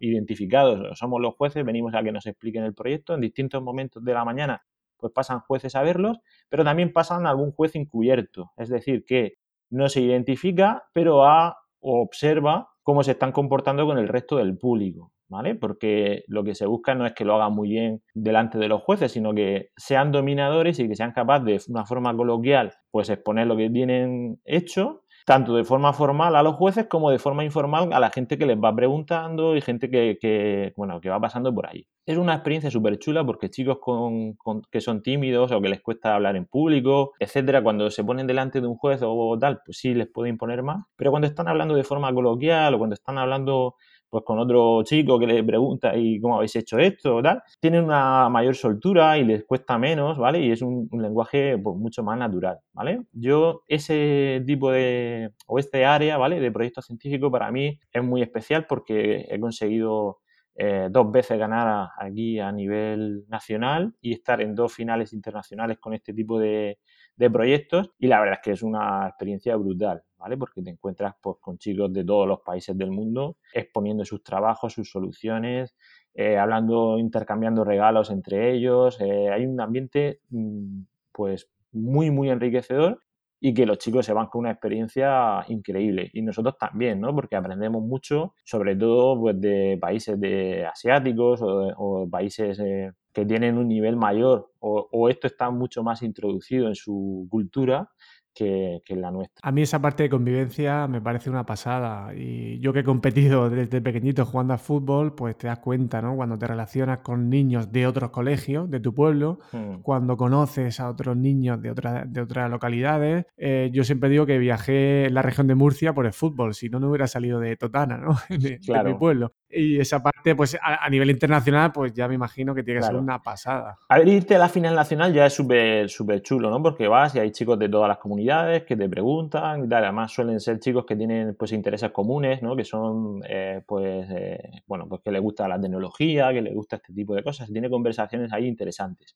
identificados, 0.00 0.98
somos 0.98 1.20
los 1.20 1.34
jueces, 1.36 1.64
venimos 1.64 1.94
a 1.94 2.02
que 2.02 2.10
nos 2.10 2.26
expliquen 2.26 2.64
el 2.64 2.74
proyecto. 2.74 3.14
En 3.14 3.20
distintos 3.20 3.62
momentos 3.62 4.04
de 4.04 4.14
la 4.14 4.24
mañana, 4.24 4.62
pues 5.02 5.12
pasan 5.12 5.40
jueces 5.40 5.74
a 5.74 5.82
verlos, 5.82 6.20
pero 6.48 6.64
también 6.64 6.92
pasan 6.92 7.26
algún 7.26 7.52
juez 7.52 7.74
encubierto, 7.74 8.52
es 8.56 8.70
decir, 8.70 9.04
que 9.04 9.34
no 9.68 9.88
se 9.88 10.00
identifica, 10.00 10.84
pero 10.94 11.26
a, 11.26 11.58
observa 11.80 12.68
cómo 12.82 13.02
se 13.02 13.12
están 13.12 13.32
comportando 13.32 13.84
con 13.84 13.98
el 13.98 14.08
resto 14.08 14.36
del 14.36 14.56
público. 14.56 15.12
¿Vale? 15.28 15.54
Porque 15.54 16.24
lo 16.26 16.44
que 16.44 16.54
se 16.54 16.66
busca 16.66 16.94
no 16.94 17.06
es 17.06 17.14
que 17.14 17.24
lo 17.24 17.34
hagan 17.34 17.54
muy 17.54 17.70
bien 17.70 18.02
delante 18.12 18.58
de 18.58 18.68
los 18.68 18.82
jueces, 18.82 19.12
sino 19.12 19.32
que 19.32 19.70
sean 19.78 20.12
dominadores 20.12 20.78
y 20.78 20.86
que 20.86 20.94
sean 20.94 21.12
capaces 21.12 21.66
de 21.66 21.72
una 21.72 21.86
forma 21.86 22.14
coloquial, 22.14 22.74
pues 22.90 23.08
exponer 23.08 23.46
lo 23.46 23.56
que 23.56 23.70
tienen 23.70 24.42
hecho 24.44 25.01
tanto 25.24 25.54
de 25.54 25.64
forma 25.64 25.92
formal 25.92 26.36
a 26.36 26.42
los 26.42 26.54
jueces 26.54 26.86
como 26.88 27.10
de 27.10 27.18
forma 27.18 27.44
informal 27.44 27.92
a 27.92 28.00
la 28.00 28.10
gente 28.10 28.38
que 28.38 28.46
les 28.46 28.56
va 28.56 28.74
preguntando 28.74 29.56
y 29.56 29.60
gente 29.60 29.90
que, 29.90 30.72
bueno, 30.76 31.00
que 31.00 31.08
va 31.08 31.20
pasando 31.20 31.54
por 31.54 31.66
ahí. 31.66 31.86
Es 32.04 32.18
una 32.18 32.34
experiencia 32.34 32.70
súper 32.70 32.98
chula 32.98 33.24
porque 33.24 33.50
chicos 33.50 33.78
con, 33.80 34.36
que 34.70 34.80
son 34.80 35.02
tímidos 35.02 35.52
o 35.52 35.60
que 35.60 35.68
les 35.68 35.80
cuesta 35.80 36.14
hablar 36.14 36.36
en 36.36 36.46
público, 36.46 37.12
etcétera, 37.18 37.62
cuando 37.62 37.90
se 37.90 38.02
ponen 38.04 38.26
delante 38.26 38.60
de 38.60 38.66
un 38.66 38.76
juez 38.76 39.00
o 39.02 39.36
tal, 39.38 39.60
pues 39.64 39.78
sí 39.78 39.94
les 39.94 40.08
puede 40.08 40.30
imponer 40.30 40.62
más. 40.62 40.84
Pero 40.96 41.10
cuando 41.10 41.28
están 41.28 41.48
hablando 41.48 41.74
de 41.74 41.84
forma 41.84 42.12
coloquial 42.12 42.74
o 42.74 42.78
cuando 42.78 42.94
están 42.94 43.18
hablando 43.18 43.76
pues 44.12 44.24
con 44.24 44.38
otro 44.38 44.82
chico 44.82 45.18
que 45.18 45.26
le 45.26 45.42
pregunta 45.42 45.96
y 45.96 46.20
cómo 46.20 46.36
habéis 46.36 46.54
hecho 46.56 46.78
esto 46.78 47.22
tal, 47.22 47.42
tienen 47.58 47.84
una 47.84 48.28
mayor 48.28 48.54
soltura 48.54 49.16
y 49.16 49.24
les 49.24 49.44
cuesta 49.44 49.78
menos, 49.78 50.18
¿vale? 50.18 50.38
Y 50.40 50.50
es 50.50 50.60
un, 50.60 50.86
lenguaje 50.92 51.56
pues, 51.56 51.74
mucho 51.78 52.02
más 52.02 52.18
natural, 52.18 52.58
¿vale? 52.74 53.04
Yo 53.12 53.62
ese 53.68 54.44
tipo 54.46 54.70
de, 54.70 55.30
o 55.46 55.58
este 55.58 55.86
área, 55.86 56.18
¿vale? 56.18 56.40
De 56.40 56.52
proyecto 56.52 56.82
científico 56.82 57.30
para 57.30 57.50
mí 57.50 57.78
es 57.90 58.04
muy 58.04 58.20
especial 58.20 58.66
porque 58.66 59.26
he 59.30 59.40
conseguido 59.40 60.18
eh, 60.56 60.88
dos 60.90 61.10
veces 61.10 61.38
ganar 61.38 61.88
aquí 61.96 62.38
a 62.38 62.52
nivel 62.52 63.24
nacional 63.28 63.94
y 64.02 64.12
estar 64.12 64.42
en 64.42 64.54
dos 64.54 64.74
finales 64.74 65.14
internacionales 65.14 65.78
con 65.78 65.94
este 65.94 66.12
tipo 66.12 66.38
de, 66.38 66.76
de 67.16 67.30
proyectos 67.30 67.90
y 67.98 68.06
la 68.06 68.20
verdad 68.20 68.38
es 68.38 68.44
que 68.44 68.52
es 68.52 68.62
una 68.62 69.06
experiencia 69.08 69.56
brutal, 69.56 70.02
¿vale? 70.18 70.36
Porque 70.36 70.62
te 70.62 70.70
encuentras 70.70 71.14
pues, 71.20 71.36
con 71.40 71.58
chicos 71.58 71.92
de 71.92 72.04
todos 72.04 72.26
los 72.26 72.40
países 72.40 72.76
del 72.76 72.90
mundo 72.90 73.36
exponiendo 73.52 74.04
sus 74.04 74.22
trabajos, 74.22 74.72
sus 74.72 74.90
soluciones, 74.90 75.74
eh, 76.14 76.38
hablando, 76.38 76.98
intercambiando 76.98 77.64
regalos 77.64 78.10
entre 78.10 78.52
ellos. 78.52 79.00
Eh, 79.00 79.30
hay 79.30 79.46
un 79.46 79.60
ambiente 79.60 80.20
mm, 80.30 80.82
pues 81.12 81.50
muy, 81.72 82.10
muy 82.10 82.30
enriquecedor 82.30 83.00
y 83.44 83.54
que 83.54 83.66
los 83.66 83.78
chicos 83.78 84.06
se 84.06 84.12
van 84.12 84.28
con 84.28 84.40
una 84.40 84.52
experiencia 84.52 85.44
increíble. 85.48 86.10
Y 86.12 86.22
nosotros 86.22 86.56
también, 86.58 87.00
¿no? 87.00 87.12
Porque 87.14 87.34
aprendemos 87.34 87.82
mucho, 87.82 88.34
sobre 88.44 88.76
todo 88.76 89.18
pues, 89.20 89.40
de 89.40 89.78
países 89.80 90.20
de 90.20 90.64
asiáticos 90.64 91.40
o, 91.42 92.08
países 92.08 92.60
eh, 92.60 92.92
que 93.12 93.26
tienen 93.26 93.58
un 93.58 93.68
nivel 93.68 93.96
mayor 93.96 94.50
o, 94.60 95.08
esto 95.08 95.26
está 95.26 95.50
mucho 95.50 95.82
más 95.82 96.02
introducido 96.02 96.68
en 96.68 96.74
su 96.74 97.26
cultura 97.30 97.90
que, 98.34 98.80
que, 98.86 98.96
la 98.96 99.10
nuestra. 99.10 99.40
A 99.42 99.52
mí 99.52 99.60
esa 99.60 99.82
parte 99.82 100.04
de 100.04 100.08
convivencia 100.08 100.86
me 100.86 101.02
parece 101.02 101.28
una 101.28 101.44
pasada 101.44 102.14
y 102.14 102.60
yo 102.60 102.72
que 102.72 102.78
he 102.80 102.84
competido 102.84 103.50
desde 103.50 103.82
pequeñito 103.82 104.24
jugando 104.24 104.54
a 104.54 104.58
fútbol, 104.58 105.14
pues 105.14 105.36
te 105.36 105.48
das 105.48 105.58
cuenta, 105.58 106.00
¿no? 106.00 106.16
Cuando 106.16 106.38
te 106.38 106.46
relacionas 106.46 107.00
con 107.00 107.28
niños 107.28 107.72
de 107.72 107.86
otros 107.86 108.10
colegios, 108.10 108.70
de 108.70 108.80
tu 108.80 108.94
pueblo, 108.94 109.40
hmm. 109.52 109.82
cuando 109.82 110.16
conoces 110.16 110.80
a 110.80 110.88
otros 110.88 111.16
niños 111.16 111.60
de, 111.60 111.72
otra, 111.72 112.04
de 112.06 112.20
otras 112.22 112.50
localidades. 112.50 113.26
Eh, 113.36 113.70
yo 113.72 113.84
siempre 113.84 114.08
digo 114.08 114.24
que 114.24 114.38
viajé 114.38 115.06
en 115.06 115.14
la 115.14 115.22
región 115.22 115.46
de 115.48 115.54
Murcia 115.54 115.92
por 115.92 116.06
el 116.06 116.12
fútbol, 116.12 116.54
si 116.54 116.70
no, 116.70 116.80
no 116.80 116.88
hubiera 116.88 117.08
salido 117.08 117.40
de 117.40 117.56
Totana, 117.56 117.98
¿no? 117.98 118.16
de, 118.30 118.60
mi 118.84 118.94
pueblo. 118.94 119.34
Y 119.52 119.78
esa 119.78 120.02
parte, 120.02 120.34
pues 120.34 120.56
a, 120.60 120.88
nivel 120.88 121.10
internacional, 121.10 121.72
pues 121.72 121.92
ya 121.92 122.08
me 122.08 122.14
imagino 122.14 122.54
que 122.54 122.62
tiene 122.62 122.80
que 122.80 122.86
ser 122.86 122.96
una 122.96 123.22
pasada. 123.22 123.78
A 123.88 123.98
ver, 123.98 124.08
irte 124.08 124.34
a 124.34 124.38
la 124.38 124.48
final 124.48 124.74
nacional 124.74 125.12
ya 125.12 125.26
es 125.26 125.34
súper 125.34 125.90
súper 125.90 126.22
chulo, 126.22 126.48
¿no? 126.48 126.62
Porque 126.62 126.88
vas 126.88 127.14
y 127.14 127.18
hay 127.18 127.30
chicos 127.32 127.58
de 127.58 127.68
todas 127.68 127.88
las 127.88 127.98
comunidades 127.98 128.64
que 128.64 128.76
te 128.76 128.88
preguntan 128.88 129.64
y 129.64 129.68
tal. 129.68 129.84
Además 129.84 130.10
suelen 130.12 130.40
ser 130.40 130.58
chicos 130.58 130.86
que 130.86 130.96
tienen 130.96 131.34
pues 131.34 131.52
intereses 131.52 131.90
comunes, 131.90 132.42
¿no? 132.42 132.56
Que 132.56 132.64
son, 132.64 133.22
eh, 133.28 133.62
pues, 133.66 134.06
eh, 134.10 134.62
bueno, 134.66 134.88
pues 134.88 135.02
que 135.02 135.10
les 135.10 135.20
gusta 135.20 135.46
la 135.46 135.60
tecnología, 135.60 136.32
que 136.32 136.40
les 136.40 136.54
gusta 136.54 136.76
este 136.76 136.92
tipo 136.94 137.14
de 137.14 137.22
cosas. 137.22 137.50
Tiene 137.52 137.68
conversaciones 137.68 138.32
ahí 138.32 138.46
interesantes. 138.46 139.14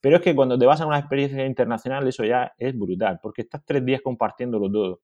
Pero 0.00 0.16
es 0.16 0.22
que 0.22 0.34
cuando 0.34 0.58
te 0.58 0.66
vas 0.66 0.80
a 0.80 0.86
una 0.86 0.98
experiencia 0.98 1.46
internacional 1.46 2.06
eso 2.06 2.24
ya 2.24 2.52
es 2.58 2.76
brutal, 2.78 3.18
porque 3.22 3.42
estás 3.42 3.62
tres 3.64 3.84
días 3.84 4.00
compartiéndolo 4.02 4.70
todo. 4.70 5.00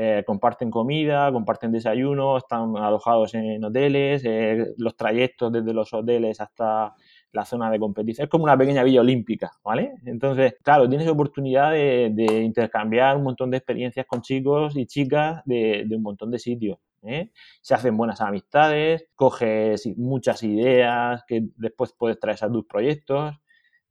Eh, 0.00 0.22
comparten 0.24 0.70
comida, 0.70 1.32
comparten 1.32 1.72
desayuno, 1.72 2.36
están 2.36 2.76
alojados 2.76 3.34
en 3.34 3.64
hoteles, 3.64 4.22
eh, 4.24 4.72
los 4.76 4.96
trayectos 4.96 5.50
desde 5.50 5.74
los 5.74 5.92
hoteles 5.92 6.40
hasta 6.40 6.94
la 7.32 7.44
zona 7.44 7.68
de 7.68 7.80
competición. 7.80 8.26
Es 8.26 8.30
como 8.30 8.44
una 8.44 8.56
pequeña 8.56 8.84
villa 8.84 9.00
olímpica, 9.00 9.50
¿vale? 9.64 9.94
Entonces, 10.06 10.54
claro, 10.62 10.88
tienes 10.88 11.08
oportunidad 11.08 11.72
de, 11.72 12.42
intercambiar 12.44 13.16
un 13.16 13.24
montón 13.24 13.50
de 13.50 13.56
experiencias 13.56 14.06
con 14.06 14.22
chicos 14.22 14.76
y 14.76 14.86
chicas 14.86 15.42
de, 15.46 15.84
un 15.90 16.02
montón 16.02 16.30
de 16.30 16.38
sitios. 16.38 16.78
¿eh? 17.02 17.32
Se 17.60 17.74
hacen 17.74 17.96
buenas 17.96 18.20
amistades, 18.20 19.08
coges 19.16 19.84
muchas 19.96 20.44
ideas 20.44 21.24
que 21.26 21.42
después 21.56 21.92
puedes 21.98 22.20
traer 22.20 22.38
a 22.40 22.48
tus 22.48 22.66
proyectos 22.66 23.34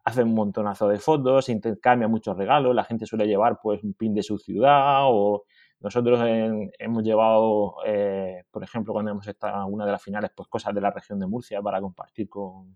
hacen 0.06 0.30
un 0.30 0.36
montonazo 0.36 0.88
de 0.88 1.00
fotos, 1.00 1.50
intercambian 1.50 2.10
muchos 2.10 2.38
regalos, 2.38 2.74
la 2.74 2.86
gente 2.86 3.06
suele 3.06 3.28
llevar 3.28 3.60
pues 3.62 3.84
un 3.84 3.94
pin 3.94 4.14
de 4.14 4.24
su 4.24 4.38
ciudad 4.38 5.02
o 5.04 5.44
nosotros 5.80 6.20
hemos 6.80 7.04
llevado, 7.04 7.76
eh, 7.86 8.44
por 8.50 8.64
ejemplo, 8.64 8.94
cuando 8.94 9.12
hemos 9.12 9.28
estado 9.28 9.68
en 9.68 9.74
una 9.74 9.86
de 9.86 9.92
las 9.92 10.02
finales, 10.02 10.32
pues 10.36 10.48
cosas 10.48 10.74
de 10.74 10.82
la 10.82 10.92
región 10.92 11.20
de 11.20 11.28
Murcia 11.28 11.62
para 11.62 11.80
compartir 11.80 12.28
con, 12.30 12.76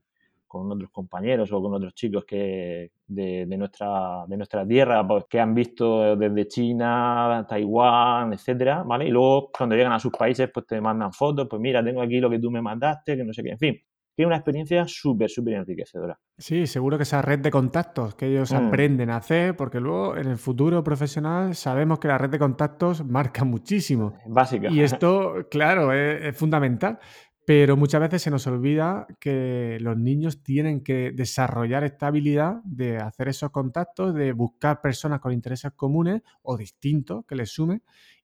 otros 0.53 0.91
compañeros 0.91 1.51
o 1.53 1.61
con 1.61 1.73
otros 1.73 1.93
chicos 1.95 2.25
que 2.25 2.91
de, 3.07 3.45
nuestra 3.57 4.25
de 4.27 4.37
nuestra 4.37 4.67
tierra 4.67 5.07
pues, 5.07 5.25
que 5.29 5.39
han 5.39 5.55
visto 5.55 6.15
desde 6.15 6.47
China, 6.47 7.45
Taiwán, 7.47 8.33
etcétera, 8.33 8.83
¿vale? 8.83 9.07
Y 9.07 9.11
luego 9.11 9.49
cuando 9.57 9.75
llegan 9.75 9.93
a 9.93 9.99
sus 9.99 10.11
países 10.11 10.49
pues 10.53 10.65
te 10.67 10.81
mandan 10.81 11.13
fotos, 11.13 11.47
pues 11.49 11.61
mira, 11.61 11.83
tengo 11.83 12.01
aquí 12.01 12.19
lo 12.19 12.29
que 12.29 12.39
tú 12.39 12.51
me 12.51 12.61
mandaste, 12.61 13.15
que 13.17 13.23
no 13.23 13.33
sé 13.33 13.43
qué, 13.43 13.51
en 13.51 13.59
fin, 13.59 13.81
tiene 14.21 14.27
una 14.27 14.37
experiencia 14.37 14.85
súper, 14.87 15.31
súper 15.31 15.55
enriquecedora. 15.55 16.19
Sí, 16.37 16.67
seguro 16.67 16.97
que 16.97 17.03
esa 17.03 17.23
red 17.23 17.39
de 17.39 17.49
contactos 17.49 18.13
que 18.13 18.27
ellos 18.27 18.51
mm. 18.51 18.55
aprenden 18.55 19.09
a 19.09 19.17
hacer, 19.17 19.55
porque 19.55 19.79
luego 19.79 20.15
en 20.15 20.27
el 20.27 20.37
futuro 20.37 20.83
profesional 20.83 21.55
sabemos 21.55 21.97
que 21.97 22.07
la 22.07 22.19
red 22.19 22.29
de 22.29 22.37
contactos 22.37 23.03
marca 23.03 23.43
muchísimo. 23.43 24.13
Básica. 24.27 24.69
Y 24.69 24.81
esto, 24.81 25.47
claro, 25.49 25.91
es, 25.91 26.37
fundamental. 26.37 26.99
Pero 27.43 27.75
muchas 27.75 27.99
veces 27.99 28.21
se 28.21 28.29
nos 28.29 28.45
olvida 28.45 29.07
que 29.19 29.79
los 29.81 29.97
niños 29.97 30.43
tienen 30.43 30.83
que 30.83 31.11
desarrollar 31.11 31.83
esta 31.83 32.05
habilidad 32.05 32.61
de 32.63 32.97
hacer 32.97 33.27
esos 33.27 33.49
contactos, 33.49 34.13
de 34.13 34.33
buscar 34.33 34.81
personas 34.81 35.19
con 35.19 35.33
intereses 35.33 35.71
comunes 35.75 36.21
o 36.43 36.55
distintos 36.55 37.25
que 37.25 37.35
les 37.35 37.49
sumen 37.49 37.81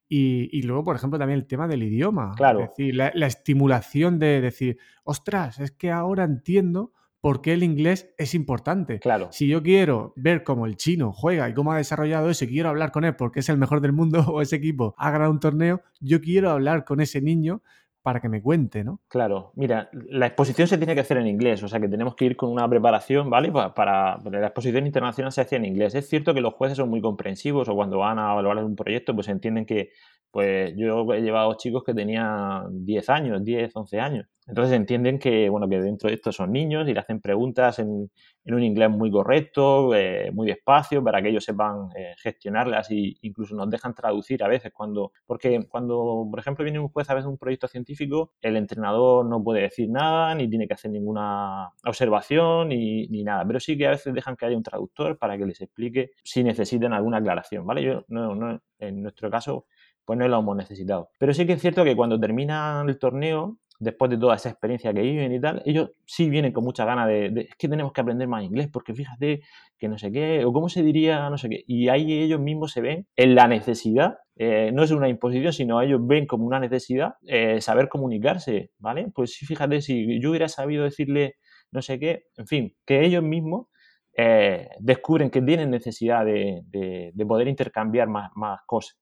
y, 0.10 0.62
luego, 0.62 0.84
por 0.84 0.96
ejemplo, 0.96 1.20
también 1.20 1.40
el 1.40 1.48
tema 1.48 1.68
del 1.68 1.84
idioma. 1.84 2.34
Claro. 2.36 2.62
Es 2.62 2.70
decir, 2.70 2.96
la, 2.96 3.28
estimulación 3.28 4.20
de 4.20 4.42
decir, 4.42 4.78
ostras, 5.04 5.60
es 5.60 5.72
que 5.72 5.92
ahora 5.92 6.24
entiendo 6.24 6.94
por 7.20 7.42
qué 7.42 7.54
el 7.54 7.64
inglés 7.64 8.14
es 8.18 8.34
importante. 8.34 9.00
Claro. 9.00 9.30
Si 9.32 9.48
yo 9.48 9.62
quiero 9.62 10.14
ver 10.16 10.44
cómo 10.44 10.66
el 10.66 10.78
chino 10.78 11.12
juega 11.12 11.50
y 11.50 11.54
cómo 11.54 11.74
ha 11.74 11.78
desarrollado 11.78 12.30
eso 12.30 12.46
y 12.46 12.48
quiero 12.48 12.70
hablar 12.70 12.92
con 12.92 13.04
él 13.04 13.16
porque 13.16 13.42
es 13.42 13.50
el 13.50 13.58
mejor 13.58 13.82
del 13.82 13.92
mundo 13.92 14.20
o 14.32 14.42
ese 14.42 14.56
equipo 14.56 14.96
ha 14.98 15.12
ganado 15.12 15.32
un 15.32 15.40
torneo, 15.40 15.82
yo 16.00 16.22
quiero 16.22 16.52
hablar 16.52 16.86
con 16.86 17.02
ese 17.02 17.22
niño 17.22 17.62
para 18.08 18.22
que 18.22 18.30
me 18.30 18.42
cuente, 18.42 18.86
¿no? 18.86 19.02
Claro, 19.10 19.52
mira, 19.56 19.90
la 19.92 20.28
exposición 20.28 20.66
se 20.66 20.78
tiene 20.78 20.96
que 20.96 21.02
hacer 21.02 21.18
en 21.18 21.28
inglés, 21.28 21.62
o 21.62 21.68
sea 21.68 21.82
que 21.82 21.90
tenemos 21.90 22.16
que 22.16 22.24
ir 22.24 22.38
con 22.38 22.50
una 22.50 22.66
preparación, 22.70 23.30
¿vale? 23.30 23.52
Para, 23.52 24.22
la 24.24 24.48
exposición 24.48 24.86
internacional 24.86 25.34
se 25.34 25.42
hace 25.42 25.58
en 25.58 25.66
inglés. 25.66 25.94
Es 25.94 26.08
cierto 26.08 26.34
que 26.34 26.40
los 26.40 26.54
jueces 26.54 26.78
son 26.78 26.90
muy 26.90 27.02
comprensivos 27.02 27.68
o 27.68 27.76
cuando 27.76 27.98
van 27.98 28.18
a 28.18 28.32
evaluar 28.32 28.64
un 28.64 28.78
proyecto, 28.78 29.14
pues 29.14 29.28
entienden 29.28 29.66
que, 29.66 29.90
pues 30.32 30.74
yo 30.78 31.12
he 31.12 31.22
llevado 31.22 31.54
chicos 31.56 31.84
que 31.84 31.94
tenían 31.94 32.86
10 32.86 33.10
años, 33.10 33.44
10, 33.44 33.76
11 33.76 34.00
años. 34.00 34.28
Entonces 34.48 34.76
entienden 34.76 35.20
que, 35.20 35.50
bueno, 35.50 35.68
dentro 35.68 36.10
de 36.10 36.16
esto 36.16 36.32
son 36.32 36.52
niños 36.54 36.88
y 36.88 36.94
le 36.94 37.00
hacen 37.00 37.20
preguntas 37.20 37.80
en, 37.80 38.10
un 38.46 38.64
inglés 38.64 38.90
muy 38.90 39.12
correcto, 39.12 39.94
eh, 39.94 40.32
muy 40.32 40.48
despacio, 40.48 41.04
para 41.04 41.22
que 41.22 41.30
ellos 41.30 41.44
sepan 41.44 41.90
eh, 41.98 42.14
gestionarlas 42.18 42.90
e 42.92 43.18
incluso 43.22 43.56
nos 43.56 43.70
dejan 43.70 43.94
traducir 43.94 44.42
a 44.42 44.48
veces 44.48 44.72
cuando, 44.74 45.12
porque 45.26 45.68
cuando, 45.68 46.26
por 46.32 46.40
ejemplo, 46.40 46.64
viene 46.64 46.80
un 46.80 46.88
juez 46.88 47.10
a 47.10 47.14
veces 47.14 47.28
un 47.28 47.38
proyecto 47.38 47.68
científico, 47.68 48.32
el 48.42 48.56
entrenador 48.56 49.26
no 49.26 49.44
puede 49.44 49.64
decir 49.64 49.90
nada, 49.90 50.34
ni 50.34 50.50
tiene 50.50 50.66
que 50.66 50.76
hacer 50.76 50.92
ninguna 50.92 51.74
observación, 51.86 52.70
ni, 52.70 53.08
ni 53.08 53.24
nada, 53.24 53.46
pero 53.46 53.60
sí 53.60 53.78
que 53.78 53.88
a 53.88 53.92
veces 53.92 54.14
dejan 54.14 54.38
que 54.38 54.46
haya 54.46 54.56
un 54.56 54.64
traductor 54.64 55.18
para 55.18 55.38
que 55.38 55.46
les 55.46 55.60
explique 55.60 56.12
si 56.24 56.42
necesitan 56.44 56.94
alguna 56.94 57.18
aclaración, 57.18 57.66
¿vale? 57.66 57.84
Yo, 57.84 58.06
no, 58.08 58.34
no, 58.34 58.62
en 58.80 59.02
nuestro 59.02 59.30
caso, 59.30 59.66
pues 60.06 60.18
no 60.18 60.26
lo 60.28 60.40
hemos 60.40 60.56
necesitado. 60.56 61.10
Pero 61.18 61.34
sí 61.34 61.46
que 61.46 61.54
es 61.54 61.62
cierto 61.62 61.84
que 61.84 61.96
cuando 61.96 62.18
termina 62.18 62.82
el 62.88 62.98
torneo, 62.98 63.58
después 63.80 64.10
de 64.12 64.18
toda 64.18 64.36
esa 64.36 64.50
experiencia 64.50 64.94
que 64.94 65.02
viven 65.02 65.32
y 65.34 65.40
tal, 65.40 65.62
ellos 65.66 65.92
sí 66.06 66.30
vienen 66.30 66.52
con 66.52 66.64
mucha 66.64 66.86
ganas 66.86 67.08
de, 67.08 67.48
es 67.50 67.56
que 67.58 67.68
tenemos 67.68 67.94
que 67.94 68.02
aprender 68.02 68.28
más 68.28 68.44
inglés, 68.44 68.70
porque 68.72 68.94
fíjate 68.94 69.42
que 69.78 69.88
no 69.88 69.98
sé 69.98 70.12
qué, 70.12 70.44
o 70.46 70.54
cómo 70.54 70.70
se 70.70 70.84
diría, 70.84 71.30
no 71.30 71.38
sé 71.38 71.50
qué, 71.50 71.64
y 71.68 71.90
ahí 71.90 72.14
ellos 72.14 72.40
mismos 72.40 72.72
se 72.72 72.82
ven 72.82 73.08
en 73.16 73.36
la 73.36 73.48
necesidad, 73.48 74.18
eh, 74.36 74.72
no 74.74 74.84
es 74.84 74.92
una 74.92 75.10
imposición, 75.10 75.54
sino 75.54 75.82
ellos 75.82 76.02
ven 76.04 76.26
como 76.26 76.46
una 76.46 76.60
necesidad 76.60 77.16
eh, 77.26 77.62
saber 77.62 77.90
comunicarse, 77.90 78.72
¿vale? 78.80 79.08
Pues 79.14 79.34
sí, 79.34 79.46
fíjate, 79.46 79.82
si 79.82 80.20
yo 80.22 80.32
hubiera 80.32 80.48
sabido 80.48 80.84
decirle 80.84 81.36
no 81.72 81.82
sé 81.82 82.00
qué, 82.00 82.26
en 82.38 82.48
fin, 82.48 82.76
que 82.86 83.06
ellos 83.06 83.24
mismos 83.24 83.68
eh, 84.16 84.70
descubren 84.80 85.30
que 85.30 85.42
tienen 85.42 85.70
necesidad 85.70 86.26
de, 86.26 87.14
poder 87.28 87.48
intercambiar 87.48 88.08
más, 88.08 88.32
más 88.36 88.62
cosas. 88.66 88.98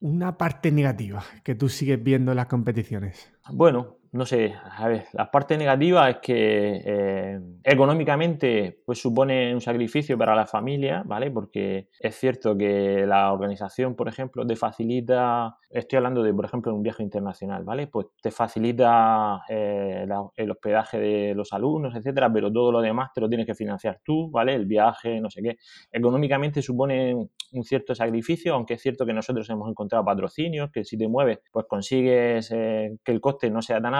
Una 0.00 0.38
parte 0.38 0.72
negativa 0.72 1.22
que 1.44 1.54
tú 1.54 1.68
sigues 1.68 2.02
viendo 2.02 2.32
en 2.32 2.36
las 2.36 2.46
competiciones. 2.46 3.30
Bueno, 3.52 3.99
no 4.12 4.26
sé, 4.26 4.54
a 4.76 4.88
ver, 4.88 5.06
la 5.12 5.30
parte 5.30 5.56
negativa 5.56 6.10
es 6.10 6.16
que 6.16 6.82
eh, 6.84 7.40
económicamente 7.62 8.82
pues 8.84 9.00
supone 9.00 9.54
un 9.54 9.60
sacrificio 9.60 10.18
para 10.18 10.34
la 10.34 10.46
familia, 10.46 11.04
¿vale? 11.06 11.30
Porque 11.30 11.88
es 12.00 12.16
cierto 12.16 12.58
que 12.58 13.06
la 13.06 13.32
organización, 13.32 13.94
por 13.94 14.08
ejemplo, 14.08 14.44
te 14.44 14.56
facilita, 14.56 15.56
estoy 15.70 15.98
hablando 15.98 16.24
de, 16.24 16.34
por 16.34 16.44
ejemplo, 16.44 16.74
un 16.74 16.82
viaje 16.82 17.04
internacional, 17.04 17.62
¿vale? 17.62 17.86
Pues 17.86 18.08
te 18.20 18.32
facilita 18.32 19.42
eh, 19.48 20.04
el 20.36 20.50
hospedaje 20.50 20.98
de 20.98 21.34
los 21.36 21.52
alumnos, 21.52 21.94
etcétera, 21.94 22.32
pero 22.32 22.52
todo 22.52 22.72
lo 22.72 22.80
demás 22.80 23.10
te 23.14 23.20
lo 23.20 23.28
tienes 23.28 23.46
que 23.46 23.54
financiar 23.54 24.00
tú, 24.02 24.28
¿vale? 24.28 24.54
El 24.56 24.66
viaje, 24.66 25.20
no 25.20 25.30
sé 25.30 25.40
qué. 25.40 25.56
Económicamente 25.92 26.62
supone 26.62 27.14
un 27.52 27.64
cierto 27.64 27.94
sacrificio, 27.94 28.54
aunque 28.54 28.74
es 28.74 28.82
cierto 28.82 29.06
que 29.06 29.12
nosotros 29.12 29.48
hemos 29.50 29.68
encontrado 29.68 30.04
patrocinios, 30.04 30.70
que 30.72 30.84
si 30.84 30.98
te 30.98 31.06
mueves, 31.06 31.38
pues 31.52 31.66
consigues 31.68 32.50
eh, 32.52 32.96
que 33.04 33.12
el 33.12 33.20
coste 33.20 33.50
no 33.50 33.62
sea 33.62 33.80
tan 33.80 33.94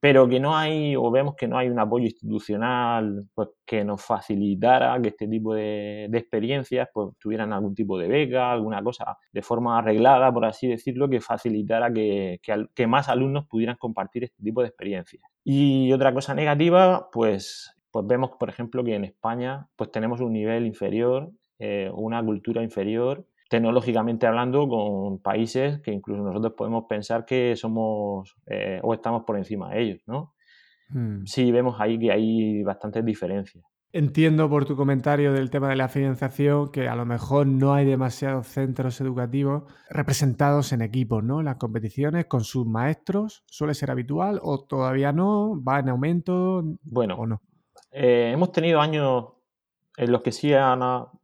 pero 0.00 0.28
que 0.28 0.40
no 0.40 0.56
hay, 0.56 0.96
o 0.96 1.10
vemos 1.10 1.34
que 1.36 1.46
no 1.46 1.58
hay 1.58 1.68
un 1.68 1.78
apoyo 1.78 2.04
institucional 2.06 3.26
pues, 3.34 3.50
que 3.64 3.84
nos 3.84 4.02
facilitara 4.02 5.00
que 5.00 5.08
este 5.08 5.28
tipo 5.28 5.54
de, 5.54 6.04
experiencias 6.12 6.88
pues, 6.92 7.10
tuvieran 7.18 7.52
algún 7.52 7.74
tipo 7.74 7.98
de 7.98 8.08
beca, 8.08 8.52
alguna 8.52 8.82
cosa 8.82 9.16
de 9.32 9.42
forma 9.42 9.78
arreglada, 9.78 10.32
por 10.32 10.44
así 10.44 10.66
decirlo, 10.66 11.08
que 11.08 11.20
facilitara 11.20 11.92
que, 11.92 12.40
más 12.86 13.08
alumnos 13.08 13.46
pudieran 13.46 13.76
compartir 13.76 14.24
este 14.24 14.42
tipo 14.42 14.60
de 14.60 14.68
experiencias. 14.68 15.22
Y 15.44 15.92
otra 15.92 16.12
cosa 16.12 16.34
negativa, 16.34 17.08
pues 17.12 17.76
pues 17.92 18.06
vemos, 18.06 18.30
por 18.40 18.48
ejemplo, 18.48 18.82
que 18.82 18.94
en 18.94 19.04
España 19.04 19.68
tenemos 19.92 20.20
un 20.22 20.32
nivel 20.32 20.66
inferior, 20.66 21.30
eh, 21.58 21.90
una 21.92 22.24
cultura 22.24 22.62
inferior 22.62 23.26
tecnológicamente 23.52 24.26
hablando 24.26 24.66
con 24.66 25.18
países 25.18 25.82
que 25.82 25.92
incluso 25.92 26.22
nosotros 26.22 26.54
podemos 26.56 26.84
pensar 26.88 27.26
que 27.26 27.54
somos 27.54 28.34
eh, 28.46 28.80
o 28.82 28.94
estamos 28.94 29.24
por 29.26 29.36
encima 29.36 29.68
de 29.68 29.82
ellos, 29.82 30.00
¿no? 30.06 30.32
Hmm. 30.88 31.26
Sí, 31.26 31.52
vemos 31.52 31.78
ahí 31.78 31.98
que 31.98 32.10
hay 32.10 32.62
bastantes 32.62 33.04
diferencias. 33.04 33.62
Entiendo 33.92 34.48
por 34.48 34.64
tu 34.64 34.74
comentario 34.74 35.34
del 35.34 35.50
tema 35.50 35.68
de 35.68 35.76
la 35.76 35.90
financiación 35.90 36.72
que 36.72 36.88
a 36.88 36.96
lo 36.96 37.04
mejor 37.04 37.46
no 37.46 37.74
hay 37.74 37.84
demasiados 37.84 38.46
centros 38.46 38.98
educativos 39.02 39.64
representados 39.90 40.72
en 40.72 40.80
equipos, 40.80 41.22
¿no? 41.22 41.42
Las 41.42 41.56
competiciones 41.56 42.24
con 42.24 42.44
sus 42.44 42.66
maestros, 42.66 43.44
¿suele 43.48 43.74
ser 43.74 43.90
habitual 43.90 44.40
o 44.42 44.64
todavía 44.64 45.12
no? 45.12 45.62
¿Va 45.62 45.80
en 45.80 45.90
aumento? 45.90 46.64
Bueno, 46.84 47.16
o 47.16 47.26
no? 47.26 47.42
Eh, 47.90 48.30
hemos 48.32 48.50
tenido 48.50 48.80
años 48.80 49.31
en 49.96 50.10
los 50.10 50.22
que 50.22 50.32
sí 50.32 50.54
han, 50.54 50.80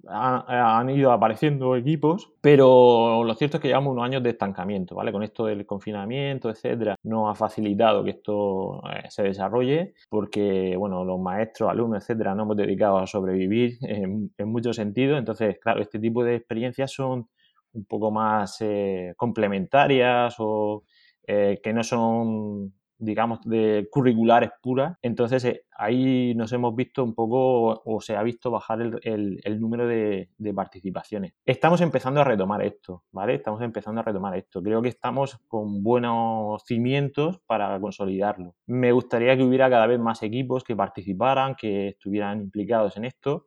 han, 0.07 0.91
ido 0.91 1.11
apareciendo 1.13 1.75
equipos, 1.75 2.33
pero 2.41 3.25
lo 3.25 3.35
cierto 3.35 3.57
es 3.57 3.63
que 3.63 3.69
llevamos 3.69 3.93
unos 3.93 4.05
años 4.05 4.23
de 4.23 4.31
estancamiento, 4.31 4.95
¿vale? 4.95 5.11
Con 5.11 5.23
esto 5.23 5.47
del 5.47 5.65
confinamiento, 5.65 6.51
etcétera, 6.51 6.97
no 7.03 7.31
ha 7.31 7.35
facilitado 7.35 8.05
que 8.05 8.11
esto 8.11 8.83
eh, 8.91 9.07
se 9.09 9.23
desarrolle 9.23 9.95
porque, 10.11 10.77
bueno, 10.77 11.05
los 11.05 11.19
maestros, 11.19 11.71
alumnos, 11.71 12.03
etcétera, 12.03 12.35
no 12.35 12.43
hemos 12.43 12.57
dedicado 12.57 12.99
a 12.99 13.07
sobrevivir 13.07 13.79
en, 13.83 14.31
muchos 14.39 14.77
sentidos. 14.77 15.19
Entonces, 15.19 15.59
claro, 15.61 15.81
este 15.81 15.99
tipo 15.99 16.23
de 16.23 16.37
experiencias 16.37 16.93
son 16.93 17.29
un 17.73 17.85
poco 17.85 18.11
más 18.11 18.59
eh, 18.61 19.15
complementarias 19.17 20.35
o 20.39 20.85
eh, 21.27 21.61
que 21.63 21.73
no 21.73 21.83
son 21.85 22.73
digamos, 22.99 23.41
de 23.45 23.89
curriculares 23.91 24.51
puras. 24.61 24.97
Entonces 25.03 25.45
eh, 25.45 25.63
ahí 25.77 26.35
nos 26.35 26.53
hemos 26.53 26.75
visto 26.75 27.05
un 27.05 27.15
poco, 27.15 27.83
o 27.85 28.01
se 28.01 28.17
ha 28.17 28.23
visto 28.23 28.51
bajar 28.51 28.81
el, 29.03 29.61
número 29.61 29.87
de, 29.87 30.29
participaciones. 30.55 31.35
Estamos 31.47 31.81
empezando 31.81 32.21
a 32.21 32.25
retomar 32.25 32.63
esto, 32.63 33.05
¿vale? 33.13 33.35
Estamos 33.35 33.63
empezando 33.63 34.01
a 34.01 34.05
retomar 34.05 34.37
esto. 34.37 34.63
Creo 34.63 34.83
que 34.83 34.89
estamos 34.89 35.39
con 35.47 35.83
buenos 35.83 36.63
cimientos 36.65 37.41
para 37.47 37.79
consolidarlo. 37.81 38.55
Me 38.67 38.93
gustaría 38.93 39.37
que 39.37 39.45
hubiera 39.45 39.71
cada 39.71 39.87
vez 39.87 40.01
más 40.01 40.23
equipos 40.23 40.65
que 40.65 40.75
participaran, 40.75 41.55
que 41.55 41.89
estuvieran 41.89 42.41
implicados 42.41 42.97
en 42.97 43.05
esto, 43.05 43.47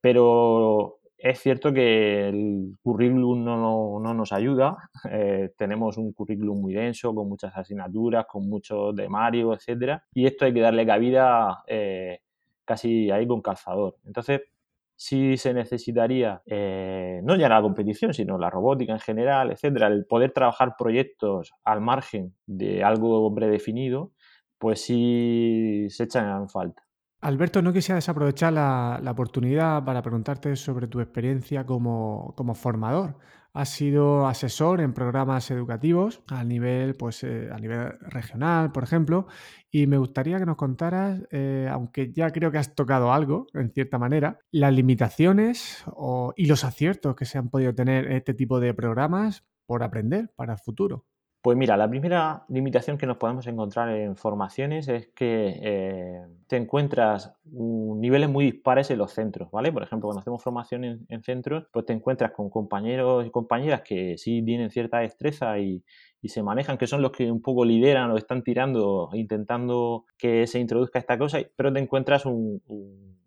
pero 0.00 1.00
es 1.18 1.40
cierto 1.40 1.72
que 1.72 2.28
el 2.28 2.76
currículum 2.82 3.44
no, 3.44 3.98
nos 4.00 4.32
ayuda. 4.32 4.76
Eh, 5.10 5.52
tenemos 5.56 5.96
un 5.96 6.12
currículum 6.12 6.60
muy 6.60 6.74
denso, 6.74 7.14
con 7.14 7.28
muchas 7.28 7.56
asignaturas, 7.56 8.26
con 8.26 8.48
mucho 8.48 8.92
temario, 8.94 9.54
etcétera. 9.54 10.04
Y 10.12 10.26
esto 10.26 10.44
hay 10.44 10.52
que 10.52 10.60
darle 10.60 10.86
cabida 10.86 11.62
eh, 11.66 12.20
casi 12.64 13.10
ahí 13.10 13.26
con 13.26 13.40
calzador. 13.40 13.96
Entonces, 14.04 14.42
sí 14.94 15.36
se 15.36 15.54
necesitaría, 15.54 16.42
eh, 16.46 17.20
no 17.22 17.36
ya 17.36 17.48
la 17.48 17.62
competición, 17.62 18.14
sino 18.14 18.38
la 18.38 18.50
robótica 18.50 18.92
en 18.92 19.00
general, 19.00 19.52
etcétera, 19.52 19.88
el 19.88 20.06
poder 20.06 20.32
trabajar 20.32 20.74
proyectos 20.78 21.52
al 21.64 21.80
margen 21.80 22.34
de 22.46 22.82
algo 22.82 23.34
predefinido, 23.34 24.12
pues 24.58 24.80
sí 24.80 25.86
se 25.90 26.04
echan 26.04 26.42
en 26.42 26.48
falta. 26.48 26.85
Alberto, 27.20 27.62
no 27.62 27.72
quisiera 27.72 27.96
desaprovechar 27.96 28.52
la, 28.52 29.00
oportunidad 29.10 29.82
para 29.84 30.02
preguntarte 30.02 30.54
sobre 30.54 30.86
tu 30.86 31.00
experiencia 31.00 31.64
como, 31.64 32.34
formador. 32.54 33.18
Has 33.54 33.70
sido 33.70 34.26
asesor 34.26 34.82
en 34.82 34.92
programas 34.92 35.50
educativos 35.50 36.22
a 36.28 36.44
nivel, 36.44 36.94
pues, 36.94 37.24
eh, 37.24 37.48
a 37.50 37.56
nivel 37.58 37.98
regional, 38.00 38.70
por 38.70 38.84
ejemplo, 38.84 39.26
y 39.70 39.86
me 39.86 39.96
gustaría 39.96 40.38
que 40.38 40.44
nos 40.44 40.56
contaras, 40.56 41.22
eh, 41.30 41.66
aunque 41.70 42.12
ya 42.12 42.30
creo 42.32 42.52
que 42.52 42.58
has 42.58 42.74
tocado 42.74 43.12
algo, 43.12 43.46
en 43.54 43.72
cierta 43.72 43.98
manera, 43.98 44.38
las 44.50 44.74
limitaciones 44.74 45.84
y 46.36 46.46
los 46.46 46.64
aciertos 46.64 47.16
que 47.16 47.24
se 47.24 47.38
han 47.38 47.48
podido 47.48 47.74
tener 47.74 48.06
en 48.06 48.12
este 48.12 48.34
tipo 48.34 48.60
de 48.60 48.74
programas 48.74 49.42
por 49.64 49.82
aprender 49.82 50.30
para 50.36 50.52
el 50.52 50.58
futuro. 50.58 51.06
Pues 51.46 51.56
mira, 51.56 51.76
la 51.76 51.88
primera 51.88 52.44
limitación 52.48 52.98
que 52.98 53.06
nos 53.06 53.18
podemos 53.18 53.46
encontrar 53.46 53.90
en 53.90 54.16
formaciones 54.16 54.88
es 54.88 55.06
que 55.14 55.56
eh, 55.62 56.26
te 56.48 56.56
encuentras 56.56 57.36
niveles 57.44 58.28
muy 58.28 58.46
dispares 58.46 58.90
en 58.90 58.98
los 58.98 59.12
centros, 59.12 59.48
¿vale? 59.52 59.70
Por 59.70 59.84
ejemplo, 59.84 60.08
cuando 60.08 60.22
hacemos 60.22 60.42
formación 60.42 61.06
en, 61.08 61.22
centros, 61.22 61.68
pues 61.72 61.86
te 61.86 61.92
encuentras 61.92 62.32
con 62.32 62.50
compañeros 62.50 63.24
y 63.24 63.30
compañeras 63.30 63.82
que 63.82 64.18
sí 64.18 64.42
tienen 64.44 64.70
cierta 64.70 64.98
destreza 64.98 65.56
y, 65.60 65.84
se 66.24 66.42
manejan, 66.42 66.78
que 66.78 66.88
son 66.88 67.00
los 67.00 67.12
que 67.12 67.30
un 67.30 67.40
poco 67.40 67.64
lideran 67.64 68.10
o 68.10 68.16
están 68.16 68.42
tirando, 68.42 69.10
intentando 69.12 70.06
que 70.18 70.48
se 70.48 70.58
introduzca 70.58 70.98
esta 70.98 71.16
cosa, 71.16 71.38
pero 71.54 71.72
te 71.72 71.78
encuentras 71.78 72.24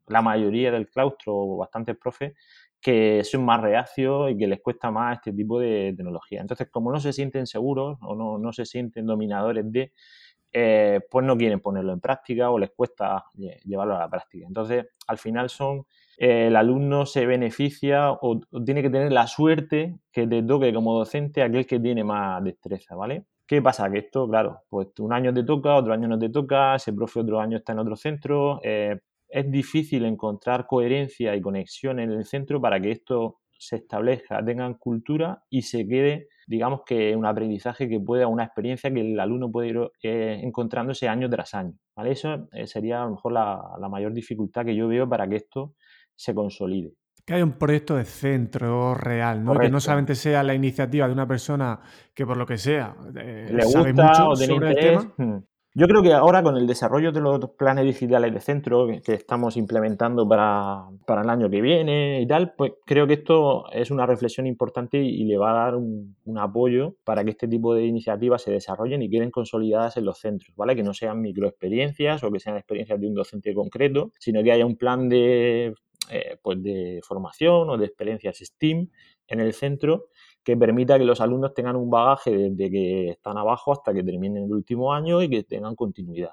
la 0.08 0.22
mayoría 0.22 0.72
del 0.74 0.90
claustro 0.90 1.34
o 1.34 1.58
bastantes 1.58 1.96
profes 1.96 2.34
que 2.82 3.24
son 3.24 3.44
más 3.44 3.62
reacios 3.62 4.32
y 4.32 4.38
que 4.38 4.48
les 4.48 4.62
cuesta 4.62 4.92
más 4.92 5.18
este 5.18 5.34
tipo 5.34 5.60
de 5.60 5.94
tecnología. 5.96 6.42
Entonces, 6.42 6.70
como 6.70 6.92
no 6.92 7.00
se 7.00 7.14
sienten 7.14 7.46
seguros 7.48 7.98
o 8.02 8.16
no, 8.16 8.38
no 8.38 8.54
se 8.54 8.66
sienten 8.66 9.06
dominadores 9.06 9.70
de, 9.72 9.92
eh, 10.52 11.02
pues 11.12 11.26
no 11.26 11.38
quieren 11.38 11.60
ponerlo 11.60 11.94
en 11.94 12.00
práctica 12.00 12.50
o 12.50 12.58
les 12.58 12.72
cuesta 12.72 13.26
llevarlo 13.66 13.96
a 13.96 14.00
la 14.00 14.10
práctica. 14.10 14.48
Entonces, 14.48 14.86
al 15.08 15.18
final 15.18 15.50
son, 15.50 15.86
eh, 16.18 16.48
el 16.48 16.56
alumno 16.56 17.06
se 17.06 17.26
beneficia 17.26 18.12
o, 18.12 18.40
tiene 18.66 18.82
que 18.82 18.90
tener 18.90 19.12
la 19.12 19.28
suerte 19.28 20.00
que 20.12 20.26
te 20.26 20.42
toque 20.42 20.74
como 20.74 20.98
docente 20.98 21.44
aquel 21.44 21.68
que 21.68 21.80
tiene 21.80 22.04
más 22.04 22.44
destreza, 22.44 22.96
¿vale? 22.96 23.26
¿Qué 23.46 23.62
pasa? 23.62 23.90
Que 23.92 24.00
esto, 24.00 24.28
claro, 24.28 24.62
pues 24.70 24.88
un 25.00 25.14
año 25.14 25.34
te 25.34 25.44
toca, 25.44 25.76
otro 25.76 25.94
año 25.94 26.08
no 26.08 26.18
te 26.18 26.30
toca, 26.30 26.76
ese 26.76 26.94
profe 26.94 27.20
otro 27.20 27.40
año 27.40 27.58
está 27.58 27.74
en 27.74 27.80
otro 27.80 27.96
centro, 27.96 28.60
eh, 28.64 29.00
es 29.30 29.50
difícil 29.50 30.06
encontrar 30.06 30.66
coherencia 30.66 31.36
y 31.36 31.42
conexión 31.42 32.00
en 32.00 32.12
el 32.12 32.26
centro 32.26 32.60
para 32.60 32.80
que 32.80 32.92
esto 32.92 33.40
se 33.60 33.76
establezca, 33.76 34.44
tengan 34.44 34.76
cultura 34.76 35.44
y 35.50 35.64
se 35.64 35.86
quede, 35.86 36.30
digamos 36.48 36.82
que 36.86 37.16
un 37.16 37.26
aprendizaje 37.26 37.90
que 37.90 38.00
pueda, 38.00 38.28
una 38.28 38.46
experiencia 38.46 38.92
que 38.92 39.02
el 39.02 39.20
alumno 39.20 39.52
puede 39.52 39.68
ir 39.68 39.80
eh, 40.02 40.40
encontrándose 40.42 41.10
año 41.10 41.30
tras 41.30 41.54
año. 41.54 41.74
¿vale? 41.96 42.12
Eso 42.12 42.48
eh, 42.54 42.66
sería 42.68 43.02
a 43.02 43.06
lo 43.06 43.12
mejor 43.12 43.34
la, 43.34 43.90
mayor 43.90 44.14
dificultad 44.14 44.66
que 44.66 44.76
yo 44.76 44.88
veo 44.88 45.08
para 45.08 45.28
que 45.28 45.36
esto 45.36 45.76
se 46.16 46.34
consolide. 46.34 46.94
Que 47.26 47.34
haya 47.34 47.44
un 47.44 47.58
proyecto 47.60 47.98
de 47.98 48.06
centro 48.06 48.96
real, 48.96 49.44
¿no? 49.44 49.54
que 49.60 49.70
no 49.70 49.80
solamente 49.82 50.16
sea 50.16 50.42
la 50.42 50.54
iniciativa 50.54 51.06
de 51.06 51.14
una 51.14 51.28
persona 51.28 51.80
que 52.14 52.26
por 52.26 52.38
lo 52.38 52.46
que 52.46 52.58
sea 52.58 52.96
eh, 53.16 53.50
le 53.52 53.62
sabe 53.64 53.94
mucho 53.94 54.36
sobre 54.36 54.70
el 54.70 54.76
tema. 54.78 55.44
Yo 55.76 55.88
creo 55.88 56.02
que 56.02 56.14
ahora 56.14 56.42
con 56.42 56.58
el 56.58 56.66
desarrollo 56.66 57.12
de 57.12 57.22
los 57.22 57.52
planes 57.52 57.86
digitales 57.86 58.34
de 58.34 58.42
centro 58.42 58.88
que 59.06 59.14
estamos 59.14 59.56
implementando 59.56 60.28
para, 60.28 60.88
el 61.08 61.30
año 61.30 61.48
que 61.48 61.62
viene 61.62 62.22
y 62.22 62.28
tal, 62.28 62.56
pues 62.56 62.74
creo 62.88 63.06
que 63.06 63.14
esto 63.14 63.70
es 63.72 63.92
una 63.92 64.08
reflexión 64.08 64.48
importante 64.48 64.98
y, 64.98 65.26
le 65.26 65.38
va 65.38 65.52
a 65.52 65.66
dar 65.66 65.76
un, 65.76 66.16
apoyo 66.40 66.96
para 67.04 67.24
que 67.24 67.32
este 67.32 67.48
tipo 67.48 67.76
de 67.76 67.86
iniciativas 67.86 68.42
se 68.42 68.52
desarrollen 68.52 69.04
y 69.04 69.12
queden 69.12 69.30
consolidadas 69.30 69.96
en 69.98 70.06
los 70.06 70.18
centros, 70.18 70.56
¿vale? 70.56 70.76
Que 70.76 70.84
no 70.84 70.94
sean 70.96 71.22
microexperiencias 71.22 72.24
o 72.24 72.32
que 72.32 72.40
sean 72.40 72.58
experiencias 72.58 73.00
de 73.00 73.08
un 73.08 73.14
docente 73.14 73.54
concreto, 73.54 74.12
sino 74.18 74.42
que 74.42 74.52
haya 74.52 74.66
un 74.66 74.76
plan 74.76 75.08
de, 75.08 75.76
eh, 76.10 76.38
pues 76.42 76.64
de 76.64 77.00
formación 77.04 77.70
o 77.70 77.78
de 77.78 77.86
experiencias 77.86 78.38
STEAM 78.38 78.90
en 79.28 79.40
el 79.40 79.54
centro 79.54 80.08
que 80.44 80.58
permita 80.58 80.98
que 80.98 81.06
los 81.06 81.22
alumnos 81.22 81.54
tengan 81.54 81.76
un 81.76 81.90
bagaje 81.90 82.32
desde 82.32 82.72
que 82.72 83.10
están 83.10 83.38
abajo 83.38 83.72
hasta 83.72 83.94
que 83.94 84.04
terminen 84.04 84.46
el 84.46 84.54
último 84.54 84.94
año 84.94 85.22
y 85.22 85.30
que 85.30 85.44
tengan 85.44 85.76
continuidad. 85.76 86.32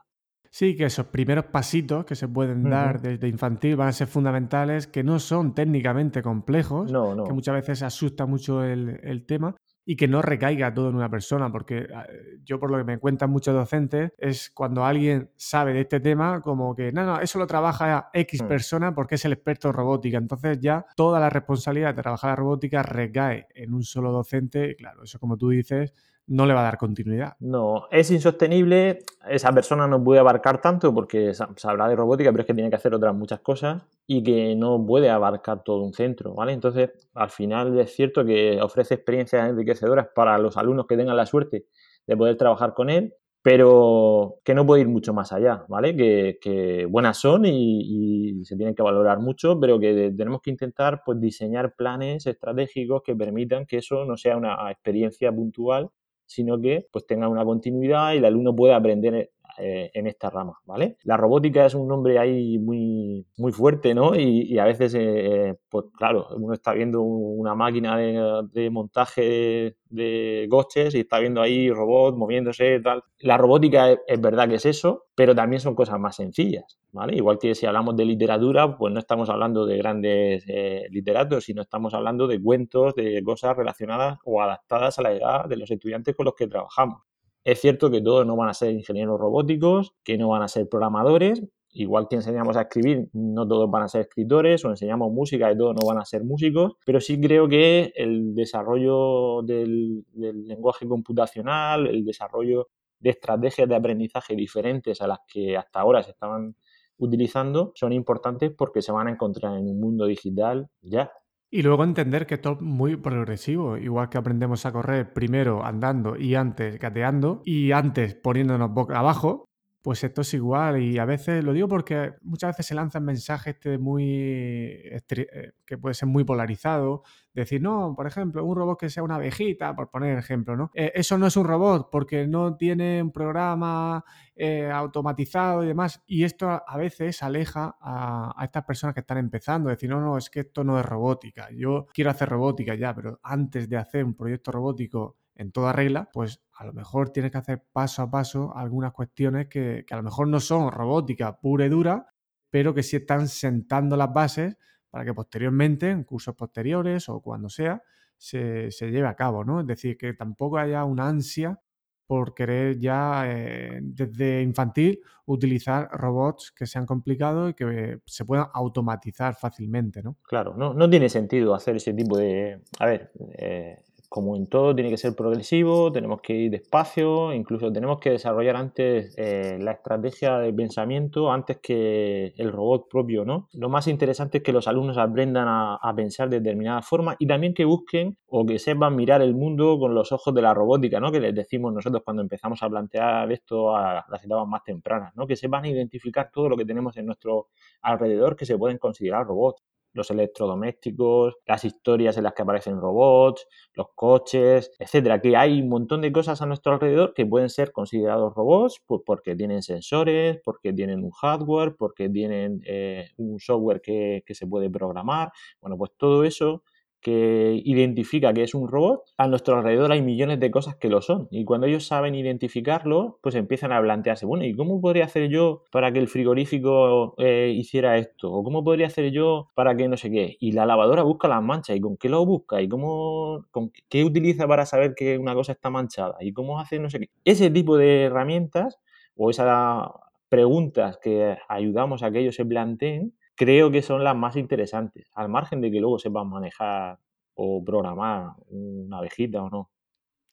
Sí, 0.50 0.74
que 0.74 0.84
esos 0.84 1.06
primeros 1.06 1.44
pasitos 1.46 2.06
que 2.06 2.14
se 2.14 2.28
pueden 2.28 2.62
dar 2.62 3.02
desde 3.02 3.28
infantil 3.28 3.76
van 3.76 3.88
a 3.88 3.92
ser 3.92 4.06
fundamentales, 4.06 4.86
que 4.86 5.04
no 5.04 5.18
son 5.18 5.54
técnicamente 5.54 6.22
complejos, 6.22 6.90
que 6.90 7.32
muchas 7.34 7.54
veces 7.56 7.82
asusta 7.82 8.24
mucho 8.24 8.64
el, 8.64 8.98
el 9.02 9.26
tema, 9.26 9.54
y 9.88 9.94
que 9.94 10.08
no 10.08 10.20
recaiga 10.20 10.74
todo 10.74 10.90
en 10.90 10.96
una 10.96 11.08
persona, 11.08 11.50
porque 11.50 11.86
ah, 11.94 12.06
yo 12.44 12.58
por 12.58 12.70
lo 12.72 12.76
que 12.76 12.84
me 12.84 12.98
cuentan 12.98 13.30
muchos 13.30 13.54
docentes 13.54 14.10
es 14.18 14.50
cuando 14.50 14.84
alguien 14.84 15.30
sabe 15.36 15.72
de 15.72 15.82
este 15.82 16.00
tema, 16.00 16.40
como 16.40 16.74
que, 16.74 16.90
no, 16.90 17.06
no, 17.06 17.20
eso 17.20 17.38
lo 17.38 17.46
trabaja 17.46 18.10
X 18.12 18.42
hmm. 18.42 18.48
persona 18.48 18.94
porque 18.94 19.14
es 19.14 19.24
el 19.24 19.32
experto 19.32 19.68
en 19.68 19.74
robótica, 19.74 20.18
entonces 20.18 20.58
ya 20.60 20.84
toda 20.96 21.20
la 21.20 21.30
responsabilidad 21.30 21.94
de 21.94 22.02
trabajar 22.02 22.30
la 22.30 22.36
robótica 22.36 22.82
recae 22.82 23.46
en 23.54 23.72
un 23.72 23.84
solo 23.84 24.10
docente, 24.10 24.72
y 24.72 24.74
claro, 24.74 25.04
eso 25.04 25.20
como 25.20 25.36
tú 25.36 25.50
dices, 25.50 25.94
no 26.28 26.46
le 26.46 26.54
va 26.54 26.60
a 26.60 26.64
dar 26.64 26.78
continuidad. 26.78 27.34
No, 27.40 27.86
es 27.90 28.10
insostenible, 28.10 29.00
esa 29.28 29.52
persona 29.52 29.86
no 29.86 30.02
puede 30.02 30.20
abarcar 30.20 30.60
tanto 30.60 30.92
porque 30.92 31.32
habla 31.62 31.88
de 31.88 31.96
robótica, 31.96 32.30
pero 32.30 32.42
es 32.42 32.46
que 32.46 32.54
tiene 32.54 32.70
que 32.70 32.76
hacer 32.76 32.94
otras 32.94 33.14
muchas 33.14 33.40
cosas 33.40 33.82
y 34.06 34.22
que 34.22 34.54
no 34.56 34.84
puede 34.84 35.10
abarcar 35.10 35.62
todo 35.62 35.82
un 35.82 35.92
centro, 35.92 36.34
¿vale? 36.34 36.52
Entonces, 36.52 36.90
al 37.14 37.30
final 37.30 37.78
es 37.78 37.94
cierto 37.94 38.24
que 38.24 38.60
ofrece 38.60 38.94
experiencias 38.94 39.48
enriquecedoras 39.48 40.08
para 40.14 40.36
los 40.38 40.56
alumnos 40.56 40.86
que 40.86 40.96
tengan 40.96 41.16
la 41.16 41.26
suerte 41.26 41.66
de 42.06 42.16
poder 42.16 42.36
trabajar 42.36 42.74
con 42.74 42.90
él, 42.90 43.14
pero 43.42 44.40
que 44.42 44.54
no 44.54 44.66
puede 44.66 44.82
ir 44.82 44.88
mucho 44.88 45.14
más 45.14 45.32
allá, 45.32 45.64
¿vale? 45.68 45.94
Que, 45.96 46.86
buenas 46.90 47.18
son 47.18 47.44
y, 47.46 48.44
se 48.44 48.56
tienen 48.56 48.74
que 48.74 48.82
valorar 48.82 49.20
mucho, 49.20 49.60
pero 49.60 49.78
que 49.78 50.12
tenemos 50.16 50.40
que 50.42 50.50
intentar 50.50 51.02
pues, 51.04 51.20
diseñar 51.20 51.76
planes 51.76 52.26
estratégicos 52.26 53.02
que 53.04 53.14
permitan 53.14 53.64
que 53.64 53.78
eso 53.78 54.04
no 54.04 54.16
sea 54.16 54.36
una 54.36 54.68
experiencia 54.72 55.30
puntual, 55.30 55.90
sino 56.26 56.60
que 56.60 56.86
pues 56.90 57.06
tenga 57.06 57.28
una 57.28 57.44
continuidad 57.44 58.14
y 58.14 58.18
el 58.18 58.24
alumno 58.24 58.54
pueda 58.54 58.76
aprender 58.76 59.30
eh, 59.58 59.90
en 59.94 60.06
esta 60.06 60.30
rama, 60.30 60.58
¿vale? 60.66 60.96
La 61.04 61.16
robótica 61.16 61.66
es 61.66 61.74
un 61.74 61.88
nombre 61.88 62.18
ahí 62.18 62.58
muy, 62.58 63.26
muy 63.36 63.52
fuerte, 63.52 63.94
¿no? 63.94 64.14
Y, 64.14 64.58
a 64.58 64.64
veces, 64.64 64.94
eh, 64.96 65.56
pues 65.68 65.86
claro, 65.96 66.28
uno 66.36 66.54
está 66.54 66.72
viendo 66.72 67.00
una 67.02 67.54
máquina 67.54 67.96
de, 67.96 68.70
montaje 68.70 69.76
de, 69.88 70.46
coches 70.50 70.94
y 70.94 71.00
está 71.00 71.18
viendo 71.18 71.40
ahí 71.40 71.70
robots 71.70 72.16
moviéndose 72.16 72.76
y 72.76 72.82
tal. 72.82 73.02
La 73.20 73.38
robótica 73.38 73.92
es, 73.92 74.20
verdad 74.20 74.48
que 74.48 74.56
es 74.56 74.66
eso, 74.66 75.06
pero 75.14 75.34
también 75.34 75.60
son 75.60 75.74
cosas 75.74 75.98
más 75.98 76.16
sencillas, 76.16 76.78
¿vale? 76.92 77.16
Igual 77.16 77.38
que 77.38 77.54
si 77.54 77.66
hablamos 77.66 77.96
de 77.96 78.04
literatura, 78.04 78.76
pues 78.76 78.92
no 78.92 78.98
estamos 78.98 79.30
hablando 79.30 79.66
de 79.66 79.78
grandes 79.78 80.44
eh, 80.48 80.86
literatos, 80.90 81.44
sino 81.44 81.62
estamos 81.62 81.94
hablando 81.94 82.26
de 82.26 82.42
cuentos, 82.42 82.94
de 82.94 83.22
cosas 83.24 83.56
relacionadas 83.56 84.18
o 84.24 84.42
adaptadas 84.42 84.98
a 84.98 85.02
la 85.02 85.12
edad 85.12 85.44
de 85.46 85.56
los 85.56 85.70
estudiantes 85.70 86.14
con 86.14 86.26
los 86.26 86.34
que 86.34 86.46
trabajamos. 86.46 87.02
Es 87.46 87.60
cierto 87.60 87.92
que 87.92 88.02
todos 88.02 88.26
no 88.26 88.34
van 88.34 88.48
a 88.48 88.54
ser 88.54 88.72
ingenieros 88.72 89.20
robóticos, 89.20 89.94
que 90.02 90.18
no 90.18 90.30
van 90.30 90.42
a 90.42 90.48
ser 90.48 90.68
programadores 90.68 91.44
igual 91.76 92.08
que 92.08 92.16
enseñamos 92.16 92.56
a 92.56 92.62
escribir, 92.62 93.08
no 93.12 93.46
todos 93.46 93.70
van 93.70 93.82
a 93.82 93.88
ser 93.88 94.02
escritores, 94.02 94.64
o 94.64 94.70
enseñamos 94.70 95.12
música 95.12 95.52
y 95.52 95.58
todos 95.58 95.74
no 95.74 95.86
van 95.86 95.98
a 95.98 96.04
ser 96.04 96.24
músicos, 96.24 96.72
pero 96.84 97.00
sí 97.00 97.20
creo 97.20 97.48
que 97.48 97.92
el 97.94 98.34
desarrollo 98.34 99.42
del, 99.42 100.04
del 100.12 100.46
lenguaje 100.46 100.88
computacional, 100.88 101.86
el 101.86 102.04
desarrollo 102.04 102.68
de 102.98 103.10
estrategias 103.10 103.68
de 103.68 103.76
aprendizaje 103.76 104.34
diferentes 104.34 105.02
a 105.02 105.06
las 105.06 105.18
que 105.28 105.56
hasta 105.56 105.80
ahora 105.80 106.02
se 106.02 106.12
estaban 106.12 106.56
utilizando 106.96 107.72
son 107.74 107.92
importantes 107.92 108.52
porque 108.56 108.80
se 108.80 108.90
van 108.90 109.08
a 109.08 109.10
encontrar 109.10 109.58
en 109.58 109.68
un 109.68 109.78
mundo 109.78 110.06
digital 110.06 110.70
ya. 110.80 111.12
Y 111.50 111.62
luego 111.62 111.84
entender 111.84 112.26
que 112.26 112.34
esto 112.34 112.52
es 112.54 112.60
muy 112.60 112.96
progresivo, 112.96 113.76
igual 113.76 114.08
que 114.08 114.18
aprendemos 114.18 114.66
a 114.66 114.72
correr 114.72 115.12
primero 115.12 115.64
andando 115.64 116.16
y 116.16 116.34
antes 116.34 116.78
gateando 116.78 117.42
y 117.44 117.72
antes 117.72 118.14
poniéndonos 118.14 118.72
boca 118.72 118.98
abajo, 118.98 119.46
pues 119.86 120.02
esto 120.02 120.22
es 120.22 120.34
igual. 120.34 120.82
Y 120.82 120.98
a 120.98 121.04
veces 121.04 121.44
lo 121.44 121.52
digo 121.52 121.68
porque 121.68 122.14
muchas 122.22 122.50
veces 122.50 122.66
se 122.66 122.74
lanzan 122.74 123.04
mensajes 123.04 123.54
este 123.54 123.78
muy 123.78 124.02
eh, 124.10 125.52
que 125.64 125.78
puede 125.78 125.94
ser 125.94 126.08
muy 126.08 126.24
polarizado, 126.24 127.04
decir, 127.32 127.62
no, 127.62 127.94
por 127.94 128.08
ejemplo, 128.08 128.44
un 128.44 128.56
robot 128.56 128.80
que 128.80 128.90
sea 128.90 129.04
una 129.04 129.14
abejita, 129.14 129.76
por 129.76 129.88
poner 129.88 130.18
ejemplo, 130.18 130.56
¿no? 130.56 130.72
Eh, 130.74 130.90
eso 130.96 131.16
no 131.18 131.28
es 131.28 131.36
un 131.36 131.44
robot 131.44 131.88
porque 131.92 132.26
no 132.26 132.56
tiene 132.56 133.00
un 133.00 133.12
programa 133.12 134.04
eh, 134.34 134.68
automatizado 134.68 135.62
y 135.62 135.68
demás, 135.68 136.02
y 136.04 136.24
esto 136.24 136.50
a 136.50 136.76
veces 136.76 137.22
aleja 137.22 137.76
a, 137.80 138.34
a, 138.36 138.44
estas 138.44 138.64
personas 138.64 138.92
que 138.92 139.02
están 139.02 139.18
empezando, 139.18 139.70
decir, 139.70 139.88
no, 139.88 140.00
no, 140.00 140.18
es 140.18 140.28
que 140.30 140.40
esto 140.40 140.64
no 140.64 140.80
es 140.80 140.84
robótica, 140.84 141.48
yo 141.52 141.86
quiero 141.94 142.10
hacer 142.10 142.28
robótica 142.28 142.74
ya, 142.74 142.92
pero 142.92 143.20
antes 143.22 143.68
de 143.68 143.76
hacer 143.76 144.04
un 144.04 144.16
proyecto 144.16 144.50
robótico 144.50 145.16
en 145.36 145.52
toda 145.52 145.72
regla, 145.72 146.08
pues 146.12 146.40
a 146.58 146.64
lo 146.64 146.72
mejor 146.72 147.10
tienes 147.10 147.30
que 147.30 147.38
hacer 147.38 147.64
paso 147.70 148.02
a 148.02 148.10
paso 148.10 148.56
algunas 148.56 148.92
cuestiones 148.92 149.48
que, 149.48 149.84
a 149.88 149.96
lo 149.96 150.02
mejor 150.02 150.26
no 150.28 150.40
son 150.40 150.72
robótica 150.72 151.38
pura 151.38 151.66
y 151.66 151.68
dura, 151.68 152.06
pero 152.48 152.72
que 152.72 152.82
sí 152.82 152.96
están 152.96 153.28
sentando 153.28 153.96
las 153.96 154.12
bases 154.12 154.56
para 154.90 155.04
que 155.04 155.12
posteriormente, 155.12 155.90
en 155.90 156.04
cursos 156.04 156.34
posteriores 156.34 157.08
o 157.10 157.20
cuando 157.20 157.50
sea, 157.50 157.82
se, 158.16 158.70
lleve 158.80 159.06
a 159.06 159.14
cabo, 159.14 159.44
¿no? 159.44 159.60
Es 159.60 159.66
decir, 159.66 159.98
que 159.98 160.14
tampoco 160.14 160.56
haya 160.56 160.84
una 160.84 161.08
ansia 161.08 161.60
por 162.06 162.34
querer 162.34 162.78
ya 162.78 163.24
eh, 163.26 163.80
desde 163.82 164.40
infantil 164.40 165.00
utilizar 165.26 165.88
robots 165.90 166.52
que 166.52 166.64
sean 166.64 166.86
complicados 166.86 167.50
y 167.50 167.54
que 167.54 167.98
se 168.06 168.24
puedan 168.24 168.46
automatizar 168.54 169.34
fácilmente, 169.34 170.02
¿no? 170.02 170.16
Claro, 170.22 170.54
no, 170.56 170.72
no 170.72 170.88
tiene 170.88 171.10
sentido 171.10 171.54
hacer 171.54 171.76
ese 171.76 171.92
tipo 171.92 172.16
de... 172.16 172.62
A 172.78 172.86
ver, 172.86 173.10
eh, 173.36 173.82
como 174.08 174.36
en 174.36 174.46
todo, 174.46 174.74
tiene 174.74 174.90
que 174.90 174.96
ser 174.96 175.14
progresivo, 175.14 175.92
tenemos 175.92 176.20
que 176.20 176.34
ir 176.34 176.50
despacio, 176.50 177.32
incluso 177.32 177.72
tenemos 177.72 177.98
que 177.98 178.10
desarrollar 178.10 178.56
antes 178.56 179.14
eh, 179.16 179.58
la 179.60 179.72
estrategia 179.72 180.38
de 180.38 180.52
pensamiento 180.52 181.30
antes 181.30 181.58
que 181.62 182.32
el 182.36 182.52
robot 182.52 182.88
propio, 182.88 183.24
¿no? 183.24 183.48
Lo 183.52 183.68
más 183.68 183.88
interesante 183.88 184.38
es 184.38 184.44
que 184.44 184.52
los 184.52 184.68
alumnos 184.68 184.98
aprendan 184.98 185.46
a, 185.48 185.78
pensar 185.96 186.28
de 186.28 186.40
determinada 186.40 186.82
forma 186.82 187.16
y 187.18 187.26
también 187.26 187.54
que 187.54 187.64
busquen 187.64 188.18
o 188.26 188.44
que 188.44 188.58
sepan 188.58 188.94
mirar 188.96 189.22
el 189.22 189.34
mundo 189.34 189.78
con 189.78 189.94
los 189.94 190.12
ojos 190.12 190.34
de 190.34 190.42
la 190.42 190.52
robótica, 190.52 191.00
¿no? 191.00 191.10
Que 191.10 191.20
les 191.20 191.34
decimos 191.34 191.72
nosotros 191.72 192.02
cuando 192.04 192.22
empezamos 192.22 192.62
a 192.62 192.68
plantear 192.68 193.32
esto 193.32 193.74
a 193.74 194.04
las 194.08 194.24
etapas 194.24 194.46
más 194.46 194.62
tempranas, 194.62 195.14
¿no? 195.16 195.26
Que 195.26 195.36
sepan 195.36 195.64
identificar 195.64 196.30
todo 196.32 196.48
lo 196.48 196.56
que 196.56 196.64
tenemos 196.66 196.96
en 196.96 197.06
nuestro 197.06 197.48
alrededor 197.82 198.36
que 198.36 198.44
se 198.44 198.58
pueden 198.58 198.78
considerar 198.78 199.26
robots 199.26 199.62
los 199.96 200.10
electrodomésticos, 200.10 201.36
las 201.46 201.64
historias 201.64 202.16
en 202.16 202.24
las 202.24 202.34
que 202.34 202.42
aparecen 202.42 202.80
robots, 202.80 203.46
los 203.74 203.88
coches, 203.94 204.70
etcétera. 204.78 205.20
Que 205.20 205.36
hay 205.36 205.60
un 205.62 205.68
montón 205.68 206.02
de 206.02 206.12
cosas 206.12 206.40
a 206.42 206.46
nuestro 206.46 206.72
alrededor 206.72 207.14
que 207.14 207.26
pueden 207.26 207.50
ser 207.50 207.72
considerados 207.72 208.34
robots 208.34 208.80
pues, 208.86 209.02
porque 209.04 209.34
tienen 209.34 209.62
sensores, 209.62 210.38
porque 210.44 210.72
tienen 210.72 211.02
un 211.02 211.10
hardware, 211.10 211.74
porque 211.76 212.08
tienen 212.08 212.60
eh, 212.66 213.08
un 213.16 213.40
software 213.40 213.80
que, 213.80 214.22
que 214.26 214.34
se 214.34 214.46
puede 214.46 214.70
programar. 214.70 215.32
Bueno, 215.60 215.76
pues 215.76 215.92
todo 215.96 216.24
eso 216.24 216.62
que 217.00 217.60
identifica 217.64 218.32
que 218.32 218.42
es 218.42 218.54
un 218.54 218.68
robot, 218.68 219.02
a 219.16 219.28
nuestro 219.28 219.56
alrededor 219.56 219.92
hay 219.92 220.02
millones 220.02 220.40
de 220.40 220.50
cosas 220.50 220.76
que 220.76 220.88
lo 220.88 221.00
son. 221.02 221.28
Y 221.30 221.44
cuando 221.44 221.66
ellos 221.66 221.86
saben 221.86 222.14
identificarlo, 222.14 223.18
pues 223.22 223.34
empiezan 223.34 223.72
a 223.72 223.80
plantearse, 223.80 224.26
bueno, 224.26 224.44
¿y 224.44 224.54
cómo 224.54 224.80
podría 224.80 225.04
hacer 225.04 225.28
yo 225.28 225.62
para 225.70 225.92
que 225.92 225.98
el 225.98 226.08
frigorífico 226.08 227.14
eh, 227.18 227.52
hiciera 227.54 227.98
esto? 227.98 228.32
¿O 228.32 228.42
cómo 228.42 228.64
podría 228.64 228.88
hacer 228.88 229.10
yo 229.12 229.50
para 229.54 229.76
que 229.76 229.88
no 229.88 229.96
sé 229.96 230.10
qué? 230.10 230.36
Y 230.40 230.52
la 230.52 230.66
lavadora 230.66 231.02
busca 231.02 231.28
las 231.28 231.42
manchas. 231.42 231.76
¿Y 231.76 231.80
con 231.80 231.96
qué 231.96 232.08
lo 232.08 232.24
busca? 232.26 232.60
¿Y 232.60 232.68
cómo, 232.68 233.46
con 233.50 233.70
qué 233.88 234.04
utiliza 234.04 234.48
para 234.48 234.66
saber 234.66 234.94
que 234.94 235.18
una 235.18 235.34
cosa 235.34 235.52
está 235.52 235.70
manchada? 235.70 236.16
¿Y 236.20 236.32
cómo 236.32 236.58
hace 236.58 236.78
no 236.78 236.90
sé 236.90 237.00
qué? 237.00 237.10
Ese 237.24 237.50
tipo 237.50 237.76
de 237.76 238.04
herramientas 238.04 238.78
o 239.16 239.30
esas 239.30 239.88
preguntas 240.28 240.98
que 241.00 241.36
ayudamos 241.48 242.02
a 242.02 242.10
que 242.10 242.20
ellos 242.20 242.34
se 242.34 242.44
planteen, 242.44 243.14
creo 243.36 243.70
que 243.70 243.82
son 243.82 244.02
las 244.02 244.16
más 244.16 244.36
interesantes, 244.36 245.10
al 245.14 245.28
margen 245.28 245.60
de 245.60 245.70
que 245.70 245.80
luego 245.80 245.98
sepan 245.98 246.28
manejar 246.28 246.98
o 247.34 247.62
programar 247.64 248.32
una 248.48 248.98
abejita 248.98 249.42
o 249.42 249.50
no. 249.50 249.70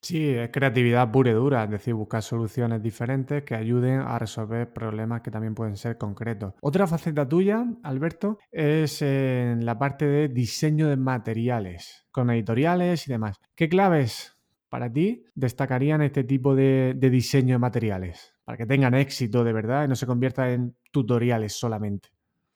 Sí, 0.04 0.28
es 0.28 0.50
creatividad 0.50 1.10
pura 1.10 1.30
y 1.30 1.32
dura, 1.32 1.64
es 1.64 1.70
decir, 1.70 1.94
buscar 1.94 2.22
soluciones 2.22 2.82
diferentes 2.82 3.42
que 3.42 3.54
ayuden 3.54 4.00
a 4.00 4.18
resolver 4.18 4.70
problemas 4.70 5.22
que 5.22 5.30
también 5.30 5.54
pueden 5.54 5.78
ser 5.78 5.96
concretos. 5.96 6.52
Otra 6.60 6.86
faceta 6.86 7.26
tuya, 7.26 7.64
Alberto, 7.82 8.38
es 8.52 9.00
en 9.00 9.64
la 9.64 9.78
parte 9.78 10.06
de 10.06 10.28
diseño 10.28 10.88
de 10.88 10.98
materiales, 10.98 12.06
con 12.10 12.28
editoriales 12.28 13.08
y 13.08 13.12
demás. 13.12 13.38
¿Qué 13.54 13.66
claves 13.70 14.36
para 14.68 14.92
ti 14.92 15.24
destacarían 15.34 16.02
este 16.02 16.22
tipo 16.24 16.54
de, 16.54 16.94
diseño 17.00 17.54
de 17.54 17.60
materiales? 17.60 18.34
Para 18.44 18.58
que 18.58 18.66
tengan 18.66 18.92
éxito 18.92 19.42
de 19.42 19.54
verdad 19.54 19.86
y 19.86 19.88
no 19.88 19.96
se 19.96 20.06
convierta 20.06 20.50
en 20.52 20.76
tutoriales 20.92 21.54
solamente. 21.54 22.10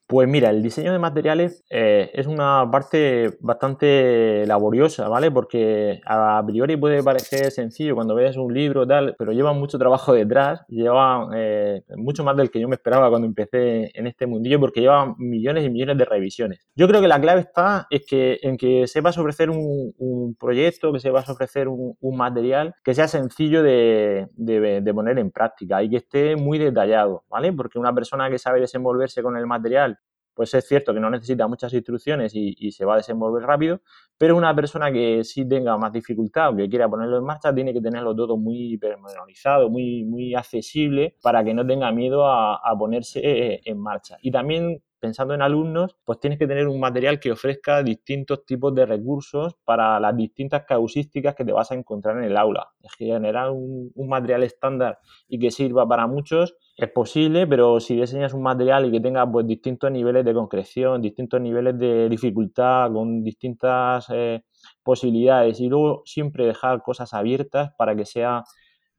Pues 0.09 0.27
mira, 0.27 0.49
el 0.49 0.63
diseño 0.63 0.91
de 0.91 0.99
materiales 0.99 1.63
eh, 1.69 2.11
es 2.15 2.27
una 2.27 2.67
parte 2.73 3.37
bastante 3.41 4.47
laboriosa, 4.47 5.07
¿vale? 5.07 5.31
Porque 5.31 6.01
a 6.07 6.43
priori 6.47 6.79
puede 6.79 7.03
parecer 7.03 7.51
sencillo 7.51 7.95
cuando 7.95 8.15
ves 8.15 8.39
un 8.39 8.55
libro 8.55 8.87
tal, 8.87 9.15
pero 9.19 9.33
lleva 9.33 9.53
mucho 9.53 9.79
trabajo 9.79 10.15
detrás, 10.15 10.65
lleva 10.69 11.29
eh, 11.37 11.83
mucho 11.99 12.25
más 12.25 12.39
del 12.39 12.51
que 12.51 12.59
yo 12.59 12.69
me 12.69 12.77
esperaba 12.77 13.11
cuando 13.11 13.27
empecé 13.27 13.91
en 13.93 14.07
este 14.07 14.27
mundillo, 14.27 14.59
porque 14.59 14.81
lleva 14.81 15.15
millones 15.19 15.67
y 15.67 15.69
millones 15.69 15.99
de 15.99 16.07
revisiones. 16.07 16.67
Yo 16.75 16.89
creo 16.89 17.03
que 17.03 17.09
la 17.09 17.21
clave 17.21 17.43
está 17.43 17.87
es 17.91 18.07
que, 18.07 18.39
en 18.41 18.57
que 18.57 18.87
sepas 18.87 19.19
ofrecer 19.19 19.51
un, 19.51 20.35
proyecto, 20.41 20.91
que 20.91 21.01
sepas 21.01 21.29
ofrecer 21.29 21.69
un, 21.69 21.97
material 22.17 22.75
que 22.83 22.95
sea 22.95 23.09
sencillo 23.09 23.63
de, 23.63 24.27
de 24.37 24.95
poner 24.95 25.19
en 25.19 25.31
práctica 25.31 25.83
y 25.83 25.91
que 25.91 25.99
esté 25.99 26.35
muy 26.37 26.57
detallado, 26.57 27.25
¿vale? 27.29 27.53
Porque 27.53 27.79
una 27.79 27.95
persona 27.95 28.31
que 28.31 28.39
sabe 28.39 28.61
desenvolverse 28.61 29.23
con 29.23 29.37
el 29.37 29.47
material 29.47 29.98
pues 30.39 30.55
es 30.55 30.69
cierto 30.69 30.95
que 30.95 31.01
no 31.01 31.11
necesita 31.11 31.49
muchas 31.49 31.75
instrucciones 31.75 32.31
y, 32.33 32.71
se 32.71 32.85
va 32.85 32.95
a 32.95 32.99
desenvolver 32.99 33.43
rápido, 33.43 33.81
pero 34.17 34.37
una 34.37 34.55
persona 34.55 34.93
que 34.93 35.25
sí 35.25 35.45
tenga 35.49 35.77
más 35.77 35.93
dificultad 35.93 36.51
o 36.51 36.57
que 36.57 36.69
quiera 36.69 36.89
ponerlo 36.89 37.19
en 37.19 37.25
marcha 37.25 37.53
tiene 37.53 37.73
que 37.73 37.81
tenerlo 37.81 38.15
todo 38.15 38.37
muy 38.37 38.79
personalizado, 38.79 39.69
muy, 39.69 40.05
muy 40.05 40.37
accesible 40.37 41.17
para 41.23 41.43
que 41.43 41.53
no 41.55 41.67
tenga 41.67 41.91
miedo 41.91 42.25
a, 42.25 42.61
ponerse 42.79 43.19
eh, 43.19 43.63
en 43.65 43.81
marcha. 43.81 44.17
Y 44.23 44.31
también 44.31 44.81
pensando 45.01 45.35
en 45.35 45.43
alumnos, 45.43 45.97
pues 46.05 46.21
tienes 46.21 46.39
que 46.39 46.47
tener 46.47 46.69
un 46.69 46.79
material 46.79 47.19
que 47.19 47.33
ofrezca 47.33 47.83
distintos 47.83 48.47
tipos 48.47 48.73
de 48.77 48.87
recursos 48.87 49.57
para 49.65 49.99
las 49.99 50.17
distintas 50.17 50.63
causísticas 50.69 51.35
que 51.35 51.45
te 51.45 51.51
vas 51.51 51.73
a 51.73 51.75
encontrar 51.75 52.17
en 52.17 52.23
el 52.23 52.37
aula. 52.37 52.69
Generar 52.97 53.51
un, 53.51 53.91
un 53.93 54.09
material 54.09 54.45
estándar 54.45 55.01
y 55.27 55.41
que 55.41 55.51
sirva 55.51 55.85
para 55.89 56.07
muchos 56.07 56.55
es 56.79 56.91
posible, 56.93 57.47
pero 57.47 57.81
si 57.81 57.97
diseñas 57.97 58.33
un 58.35 58.43
material 58.43 58.87
y 58.87 58.93
que 58.93 59.01
tenga 59.01 59.31
pues 59.31 59.47
distintos 59.47 59.91
niveles 59.91 60.25
de 60.25 60.33
concreción, 60.33 61.03
distintos 61.03 61.41
niveles 61.41 61.79
de 61.79 62.09
dificultad, 62.09 62.93
con 62.93 63.25
distintas 63.25 64.07
eh, 64.11 64.45
posibilidades 64.85 65.61
y 65.61 65.69
luego 65.69 66.03
siempre 66.07 66.47
dejar 66.47 66.83
cosas 66.83 67.13
abiertas 67.15 67.73
para 67.77 67.97
que 67.97 68.05
sea 68.07 68.45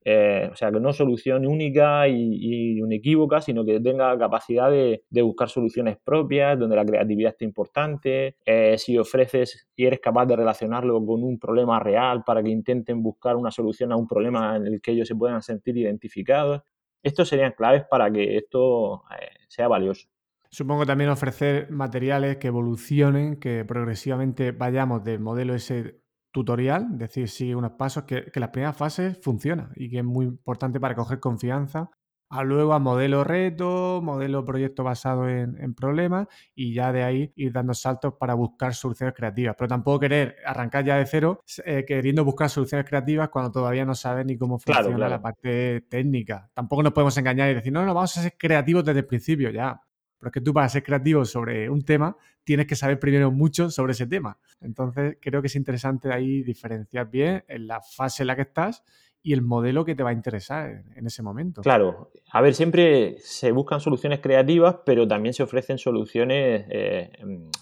eh, 0.06 0.50
o 0.52 0.56
sea, 0.56 0.72
que 0.72 0.80
no 0.80 0.94
solución 0.94 1.46
única 1.46 2.08
y, 2.08 2.82
unequívoca, 2.82 3.42
sino 3.42 3.66
que 3.66 3.80
tenga 3.80 4.18
capacidad 4.18 4.72
de, 4.72 5.04
buscar 5.22 5.50
soluciones 5.50 5.98
propias, 6.04 6.58
donde 6.58 6.76
la 6.76 6.86
creatividad 6.86 7.32
esté 7.32 7.46
importante. 7.46 8.38
Eh, 8.46 8.78
si 8.78 8.98
ofreces 8.98 9.68
y 9.76 9.86
eres 9.86 10.00
capaz 10.00 10.26
de 10.26 10.36
relacionarlo 10.38 11.06
con 11.06 11.24
un 11.24 11.38
problema 11.38 11.80
real 11.80 12.24
para 12.26 12.42
que 12.42 12.50
intenten 12.50 13.04
buscar 13.04 13.36
una 13.36 13.52
solución 13.52 13.92
a 13.92 13.98
un 13.98 14.08
problema 14.08 14.56
en 14.56 14.68
el 14.68 14.82
que 14.82 14.92
ellos 14.92 15.08
se 15.08 15.16
puedan 15.16 15.42
sentir 15.42 15.78
identificados. 15.78 16.62
Estos 17.04 17.30
serían 17.30 17.54
claves 17.54 17.84
para 17.90 18.12
que 18.12 18.38
esto 18.38 19.04
eh, 19.20 19.30
sea 19.48 19.68
valioso. 19.68 20.08
Supongo 20.52 20.86
también 20.86 21.10
ofrecer 21.10 21.70
materiales 21.70 22.38
que 22.38 22.48
evolucionen, 22.48 23.40
que 23.40 23.64
progresivamente 23.66 24.52
vayamos 24.52 25.04
del 25.04 25.20
modelo 25.20 25.54
ese 25.54 26.02
tutorial, 26.32 26.88
es 26.94 27.00
decir, 27.00 27.30
sigue 27.30 27.56
unos 27.56 27.72
pasos 27.72 28.04
que, 28.04 28.26
que 28.32 28.40
las 28.40 28.50
primeras 28.50 28.76
fases 28.76 29.20
funcionan 29.22 29.72
y 29.76 29.90
que 29.90 30.00
es 30.00 30.04
muy 30.04 30.26
importante 30.26 30.80
para 30.80 30.96
coger 30.96 31.20
confianza 31.20 31.92
a 32.30 32.44
luego 32.44 32.74
a 32.74 32.80
modelo 32.80 33.24
reto, 33.24 34.02
modelo 34.04 34.46
proyecto 34.46 34.84
basado 34.84 35.28
en, 35.28 35.74
problemas 35.74 36.28
y 36.54 36.74
ya 36.74 36.92
de 36.92 37.04
ahí 37.04 37.34
ir 37.36 37.52
dando 37.52 37.74
saltos 37.74 38.14
para 38.20 38.36
buscar 38.36 38.76
soluciones 38.76 39.16
creativas. 39.16 39.56
Pero 39.58 39.68
tampoco 39.68 40.00
querer 40.00 40.36
arrancar 40.46 40.86
ya 40.86 40.98
de 40.98 41.06
cero 41.06 41.44
eh, 41.66 41.86
queriendo 41.88 42.24
buscar 42.24 42.50
soluciones 42.50 42.88
creativas 42.88 43.30
cuando 43.30 43.52
todavía 43.52 43.84
no 43.84 43.96
sabes 43.96 44.26
ni 44.26 44.38
cómo 44.38 44.60
funciona 44.60 45.10
la 45.10 45.22
parte 45.22 45.82
técnica. 45.90 46.50
Tampoco 46.54 46.84
nos 46.84 46.94
podemos 46.94 47.18
engañar 47.18 47.50
y 47.50 47.56
decir, 47.56 47.74
no, 47.74 47.84
no, 47.84 47.94
vamos 47.94 48.16
a 48.18 48.22
ser 48.22 48.36
creativos 48.38 48.86
desde 48.86 49.00
el 49.00 49.06
principio, 49.06 49.50
ya. 49.50 49.82
Pero 50.20 50.30
es 50.30 50.34
que 50.34 50.42
tú 50.42 50.54
para 50.54 50.70
ser 50.70 50.84
creativo 50.84 51.26
sobre 51.26 51.70
un 51.70 51.82
tema 51.82 52.16
tienes 52.44 52.68
que 52.68 52.76
saber 52.76 53.00
primero 53.00 53.32
mucho 53.32 53.72
sobre 53.72 53.94
ese 53.94 54.06
tema. 54.06 54.38
Entonces 54.60 55.18
creo 55.22 55.42
que 55.42 55.48
es 55.48 55.56
interesante 55.56 56.12
ahí 56.12 56.44
diferenciar 56.44 57.10
bien 57.10 57.44
en 57.48 57.68
la 57.68 57.82
fase 57.82 58.24
en 58.24 58.28
la 58.28 58.36
que 58.36 58.42
estás 58.44 58.84
y 59.22 59.34
el 59.34 59.42
modelo 59.42 59.86
que 59.86 59.96
te 59.96 60.04
va 60.04 60.12
a 60.12 60.14
interesar 60.14 60.84
en 60.96 61.06
ese 61.06 61.22
momento. 61.22 61.62
Claro, 61.62 62.12
a 62.32 62.42
ver, 62.42 62.54
siempre 62.54 63.18
se 63.20 63.52
buscan 63.52 63.82
soluciones 63.82 64.20
creativas, 64.20 64.78
pero 64.86 65.08
también 65.08 65.34
se 65.34 65.44
ofrecen 65.44 65.78
soluciones 65.78 66.66
eh, 66.70 67.12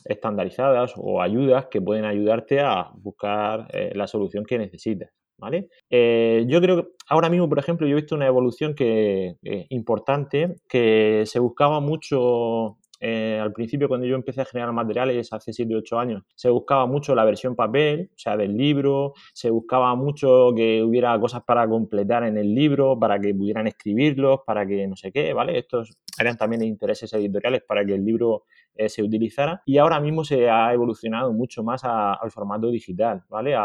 estandarizadas 0.06 0.94
o 0.98 1.22
ayudas 1.22 1.68
que 1.68 1.82
pueden 1.82 2.06
ayudarte 2.06 2.62
a 2.62 2.92
buscar 2.96 3.68
eh, 3.74 3.92
la 3.96 4.08
solución 4.08 4.46
que 4.46 4.58
necesitas. 4.58 5.10
¿Vale? 5.40 5.70
Eh, 5.92 6.46
yo 6.48 6.60
creo 6.60 6.78
que 6.78 6.90
ahora 7.10 7.30
mismo, 7.30 7.48
por 7.48 7.60
ejemplo, 7.60 7.86
yo 7.86 7.92
he 7.92 8.02
visto 8.02 8.16
una 8.16 8.26
evolución 8.26 8.74
que, 8.74 9.36
importante, 9.70 10.56
que 10.68 11.26
se 11.28 11.38
buscaba 11.38 11.80
mucho 11.80 12.80
eh, 13.00 13.40
al 13.42 13.54
principio 13.54 13.88
cuando 13.88 14.08
yo 14.08 14.16
empecé 14.16 14.42
a 14.42 14.46
generar 14.46 14.74
materiales 14.74 15.32
hace 15.32 15.54
7 15.54 15.76
o 15.76 15.80
8 15.80 16.00
años, 16.00 16.24
se 16.36 16.50
buscaba 16.50 16.86
mucho 16.86 17.16
la 17.16 17.26
versión 17.26 17.56
papel, 17.56 18.10
o 18.14 18.18
sea, 18.18 18.38
del 18.38 18.58
libro, 18.58 19.14
se 19.34 19.50
buscaba 19.50 19.96
mucho 19.96 20.52
que 20.56 20.84
hubiera 20.84 21.20
cosas 21.20 21.44
para 21.44 21.68
completar 21.68 22.24
en 22.24 22.38
el 22.38 22.54
libro, 22.54 22.98
para 23.00 23.20
que 23.20 23.34
pudieran 23.34 23.68
escribirlos, 23.68 24.40
para 24.46 24.66
que 24.66 24.88
no 24.88 24.96
sé 24.96 25.12
qué, 25.12 25.34
¿vale? 25.34 25.58
Estos 25.60 25.98
eran 26.20 26.38
también 26.38 26.64
intereses 26.64 27.14
editoriales 27.14 27.62
para 27.68 27.86
que 27.86 27.94
el 27.94 28.04
libro 28.04 28.44
eh, 28.76 28.90
se 28.90 29.04
utilizara 29.04 29.62
y 29.66 29.78
ahora 29.78 30.00
mismo 30.00 30.24
se 30.24 30.50
ha 30.50 30.74
evolucionado 30.74 31.34
mucho 31.34 31.64
más 31.64 31.82
al 31.84 32.32
formato 32.32 32.70
digital, 32.70 33.24
¿vale? 33.30 33.56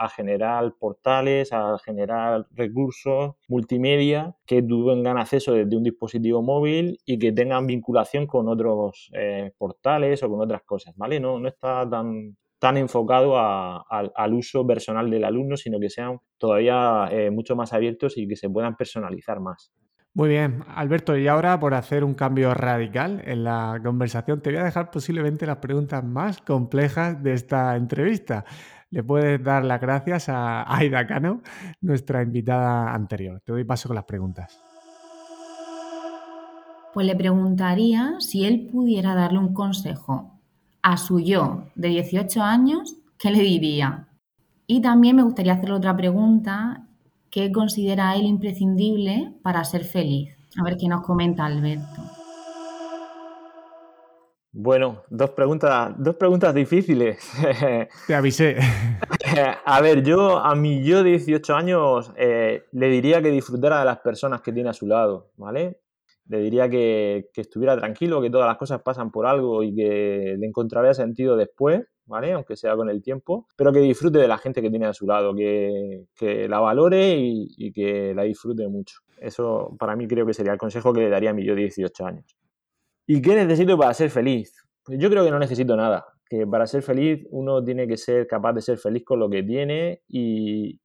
A 0.00 0.08
generar 0.08 0.74
portales, 0.78 1.52
a 1.52 1.78
generar 1.78 2.46
recursos 2.52 3.34
multimedia 3.48 4.34
que 4.46 4.62
tengan 4.62 5.18
acceso 5.18 5.52
desde 5.52 5.76
un 5.76 5.82
dispositivo 5.82 6.40
móvil 6.42 6.98
y 7.04 7.18
que 7.18 7.32
tengan 7.32 7.66
vinculación 7.66 8.26
con 8.26 8.48
otros 8.48 9.10
eh, 9.12 9.52
portales 9.58 10.22
o 10.22 10.30
con 10.30 10.40
otras 10.40 10.62
cosas, 10.62 10.96
¿vale? 10.96 11.20
No, 11.20 11.38
no 11.38 11.48
está 11.48 11.88
tan, 11.88 12.34
tan 12.58 12.78
enfocado 12.78 13.38
al 13.38 14.34
uso 14.34 14.66
personal 14.66 15.10
del 15.10 15.24
alumno, 15.24 15.58
sino 15.58 15.78
que 15.78 15.90
sean 15.90 16.18
todavía 16.38 17.08
eh, 17.12 17.30
mucho 17.30 17.54
más 17.54 17.74
abiertos 17.74 18.16
y 18.16 18.26
que 18.26 18.36
se 18.36 18.48
puedan 18.48 18.76
personalizar 18.76 19.38
más. 19.38 19.70
Muy 20.12 20.30
bien, 20.30 20.64
Alberto, 20.66 21.16
y 21.16 21.28
ahora 21.28 21.60
por 21.60 21.72
hacer 21.74 22.02
un 22.02 22.14
cambio 22.14 22.52
radical 22.52 23.22
en 23.26 23.44
la 23.44 23.78
conversación, 23.84 24.40
te 24.40 24.50
voy 24.50 24.58
a 24.58 24.64
dejar 24.64 24.90
posiblemente 24.90 25.46
las 25.46 25.58
preguntas 25.58 26.02
más 26.02 26.40
complejas 26.40 27.22
de 27.22 27.34
esta 27.34 27.76
entrevista 27.76 28.44
le 28.90 29.04
puedes 29.04 29.42
dar 29.42 29.64
las 29.64 29.80
gracias 29.80 30.28
a 30.28 30.62
Aida 30.74 31.06
Cano, 31.06 31.42
nuestra 31.80 32.22
invitada 32.22 32.92
anterior. 32.92 33.40
Te 33.44 33.52
doy 33.52 33.64
paso 33.64 33.88
con 33.88 33.94
las 33.94 34.04
preguntas. 34.04 34.60
Pues 36.92 37.06
le 37.06 37.14
preguntaría 37.14 38.16
si 38.18 38.44
él 38.44 38.68
pudiera 38.72 39.14
darle 39.14 39.38
un 39.38 39.54
consejo 39.54 40.32
a 40.82 40.96
su 40.96 41.20
yo 41.20 41.64
de 41.76 41.88
18 41.88 42.42
años, 42.42 42.96
¿qué 43.16 43.30
le 43.30 43.42
diría? 43.42 44.08
Y 44.66 44.80
también 44.80 45.16
me 45.16 45.22
gustaría 45.22 45.52
hacerle 45.52 45.76
otra 45.76 45.96
pregunta, 45.96 46.86
¿qué 47.30 47.52
considera 47.52 48.16
él 48.16 48.26
imprescindible 48.26 49.32
para 49.42 49.62
ser 49.64 49.84
feliz? 49.84 50.34
A 50.58 50.64
ver 50.64 50.76
qué 50.76 50.88
nos 50.88 51.02
comenta 51.02 51.44
Alberto. 51.44 52.19
Bueno, 54.52 55.04
dos 55.08 55.30
preguntas, 55.30 55.94
dos 55.96 56.16
preguntas 56.16 56.52
difíciles. 56.52 57.18
Te 58.06 58.14
avisé. 58.14 58.56
A 59.64 59.80
ver, 59.80 60.02
yo 60.02 60.38
a 60.38 60.56
mi 60.56 60.82
yo 60.82 61.04
de 61.04 61.10
18 61.10 61.54
años 61.54 62.12
eh, 62.16 62.64
le 62.72 62.88
diría 62.88 63.22
que 63.22 63.30
disfrutara 63.30 63.78
de 63.78 63.84
las 63.84 64.00
personas 64.00 64.40
que 64.40 64.52
tiene 64.52 64.70
a 64.70 64.72
su 64.72 64.88
lado, 64.88 65.30
¿vale? 65.36 65.78
Le 66.26 66.40
diría 66.40 66.68
que, 66.68 67.28
estuviera 67.36 67.76
tranquilo, 67.76 68.20
que 68.20 68.30
todas 68.30 68.48
las 68.48 68.56
cosas 68.56 68.82
pasan 68.82 69.12
por 69.12 69.26
algo 69.26 69.62
y 69.62 69.72
que 69.74 70.34
le 70.36 70.46
encontraría 70.46 70.94
sentido 70.94 71.36
después, 71.36 71.82
¿vale? 72.06 72.32
Aunque 72.32 72.56
sea 72.56 72.74
con 72.74 72.90
el 72.90 73.02
tiempo, 73.02 73.46
pero 73.56 73.72
que 73.72 73.78
disfrute 73.78 74.18
de 74.18 74.28
la 74.28 74.38
gente 74.38 74.60
que 74.62 74.70
tiene 74.70 74.86
a 74.86 74.92
su 74.92 75.06
lado, 75.06 75.32
que, 75.32 76.06
la 76.48 76.58
valore 76.58 77.16
y, 77.16 77.48
y 77.56 77.72
que 77.72 78.14
la 78.14 78.24
disfrute 78.24 78.66
mucho. 78.66 78.98
Eso 79.20 79.76
para 79.78 79.94
mí 79.94 80.08
creo 80.08 80.26
que 80.26 80.34
sería 80.34 80.52
el 80.52 80.58
consejo 80.58 80.92
que 80.92 81.02
le 81.02 81.08
daría 81.08 81.30
a 81.30 81.34
mi 81.34 81.44
yo 81.44 81.54
de 81.54 81.62
18 81.62 82.04
años. 82.04 82.39
¿Y 83.06 83.20
qué 83.20 83.34
necesito 83.34 83.76
para 83.78 83.94
ser 83.94 84.10
feliz? 84.10 84.54
Pues 84.84 84.98
yo 84.98 85.10
creo 85.10 85.24
que 85.24 85.30
no 85.30 85.38
necesito 85.38 85.76
nada. 85.76 86.06
Que 86.28 86.46
para 86.46 86.66
ser 86.66 86.82
feliz 86.82 87.26
uno 87.30 87.62
tiene 87.64 87.88
que 87.88 87.96
ser 87.96 88.26
capaz 88.26 88.52
de 88.52 88.60
ser 88.60 88.78
feliz 88.78 89.04
con 89.04 89.18
lo 89.18 89.28
que 89.28 89.42
tiene 89.42 90.02
y, 90.08 90.78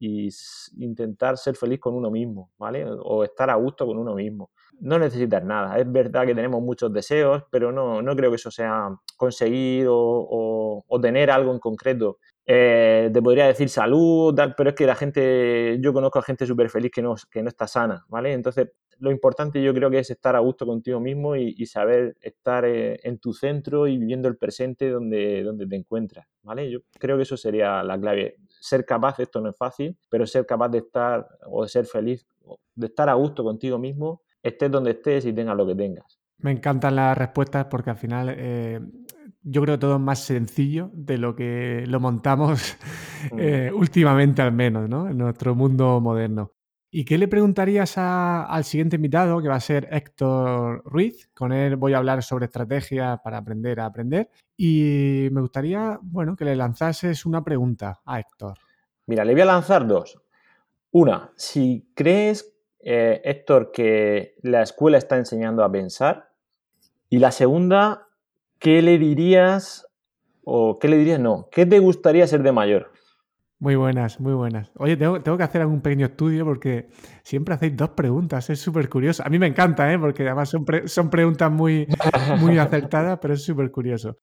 intentar 0.78 1.38
ser 1.38 1.55
feliz 1.55 1.80
con 1.80 1.93
uno 1.93 2.09
mismo, 2.09 2.51
¿vale? 2.57 2.86
O 3.03 3.24
estar 3.24 3.49
a 3.49 3.55
gusto 3.55 3.86
con 3.86 3.97
uno 3.97 4.16
mismo. 4.16 4.51
No 4.80 4.97
necesitas 4.99 5.43
nada. 5.43 5.78
Es 5.78 5.89
verdad 5.91 6.26
que 6.26 6.36
tenemos 6.36 6.61
muchos 6.61 6.91
deseos, 6.91 7.43
pero 7.51 7.72
no, 7.72 8.01
no 8.01 8.16
creo 8.16 8.32
que 8.32 8.38
eso 8.38 8.51
sea 8.51 8.89
conseguir 9.18 9.86
o, 9.89 10.84
tener 11.01 11.30
algo 11.30 11.51
en 11.53 11.59
concreto. 11.59 12.18
Eh, 12.47 13.09
te 13.13 13.22
podría 13.22 13.47
decir 13.47 13.70
salud, 13.70 14.36
pero 14.57 14.70
es 14.72 14.76
que 14.76 14.86
la 14.86 14.95
gente, 14.95 15.78
yo 15.80 15.93
conozco 15.93 16.20
a 16.20 16.24
gente 16.24 16.45
súper 16.45 16.70
feliz 16.70 16.91
que 16.91 17.01
no, 17.01 17.16
que 17.32 17.43
no 17.43 17.49
está 17.49 17.68
sana, 17.68 18.05
¿vale? 18.09 18.34
Entonces, 18.34 18.70
lo 19.00 19.12
importante 19.12 19.62
yo 19.62 19.74
creo 19.74 19.89
que 19.89 20.00
es 20.00 20.10
estar 20.10 20.36
a 20.36 20.39
gusto 20.39 20.66
contigo 20.66 21.00
mismo 21.00 21.36
y, 21.36 21.66
saber 21.66 22.16
estar 22.22 22.66
eh, 22.66 23.00
en 23.04 23.18
tu 23.20 23.34
centro 23.34 23.88
y 23.88 23.98
viviendo 23.98 24.28
el 24.28 24.38
presente 24.38 24.89
donde, 24.89 25.43
donde 25.43 25.68
te 25.68 25.76
encuentras, 25.76 26.28
¿vale? 26.43 26.70
Yo 26.70 26.80
creo 27.00 27.18
que 27.18 27.24
eso 27.24 27.38
sería 27.38 27.84
la 27.84 28.00
clave. 28.00 28.38
Ser 28.48 28.86
capaz, 28.86 29.20
esto 29.20 29.41
no 29.41 29.50
es 29.50 29.58
fácil, 29.58 29.98
pero 30.10 30.26
ser 30.26 30.46
capaz 30.46 30.70
de 30.70 30.80
estar 30.80 31.28
o 31.48 31.64
de 31.64 31.70
ser 31.70 31.86
feliz, 31.86 32.26
de 32.76 32.88
estar 32.88 33.10
a 33.10 33.14
gusto 33.14 33.43
contigo 33.43 33.78
mismo, 33.78 34.22
estés 34.41 34.72
donde 34.72 34.91
estés 34.91 35.26
y 35.26 35.34
tengas 35.34 35.58
lo 35.58 35.66
que 35.66 35.76
tengas. 35.76 36.20
Me 36.38 36.52
encantan 36.52 36.96
las 36.96 37.18
respuestas 37.18 37.66
porque 37.66 37.89
al 37.89 37.98
final 37.98 38.34
eh, 38.38 38.80
yo 39.41 39.62
creo 39.62 39.76
que 39.76 39.80
todo 39.80 39.96
es 39.96 40.02
más 40.02 40.20
sencillo 40.20 40.89
de 40.93 41.18
lo 41.18 41.36
que 41.36 41.84
lo 41.88 42.00
montamos 42.00 42.78
eh, 43.38 43.72
últimamente 43.74 44.41
al 44.41 44.52
menos, 44.52 44.89
¿no? 44.89 45.10
En 45.10 45.18
nuestro 45.18 45.56
mundo 45.56 46.00
moderno. 46.02 46.55
¿Y 46.98 47.04
qué 47.04 47.18
le 47.18 47.28
preguntarías 47.28 47.98
al 47.98 48.64
siguiente 48.64 48.96
invitado, 48.96 49.41
que 49.41 49.50
va 49.50 49.56
a 49.56 49.60
ser 49.60 49.89
Héctor 49.91 50.82
Ruiz? 50.86 51.28
Con 51.34 51.52
él 51.52 51.76
voy 51.76 51.93
a 51.93 51.98
hablar 51.98 52.24
sobre 52.24 52.46
estrategia 52.46 53.20
para 53.22 53.39
aprender 53.39 53.82
a 53.82 53.88
aprender. 53.88 54.30
Y 54.56 55.28
me 55.34 55.41
gustaría, 55.41 56.00
bueno, 56.02 56.38
que 56.38 56.46
le 56.46 56.56
lanzases 56.56 57.26
una 57.26 57.43
pregunta 57.43 58.00
a 58.06 58.22
Héctor. 58.22 58.58
Mira, 59.08 59.26
le 59.26 59.34
voy 59.34 59.41
a 59.41 59.46
lanzar 59.46 59.86
dos. 59.86 60.22
Una, 60.91 61.34
si 61.36 61.86
crees, 61.93 62.56
eh, 62.80 63.20
Héctor, 63.26 63.74
que 63.74 64.36
la 64.41 64.62
escuela 64.62 64.98
está 64.98 65.18
enseñando 65.18 65.66
a 65.66 65.72
pensar. 65.74 66.30
Y 67.10 67.20
la 67.20 67.32
segunda, 67.32 68.08
¿qué 68.58 68.82
le 68.82 68.98
dirías, 68.98 69.86
o 70.46 70.80
qué 70.80 70.88
le 70.88 70.98
dirías, 70.98 71.20
no, 71.20 71.50
qué 71.52 71.66
te 71.66 71.80
gustaría 71.80 72.26
ser 72.26 72.41
de 72.41 72.54
mayor? 72.54 72.95
Muy 73.66 73.76
buenas, 73.76 74.20
muy 74.20 74.34
buenas. 74.34 74.70
Oye, 74.78 74.95
tengo, 74.95 75.38
que 75.38 75.43
hacer 75.43 75.61
algún 75.61 75.82
pequeño 75.82 76.05
estudio 76.05 76.45
porque 76.45 76.89
siempre 77.24 77.55
hacéis 77.55 77.76
dos 77.76 77.89
preguntas, 77.89 78.47
es 78.51 78.59
súper 78.59 78.88
curioso. 78.88 79.24
A 79.26 79.30
mí 79.30 79.39
me 79.39 79.47
encanta, 79.47 79.91
¿eh? 79.91 79.97
porque 79.97 80.22
además 80.22 80.49
son, 80.49 80.63
son 80.86 81.09
preguntas 81.09 81.51
muy, 81.51 81.88
muy 82.41 82.57
acertadas, 82.59 83.18
pero 83.20 83.34
es 83.34 83.43
súper 83.43 83.72
curioso. 83.72 84.20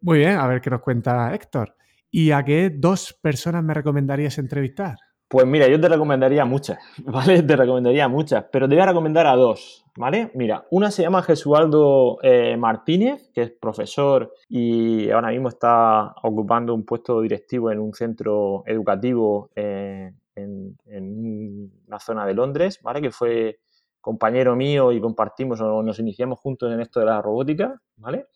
Muy 0.00 0.18
bien, 0.20 0.38
a 0.38 0.46
ver 0.46 0.60
qué 0.60 0.70
nos 0.70 0.80
cuenta 0.80 1.34
Héctor. 1.34 1.74
¿Y 2.08 2.30
a 2.30 2.44
qué 2.44 2.70
dos 2.70 3.18
personas 3.20 3.64
me 3.64 3.74
recomendarías 3.74 4.38
entrevistar? 4.38 4.94
Pues 5.26 5.44
mira, 5.44 5.66
yo 5.66 5.80
te 5.80 5.88
recomendaría 5.88 6.44
muchas, 6.44 6.78
¿vale? 7.04 7.42
Te 7.42 7.56
recomendaría 7.56 8.06
muchas, 8.06 8.44
pero 8.52 8.68
te 8.68 8.76
voy 8.76 8.82
a 8.82 8.86
recomendar 8.86 9.26
a 9.26 9.34
dos, 9.34 9.84
¿vale? 9.98 10.30
Mira, 10.34 10.64
una 10.70 10.92
se 10.92 11.02
llama 11.02 11.22
Jesualdo 11.22 12.18
eh, 12.22 12.56
Martínez, 12.56 13.30
que 13.34 13.42
es 13.42 13.50
profesor 13.50 14.32
y 14.48 15.10
ahora 15.10 15.30
mismo 15.30 15.48
está 15.48 16.14
ocupando 16.22 16.72
un 16.72 16.84
puesto 16.84 17.20
directivo 17.20 17.72
en 17.72 17.80
un 17.80 17.92
centro 17.92 18.62
educativo 18.64 19.50
eh, 19.56 20.12
en, 20.36 20.78
en, 20.86 21.72
una 21.88 21.98
zona 21.98 22.24
de 22.26 22.34
Londres, 22.34 22.78
¿vale? 22.80 23.02
Que 23.02 23.10
fue 23.10 23.58
compañero 24.00 24.54
mío 24.54 24.92
y 24.92 25.00
compartimos 25.00 25.60
o 25.60 25.82
nos 25.82 25.98
iniciamos 25.98 26.38
juntos 26.38 26.72
en 26.72 26.80
esto 26.80 27.00
de 27.00 27.06
la 27.06 27.20
robótica, 27.20 27.82
¿vale? 27.96 28.26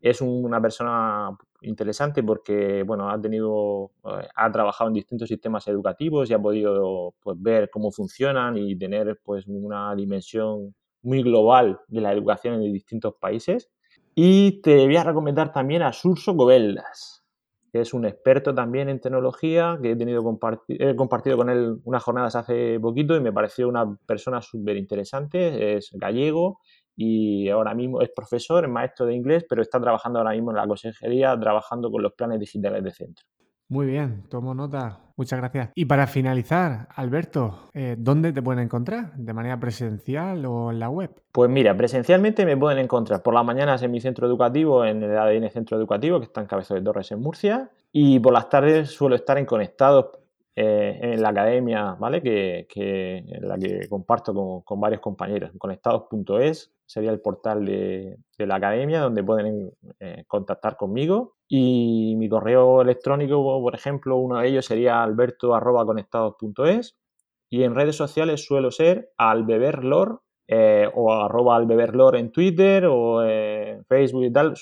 Es 0.00 0.22
una 0.22 0.62
persona 0.62 1.36
interesante 1.60 2.22
porque, 2.22 2.84
bueno, 2.84 3.10
ha 3.10 3.20
tenido, 3.20 3.92
eh, 4.04 4.26
ha 4.34 4.50
trabajado 4.50 4.88
en 4.88 4.94
distintos 4.94 5.28
sistemas 5.28 5.68
educativos 5.68 6.30
y 6.30 6.34
ha 6.34 6.38
podido 6.38 7.14
pues, 7.20 7.36
ver 7.38 7.68
cómo 7.70 7.92
funcionan 7.92 8.56
y 8.56 8.76
tener 8.76 9.20
pues 9.22 9.46
una 9.46 9.94
dimensión 9.94 10.74
muy 11.02 11.22
global 11.22 11.80
de 11.88 12.00
la 12.00 12.12
educación 12.12 12.54
en 12.54 12.72
distintos 12.72 13.14
países. 13.20 13.70
Y 14.14 14.60
te 14.62 14.84
voy 14.84 14.96
a 14.96 15.04
recomendar 15.04 15.52
también 15.52 15.82
a 15.82 15.92
Surso 15.92 16.34
Goveldas. 16.34 17.20
que 17.72 17.80
es 17.80 17.94
un 17.94 18.04
experto 18.04 18.54
también 18.54 18.90
en 18.90 19.00
tecnología, 19.00 19.78
que 19.82 19.92
he, 19.92 19.96
tenido 19.96 20.22
compartido 20.22 21.36
con 21.38 21.48
él 21.48 21.78
unas 21.84 22.02
jornadas 22.02 22.36
hace 22.36 22.78
poquito 22.78 23.16
y 23.16 23.20
me 23.20 23.32
pareció 23.32 23.66
una 23.66 23.96
persona 24.06 24.42
súper 24.42 24.76
interesante, 24.76 25.76
es 25.76 25.88
gallego 25.94 26.60
y 26.94 27.48
ahora 27.48 27.74
mismo 27.74 28.02
es 28.02 28.10
profesor, 28.10 28.64
es 28.64 28.70
maestro 28.70 29.06
de 29.06 29.14
inglés, 29.14 29.46
pero 29.48 29.62
está 29.62 29.80
trabajando 29.80 30.18
ahora 30.18 30.32
mismo 30.32 30.50
en 30.50 30.58
la 30.58 30.66
consejería, 30.66 31.38
trabajando 31.40 31.90
con 31.90 32.02
los 32.02 32.12
planes 32.12 32.38
digitales 32.40 32.84
de 32.84 32.90
centro. 32.90 33.24
Muy 33.68 33.86
bien, 33.86 34.24
tomo 34.28 34.54
nota. 34.54 35.00
Muchas 35.16 35.38
gracias. 35.38 35.70
Y 35.74 35.84
para 35.84 36.06
finalizar, 36.06 36.88
Alberto, 36.94 37.68
eh, 37.74 37.96
¿dónde 37.98 38.32
te 38.32 38.42
pueden 38.42 38.64
encontrar? 38.64 39.14
¿De 39.14 39.32
manera 39.32 39.58
presencial 39.60 40.44
o 40.46 40.70
en 40.70 40.78
la 40.78 40.88
web? 40.88 41.10
Pues 41.32 41.50
mira, 41.50 41.76
presencialmente 41.76 42.44
me 42.44 42.56
pueden 42.56 42.78
encontrar 42.78 43.22
por 43.22 43.34
las 43.34 43.44
mañanas 43.44 43.82
en 43.82 43.90
mi 43.90 44.00
centro 44.00 44.26
educativo, 44.26 44.84
en 44.84 45.02
el 45.02 45.16
ADN 45.16 45.50
Centro 45.50 45.76
Educativo, 45.76 46.18
que 46.18 46.26
está 46.26 46.40
en 46.40 46.46
Cabeza 46.46 46.74
de 46.74 46.82
Torres, 46.82 47.12
en 47.12 47.20
Murcia. 47.20 47.70
Y 47.92 48.20
por 48.20 48.32
las 48.32 48.48
tardes 48.48 48.90
suelo 48.90 49.14
estar 49.14 49.38
en 49.38 49.46
Conectados 49.46 50.06
eh, 50.54 50.98
en 51.00 51.22
la 51.22 51.30
academia, 51.30 51.96
¿vale? 51.98 52.20
Que, 52.22 52.66
en 52.76 53.48
la 53.48 53.56
que 53.58 53.88
comparto 53.88 54.62
con, 54.64 54.80
varios 54.80 55.00
compañeros. 55.00 55.50
Conectados.es 55.56 56.72
sería 56.84 57.10
el 57.10 57.20
portal 57.20 57.64
de, 57.64 58.18
la 58.36 58.56
academia 58.56 59.00
donde 59.00 59.24
pueden 59.24 59.72
eh, 59.98 60.24
contactar 60.26 60.76
conmigo. 60.76 61.36
Y 61.48 62.14
mi 62.18 62.28
correo 62.28 62.82
electrónico, 62.82 63.42
por 63.62 63.74
ejemplo, 63.74 64.16
uno 64.16 64.38
de 64.40 64.48
ellos 64.48 64.66
sería 64.66 65.02
alberto.conectados.es. 65.02 66.96
Y 67.48 67.62
en 67.64 67.74
redes 67.74 67.96
sociales 67.96 68.44
suelo 68.44 68.70
ser 68.70 69.10
albeberlor 69.18 70.21
eh, 70.46 70.88
o 70.94 71.12
arroba 71.12 71.56
albeberlor 71.56 72.16
en 72.16 72.30
Twitter 72.32 72.86
o 72.86 73.24
en 73.24 73.84
Facebook 73.84 74.24
y 74.24 74.32
tal, 74.32 74.54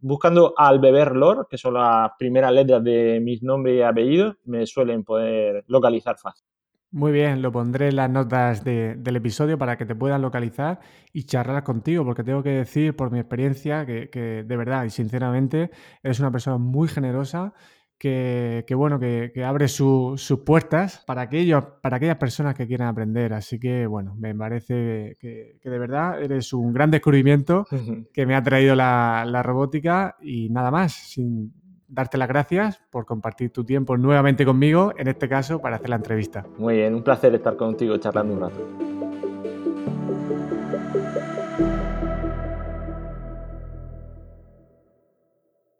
buscando 0.00 0.54
albeberlor, 0.56 1.46
que 1.48 1.56
son 1.56 1.74
las 1.74 2.10
primeras 2.18 2.52
letras 2.52 2.82
de 2.82 3.20
mis 3.22 3.42
nombres 3.42 3.78
y 3.78 3.82
apellidos, 3.82 4.36
me 4.44 4.66
suelen 4.66 5.04
poder 5.04 5.64
localizar 5.68 6.16
fácil. 6.18 6.46
Muy 6.90 7.12
bien, 7.12 7.42
lo 7.42 7.52
pondré 7.52 7.88
en 7.88 7.96
las 7.96 8.08
notas 8.08 8.64
del 8.64 9.16
episodio 9.16 9.58
para 9.58 9.76
que 9.76 9.84
te 9.84 9.94
puedan 9.94 10.22
localizar 10.22 10.80
y 11.12 11.24
charlar 11.24 11.62
contigo, 11.62 12.02
porque 12.02 12.24
tengo 12.24 12.42
que 12.42 12.50
decir 12.50 12.96
por 12.96 13.10
mi 13.10 13.18
experiencia 13.18 13.84
que 13.84 14.44
de 14.46 14.56
verdad 14.56 14.84
y 14.84 14.90
sinceramente 14.90 15.70
eres 16.02 16.18
una 16.18 16.30
persona 16.30 16.56
muy 16.56 16.88
generosa 16.88 17.52
que, 17.98 18.64
bueno, 18.76 18.98
que, 18.98 19.44
abre 19.44 19.68
sus 19.68 20.42
puertas 20.44 21.02
para, 21.06 21.22
aquellos, 21.22 21.64
para 21.82 21.96
aquellas 21.96 22.16
personas 22.16 22.54
que 22.54 22.66
quieran 22.66 22.88
aprender. 22.88 23.32
Así 23.32 23.58
que, 23.58 23.86
bueno, 23.86 24.14
me 24.16 24.34
parece 24.34 25.16
que, 25.20 25.58
de 25.62 25.78
verdad 25.78 26.22
eres 26.22 26.52
un 26.52 26.72
gran 26.72 26.90
descubrimiento 26.90 27.66
que 28.12 28.26
me 28.26 28.34
ha 28.34 28.42
traído 28.42 28.74
la, 28.74 29.24
la, 29.26 29.42
robótica 29.42 30.16
y 30.20 30.48
nada 30.50 30.70
más, 30.70 30.92
sin 30.92 31.52
darte 31.88 32.18
las 32.18 32.28
gracias 32.28 32.80
por 32.90 33.06
compartir 33.06 33.50
tu 33.50 33.64
tiempo 33.64 33.96
nuevamente 33.96 34.44
conmigo, 34.44 34.92
en 34.96 35.08
este 35.08 35.28
caso 35.28 35.60
para 35.60 35.76
hacer 35.76 35.90
la 35.90 35.96
entrevista. 35.96 36.46
Muy 36.58 36.76
bien, 36.76 36.94
un 36.94 37.02
placer 37.02 37.34
estar 37.34 37.56
contigo 37.56 37.96
charlando 37.96 38.34
un 38.34 38.40
rato. 38.40 39.07